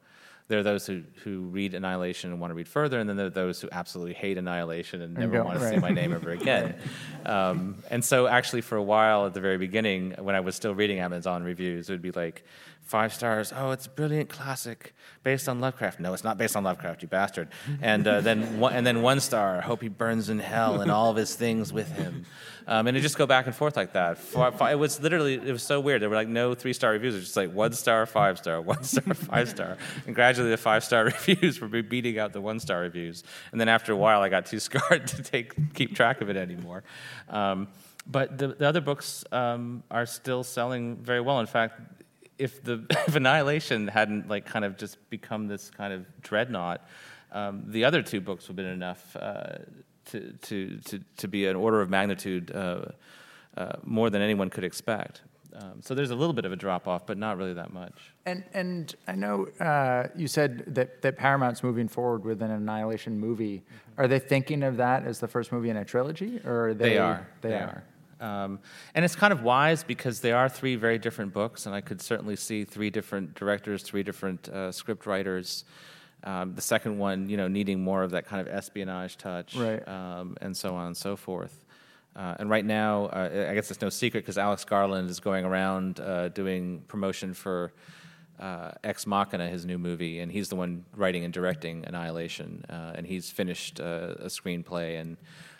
[0.48, 3.27] There are those who, who read Annihilation and want to read further, and then there
[3.27, 5.81] are those who absolutely hate Annihilation and never want to see right.
[5.81, 6.74] my name ever again.
[7.27, 10.74] um, and so, actually, for a while at the very beginning, when I was still
[10.74, 12.44] reading Amazon reviews, it would be like
[12.89, 13.52] five stars.
[13.55, 16.01] Oh, it's a brilliant classic based on Lovecraft.
[16.01, 17.48] No, it's not based on Lovecraft, you bastard.
[17.82, 19.60] And uh, then one, and then one star.
[19.60, 22.24] Hope he burns in hell and all of his things with him.
[22.66, 24.19] Um, and it just go back and forth like that.
[24.35, 26.01] It was literally it was so weird.
[26.01, 27.15] There were like no three star reviews.
[27.15, 29.77] It was just like one star, five star, one star, five star.
[30.06, 33.23] And gradually the five star reviews were beating out the one star reviews.
[33.52, 36.39] And then after a while, I got too scarred to take keep track of it
[36.39, 36.85] anymore.
[37.28, 37.69] Um,
[38.10, 41.40] but the, the other books um, are still selling very well.
[41.40, 41.97] In fact,
[42.39, 46.86] if the if Annihilation hadn't like kind of just become this kind of dreadnought,
[47.32, 49.59] um, the other two books would have been enough uh,
[50.06, 52.86] to, to to to be an order of magnitude uh,
[53.56, 55.23] uh, more than anyone could expect.
[55.60, 58.12] Um, so there's a little bit of a drop off, but not really that much.
[58.27, 63.19] And and I know uh, you said that, that Paramount's moving forward with an Annihilation
[63.19, 63.65] movie.
[63.97, 66.90] Are they thinking of that as the first movie in a trilogy, or are they?
[66.90, 67.27] They are.
[67.40, 67.82] They, are.
[68.20, 68.58] Um,
[68.94, 72.00] and it's kind of wise because they are three very different books, and I could
[72.00, 75.64] certainly see three different directors, three different uh, script writers.
[76.24, 79.86] Um, the second one, you know, needing more of that kind of espionage touch, Right.
[79.86, 81.64] um, and so on and so forth.
[82.16, 85.44] Uh, and right now, uh, I guess it's no secret because Alex Garland is going
[85.44, 87.72] around uh, doing promotion for
[88.40, 92.92] uh, Ex Machina, his new movie, and he's the one writing and directing Annihilation, uh,
[92.96, 95.16] and he's finished uh, a screenplay, and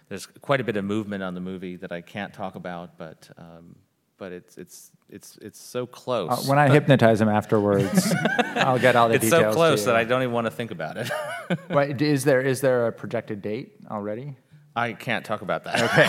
[0.09, 3.29] there's quite a bit of movement on the movie that I can't talk about, but
[3.37, 3.77] um,
[4.17, 6.31] but it's it's it's it's so close.
[6.31, 8.13] Uh, when I hypnotize him afterwards,
[8.57, 9.55] I'll get all the it's details.
[9.55, 11.11] so close that I don't even want to think about it.
[11.71, 14.37] Wait, is there is there a projected date already?
[14.75, 15.83] I can't talk about that.
[15.83, 16.07] Okay.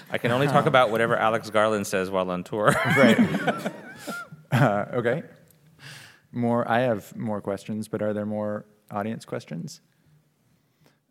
[0.10, 2.74] I can only talk about whatever Alex Garland says while on tour.
[2.96, 3.18] Right.
[4.52, 5.22] uh, okay.
[6.32, 6.70] More.
[6.70, 9.80] I have more questions, but are there more audience questions?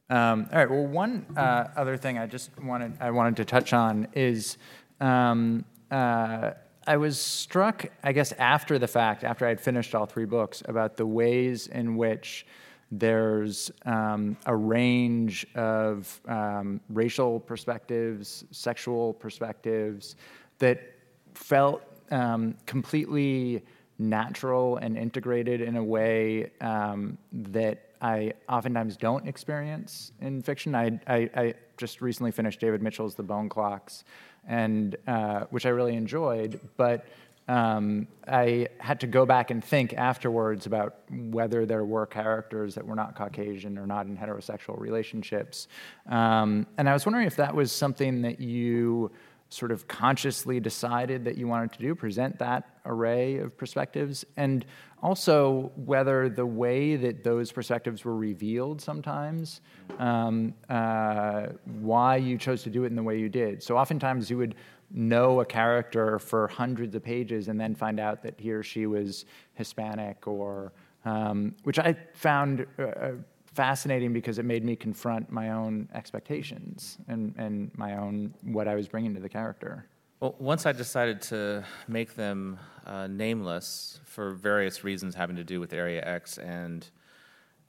[0.09, 0.69] Um, all right.
[0.69, 4.57] Well, one uh, other thing I just wanted I wanted to touch on is
[5.01, 6.51] um, uh,
[6.87, 10.61] I was struck, I guess, after the fact, after I had finished all three books,
[10.67, 12.45] about the ways in which
[12.91, 20.15] there's um, a range of um, racial perspectives, sexual perspectives
[20.59, 20.93] that
[21.33, 23.63] felt um, completely
[23.97, 30.75] natural and integrated in a way um, that I oftentimes don't experience in fiction.
[30.75, 34.03] I, I, I just recently finished David Mitchell's The Bone Clocks,
[34.47, 37.05] and uh, which I really enjoyed, but
[37.47, 42.85] um, I had to go back and think afterwards about whether there were characters that
[42.85, 45.67] were not Caucasian or not in heterosexual relationships.
[46.07, 49.11] Um, and I was wondering if that was something that you
[49.49, 54.65] sort of consciously decided that you wanted to do, present that array of perspectives, and
[55.01, 59.61] also whether the way that those perspectives were revealed sometimes,
[59.99, 61.47] um, uh,
[61.79, 63.61] why you chose to do it in the way you did.
[63.61, 64.55] So oftentimes you would
[64.91, 68.87] know a character for hundreds of pages and then find out that he or she
[68.87, 70.73] was Hispanic or,
[71.05, 73.11] um, which I found uh,
[73.55, 78.75] fascinating because it made me confront my own expectations and, and my own, what I
[78.75, 79.85] was bringing to the character.
[80.19, 85.59] Well, once I decided to make them uh, nameless for various reasons having to do
[85.59, 86.87] with Area X and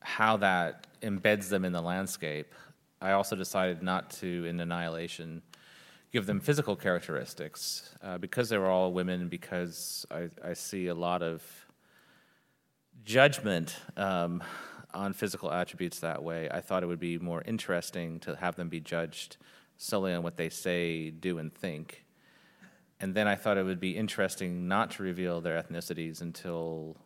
[0.00, 2.52] how that embeds them in the landscape,
[3.00, 5.42] I also decided not to, in Annihilation,
[6.12, 7.94] give them physical characteristics.
[8.02, 11.42] Uh, because they were all women, because I, I see a lot of
[13.04, 14.42] judgment um,
[14.96, 18.68] on physical attributes that way, I thought it would be more interesting to have them
[18.68, 19.36] be judged
[19.76, 22.04] solely on what they say, do, and think.
[22.98, 26.96] And then I thought it would be interesting not to reveal their ethnicities until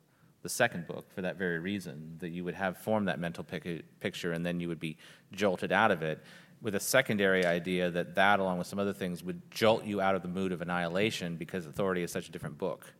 [0.42, 3.84] the second book for that very reason, that you would have formed that mental pic-
[3.98, 4.96] picture and then you would be
[5.32, 6.22] jolted out of it
[6.62, 10.14] with a secondary idea that that, along with some other things, would jolt you out
[10.14, 12.92] of the mood of annihilation because Authority is such a different book.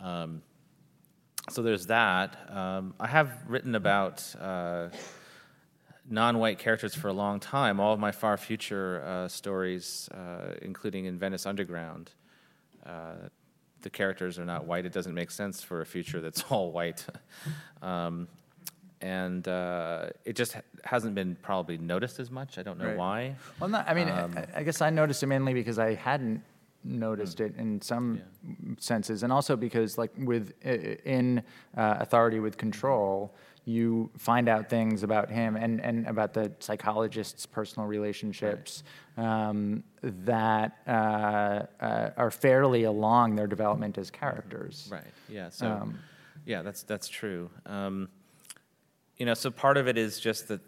[0.00, 0.42] Um,
[1.50, 2.36] so there's that.
[2.50, 4.88] Um, I have written about uh,
[6.08, 7.80] non-white characters for a long time.
[7.80, 12.10] All of my far future uh, stories, uh, including in Veniss Underground,
[12.86, 13.14] uh,
[13.82, 14.86] the characters are not white.
[14.86, 17.04] It doesn't make sense for a future that's all white.
[17.82, 18.28] um,
[19.00, 22.56] and uh, it just ha- hasn't been probably noticed as much.
[22.56, 22.96] I don't know Right.
[22.96, 23.36] why.
[23.60, 26.42] Well, not, I mean, Um, I, I guess I noticed it mainly because I hadn't
[26.84, 28.20] noticed it in some
[28.78, 31.42] senses, and also because, like, with in
[31.76, 33.34] uh, Authority with Control,
[33.64, 38.82] you find out things about him and, and about the psychologist's personal relationships
[39.16, 44.88] um, that uh, uh, are fairly along their development as characters.
[44.92, 45.02] Right.
[45.28, 45.48] Yeah.
[45.48, 45.98] So, Um,
[46.44, 47.48] yeah, that's that's true.
[47.64, 48.08] Um,
[49.16, 50.60] you know, so part of it is just that,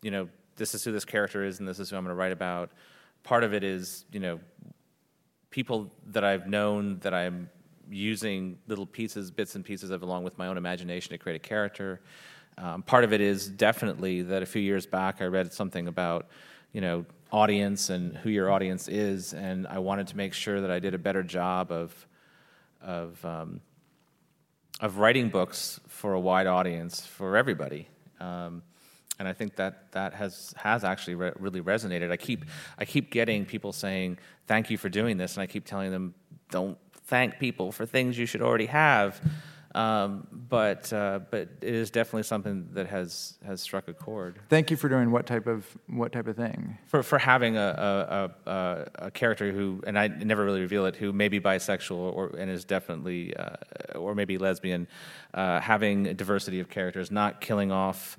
[0.00, 2.18] you know, this is who this character is, and this is who I'm going to
[2.18, 2.70] write about.
[3.22, 4.40] Part of it is, you know,
[5.54, 7.48] people that I've known that I'm
[7.88, 11.48] using little pieces, bits and pieces of, along with my own imagination to create a
[11.48, 12.00] character.
[12.58, 16.26] Um, part of it is definitely that a few years back I read something about,
[16.72, 20.72] you know, audience and who your audience is, and I wanted to make sure that
[20.72, 22.04] I did a better job of,
[22.82, 23.60] of, um,
[24.80, 27.88] of writing books for a wide audience for everybody.
[28.18, 28.64] Um,
[29.18, 32.10] and I think that that has has actually re- really resonated.
[32.10, 32.44] I keep
[32.78, 36.14] I keep getting people saying thank you for doing this, and I keep telling them
[36.50, 39.20] don't thank people for things you should already have.
[39.74, 44.70] Um, but uh, but it is definitely something that has has struck a chord Thank
[44.70, 46.78] you for doing what type of what type of thing?
[46.86, 50.94] for for having a a, a, a character who, and I never really reveal it,
[50.94, 53.56] who may be bisexual or and is definitely uh,
[53.96, 54.86] or maybe lesbian,
[55.34, 58.16] uh, having a diversity of characters, not killing off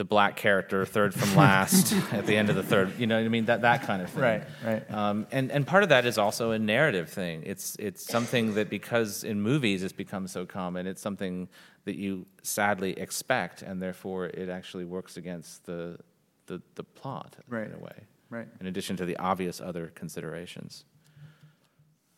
[0.00, 2.98] the black character third from last at the end of the third.
[2.98, 3.44] You know what I mean?
[3.44, 4.22] That that kind of thing.
[4.22, 4.90] Right, right.
[4.90, 7.42] Um, and and part of that is also a narrative thing.
[7.44, 11.50] It's it's something that because in movies it's become so common, it's something
[11.84, 15.98] that you sadly expect, and therefore it actually works against the
[16.46, 17.66] the, the plot Right.
[17.66, 18.06] in a way.
[18.30, 18.48] Right.
[18.58, 20.84] In addition to the obvious other considerations.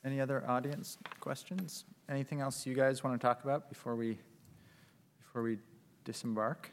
[0.04, 1.84] Any other audience questions?
[2.09, 4.18] Anything else you guys want to talk about before we,
[5.18, 5.59] before we
[6.04, 6.71] disembark?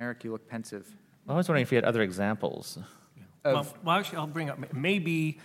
[0.00, 0.96] Eric, you look pensive.
[1.28, 2.78] I was wondering if you had other examples.
[3.44, 5.38] Well, Of, well, actually, I'll bring up, maybe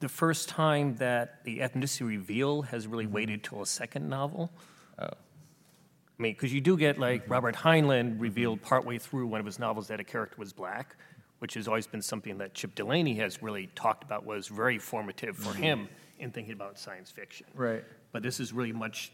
[0.00, 4.52] the first time that the ethnicity reveal has really waited till a second novel.
[4.98, 5.06] Oh.
[5.06, 9.58] I mean, because you do get, like, Robert Heinlein revealed partway through one of his
[9.58, 10.96] novels that a character was black,
[11.40, 15.36] which has always been something that Chip Delany has really talked about was very formative
[15.36, 17.46] for him in thinking about science fiction.
[17.54, 17.84] right.
[18.12, 19.10] But this is really much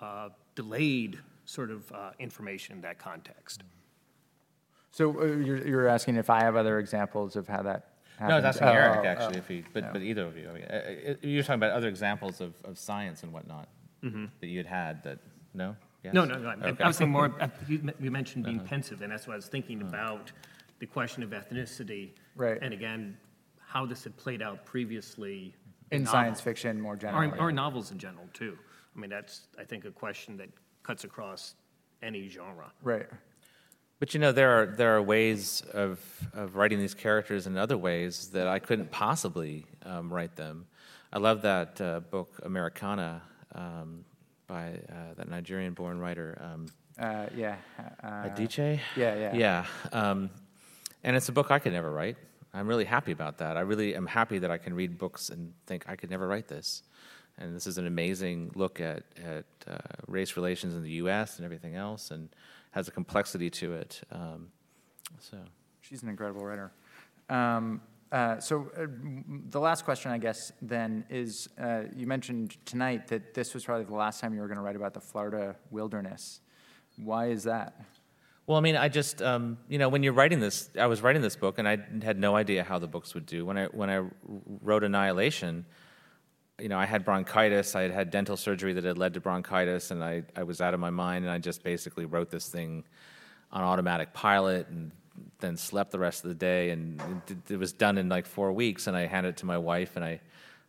[0.00, 3.62] uh, delayed sort of uh, information in that context.
[4.92, 7.88] So uh, you're, you're asking if I have other examples of how that
[8.20, 8.44] No, happened?
[8.44, 9.38] that's asking Oh, Eric, oh, actually, oh.
[9.38, 10.48] if he, but, but either of you.
[10.48, 13.68] I mean, uh, uh, You're talking about other examples of, of science and whatnot
[14.02, 15.18] that you had had that,
[15.54, 15.76] no?
[16.04, 16.12] Yes?
[16.14, 16.48] No, no, no.
[16.48, 16.82] I- Okay.
[16.84, 17.32] I was saying more,
[17.68, 20.32] you me- you mentioned being pensive, and that's why I was thinking about
[20.80, 22.10] the question of ethnicity.
[22.34, 22.58] Right.
[22.60, 23.16] And again,
[23.60, 25.54] how this had played out previously.
[25.92, 26.10] In novels.
[26.12, 27.38] science fiction more Or, generally.
[27.38, 28.58] or novels in general, too.
[28.96, 30.48] I mean, that's, I think, a question that
[30.82, 31.54] cuts across
[32.02, 32.72] any genre.
[32.82, 33.06] Right.
[34.02, 36.00] But you know, there are there are ways of
[36.34, 40.66] of writing these characters in other ways that I couldn't possibly um, write them.
[41.12, 43.22] I love that uh, book Americanah
[43.54, 44.04] um,
[44.48, 46.66] by uh, that Nigerian-born writer um,
[46.98, 47.58] Uh, yeah.
[48.02, 48.80] Uh, Adichie.
[48.96, 49.36] yeah, yeah.
[49.36, 49.66] yeah.
[49.92, 50.30] Um,
[51.04, 52.16] and it's a book I could never write.
[52.52, 53.56] I'm really happy about that.
[53.56, 56.48] I really am happy that I can read books and think I could never write
[56.48, 56.82] this.
[57.38, 61.36] And this is an amazing look at at uh, race relations in the U.S.
[61.36, 62.28] and everything else, and
[62.72, 64.02] has a complexity to it.
[64.10, 64.48] Um,
[65.18, 65.38] so.
[65.80, 66.72] She's an incredible writer.
[67.28, 67.80] Um,
[68.10, 68.86] uh, so uh,
[69.48, 73.86] the last question, I guess, then is uh, you mentioned tonight that this was probably
[73.86, 76.40] the last time you were going to write about the Florida wilderness.
[76.96, 77.80] Why is that?
[78.46, 81.22] Well, I mean, I just, um, you know, when you're writing this, I was writing
[81.22, 83.46] this book, and I had no idea how the books would do.
[83.46, 84.04] When I when I
[84.62, 85.64] wrote Annihilation,
[86.62, 87.74] you know, I had bronchitis.
[87.74, 90.74] I had had dental surgery that had led to bronchitis, and I, I was out
[90.74, 92.84] of my mind, and I just basically wrote this thing
[93.50, 94.92] on automatic pilot, and
[95.40, 98.52] then slept the rest of the day, and it, it was done in like four
[98.52, 98.86] weeks.
[98.86, 100.20] And I handed it to my wife, and I,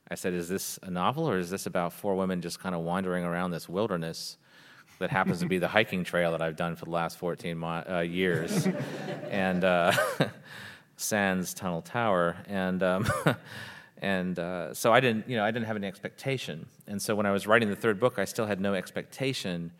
[0.10, 2.82] I said, "Is this a novel, or is this about four women just kind of
[2.82, 4.38] wandering around this wilderness?"
[5.00, 7.66] that happens to be the hiking trail that I've done for the last 14 mi-
[7.66, 8.68] uh, years,
[9.30, 9.92] and uh,
[10.98, 13.08] Sands Tunnel Tower, and um,
[14.04, 17.26] and uh, so I didn't, you know, I didn't have any expectation, and so when
[17.26, 19.72] I was writing the third book, I still had no expectation.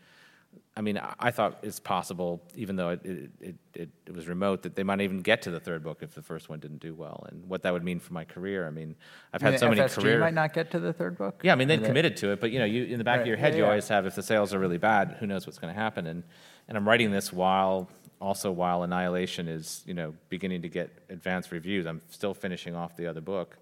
[0.76, 4.62] I mean, I, I thought it's possible, even though it it, it it was remote,
[4.62, 6.94] that they might even get to the third book if the first one didn't do
[6.94, 8.66] well, and what that would mean for my career.
[8.66, 8.96] I mean,
[9.32, 11.42] I've had so many FSG career might not get to the third book.
[11.44, 13.16] yeah, I mean, they've they- committed to it, but you know, you in the back
[13.18, 13.68] Right, of your head, yeah, you yeah.
[13.70, 16.06] always have if the sales are really bad, who knows what's going to happen?
[16.06, 16.22] And
[16.66, 17.88] and I'm writing this while
[18.20, 21.86] also while Annihilation is you know beginning to get advanced reviews.
[21.86, 23.58] I'm still finishing off the other book,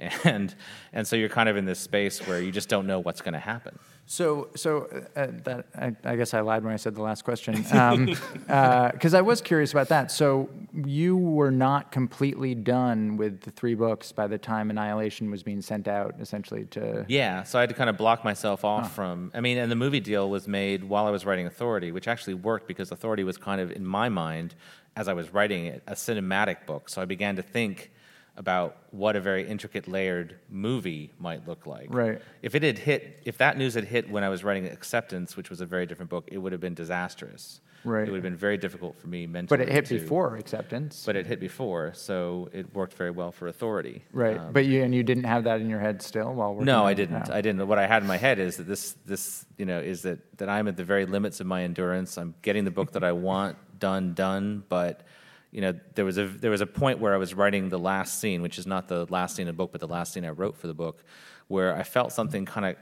[0.24, 0.54] and
[0.92, 3.34] and so you're kind of in this space where you just don't know what's going
[3.34, 3.78] to happen.
[4.10, 7.56] So, so uh, that I, I guess I lied when I said the last question,
[7.62, 10.10] because I was curious about that.
[10.10, 15.42] So, you were not completely done with the three books by the time Annihilation was
[15.42, 17.04] being sent out, essentially to.
[17.06, 19.30] Yeah, so I had to kind of block myself off from.
[19.34, 22.34] I mean, and the movie deal was made while I was writing Authority, which actually
[22.34, 24.54] worked because Authority was kind of in my mind,
[24.96, 26.88] as I was writing it, a cinematic book.
[26.88, 27.90] So I began to think
[28.38, 31.88] about what a very intricate layered movie might look like.
[31.90, 32.22] Right.
[32.40, 35.50] If it had hit, if that news had hit when I was writing Acceptance, which
[35.50, 37.60] was a very different book, it would have been disastrous.
[37.84, 38.06] Right.
[38.06, 39.58] It would have been very difficult for me mentally.
[39.58, 41.04] But it hit to- before acceptance.
[41.04, 44.04] But it hit before, so it worked very well for Authority.
[44.12, 44.38] right.
[44.38, 46.66] Um, but you and you didn't have that in your head still while working.
[46.66, 47.28] no, I didn't.
[47.28, 47.34] No.
[47.34, 47.66] I didn't.
[47.66, 50.48] What I had in my head is that this, this, you know, is that that
[50.48, 52.18] I'm at the very limits of my endurance.
[52.18, 54.64] I'm getting the book that I want done, done.
[54.68, 55.02] But,
[55.50, 58.20] you know, there was a there was a point where I was writing the last
[58.20, 60.30] scene, which is not the last scene in the book, but the last scene I
[60.30, 61.02] wrote for the book,
[61.48, 62.76] where I felt something kind of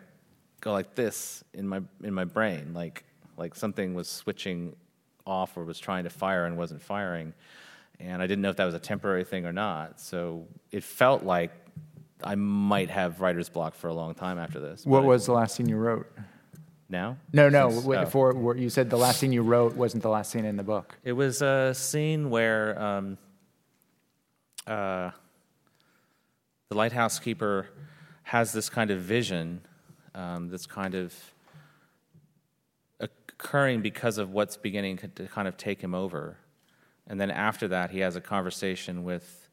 [0.61, 3.05] go like this in my in my brain, like
[3.37, 4.75] like something was switching
[5.27, 7.35] off or was trying to fire and wasn't firing,
[8.01, 10.01] and I didn't know if that was a temporary thing or not.
[10.01, 11.53] So it felt like
[12.25, 14.85] I might have writer's block for a long time after this.
[14.85, 16.07] What was the last scene you wrote?
[16.89, 17.17] Now?
[17.33, 17.71] No, no.
[17.71, 18.07] Since- wait, oh.
[18.07, 20.97] For you said the last scene you wrote wasn't the last scene in the book.
[21.05, 23.19] It was a scene where um,
[24.67, 25.11] uh,
[26.69, 27.69] the lighthouse keeper
[28.25, 29.61] has this kind of vision
[30.15, 31.15] um, that's kind of
[33.01, 36.39] occurring because of what's beginning to kind of take him over.
[37.07, 39.49] And then after that, he has a conversation with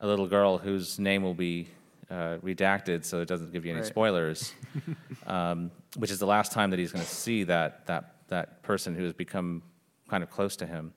[0.00, 1.68] a little girl whose name will be
[2.10, 3.88] uh, redacted, so it doesn't give you any Right.
[3.88, 4.52] spoilers.
[5.26, 8.94] um, which is the last time that he's going to see that that that person
[8.94, 9.62] who has become
[10.08, 10.92] kind of close to him.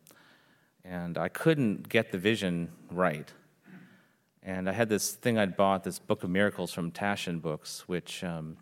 [0.84, 3.32] And I couldn't get the vision right.
[4.42, 8.24] And I had this thing I'd bought, this Book of Miracles from Taschen Books, which
[8.24, 8.58] um,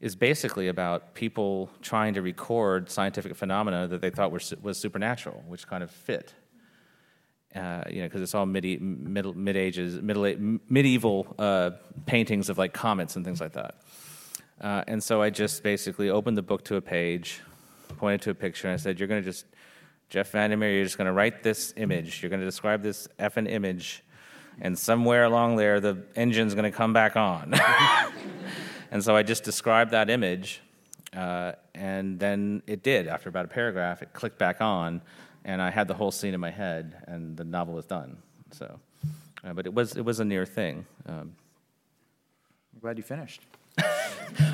[0.00, 5.42] is basically about people trying to record scientific phenomena that they thought were, was supernatural,
[5.48, 6.34] which kind of fit.
[7.54, 11.70] Uh, you know, because it's all midi- middle, mid ages, middle, medieval uh,
[12.06, 13.74] paintings of like comets and things like that.
[14.60, 17.40] Uh, and so I just basically opened the book to a page,
[17.96, 19.46] pointed to a picture, and I said, "You're going to just,
[20.10, 22.22] Jeff VanderMeer, you're just going to write this image.
[22.22, 24.04] You're going to describe this effing image,
[24.60, 27.54] and somewhere along there, the engine's going to come back on."
[28.90, 30.60] and so I just described that image,
[31.16, 33.08] uh, and then it did.
[33.08, 35.00] After about a paragraph, it clicked back on,
[35.44, 38.18] and I had the whole scene in my head, and the novel was done.
[38.52, 38.78] So,
[39.44, 40.86] uh, but it was it was a near thing.
[41.06, 41.34] Um,
[42.74, 43.42] I'm glad you finished.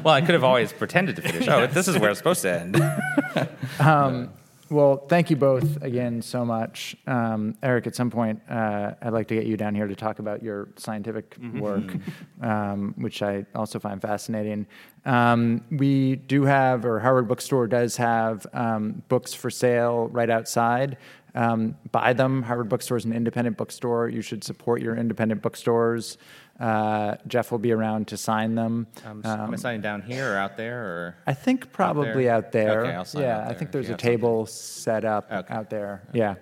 [0.05, 1.49] well, I could have always pretended to finish.
[1.49, 2.77] Oh, this is where it's supposed to end.
[4.69, 6.97] Well, thank you both again so much.
[7.07, 10.19] Um, Eric, at some point, uh, I'd like to get you down here to talk
[10.19, 11.95] about your scientific work,
[12.43, 14.67] um, which I also find fascinating.
[15.05, 20.97] Um, we do have, or Harvard Bookstore does have, um, books for sale right outside.
[21.37, 22.43] Um, buy them.
[22.43, 24.09] Harvard Bookstore is an independent bookstore.
[24.09, 26.17] You should support your independent bookstores.
[26.59, 28.87] Uh, Jeff will be around to sign them.
[29.05, 30.83] Um, so am I signing down here or out there?
[30.83, 32.87] Or I think probably out there.
[32.87, 34.19] Okay, I'll sign yeah, out I think there's a have something.
[34.19, 35.55] table set up Okay.
[35.55, 36.03] out there.
[36.15, 36.37] Yeah.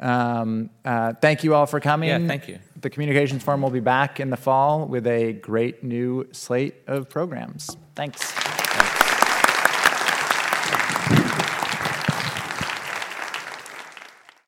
[0.00, 2.10] Um, uh, thank you all for coming.
[2.10, 2.58] Yeah, thank you.
[2.80, 7.08] The Communications Forum will be back in the fall with a great new slate of
[7.08, 7.74] programs.
[7.94, 8.34] Thanks.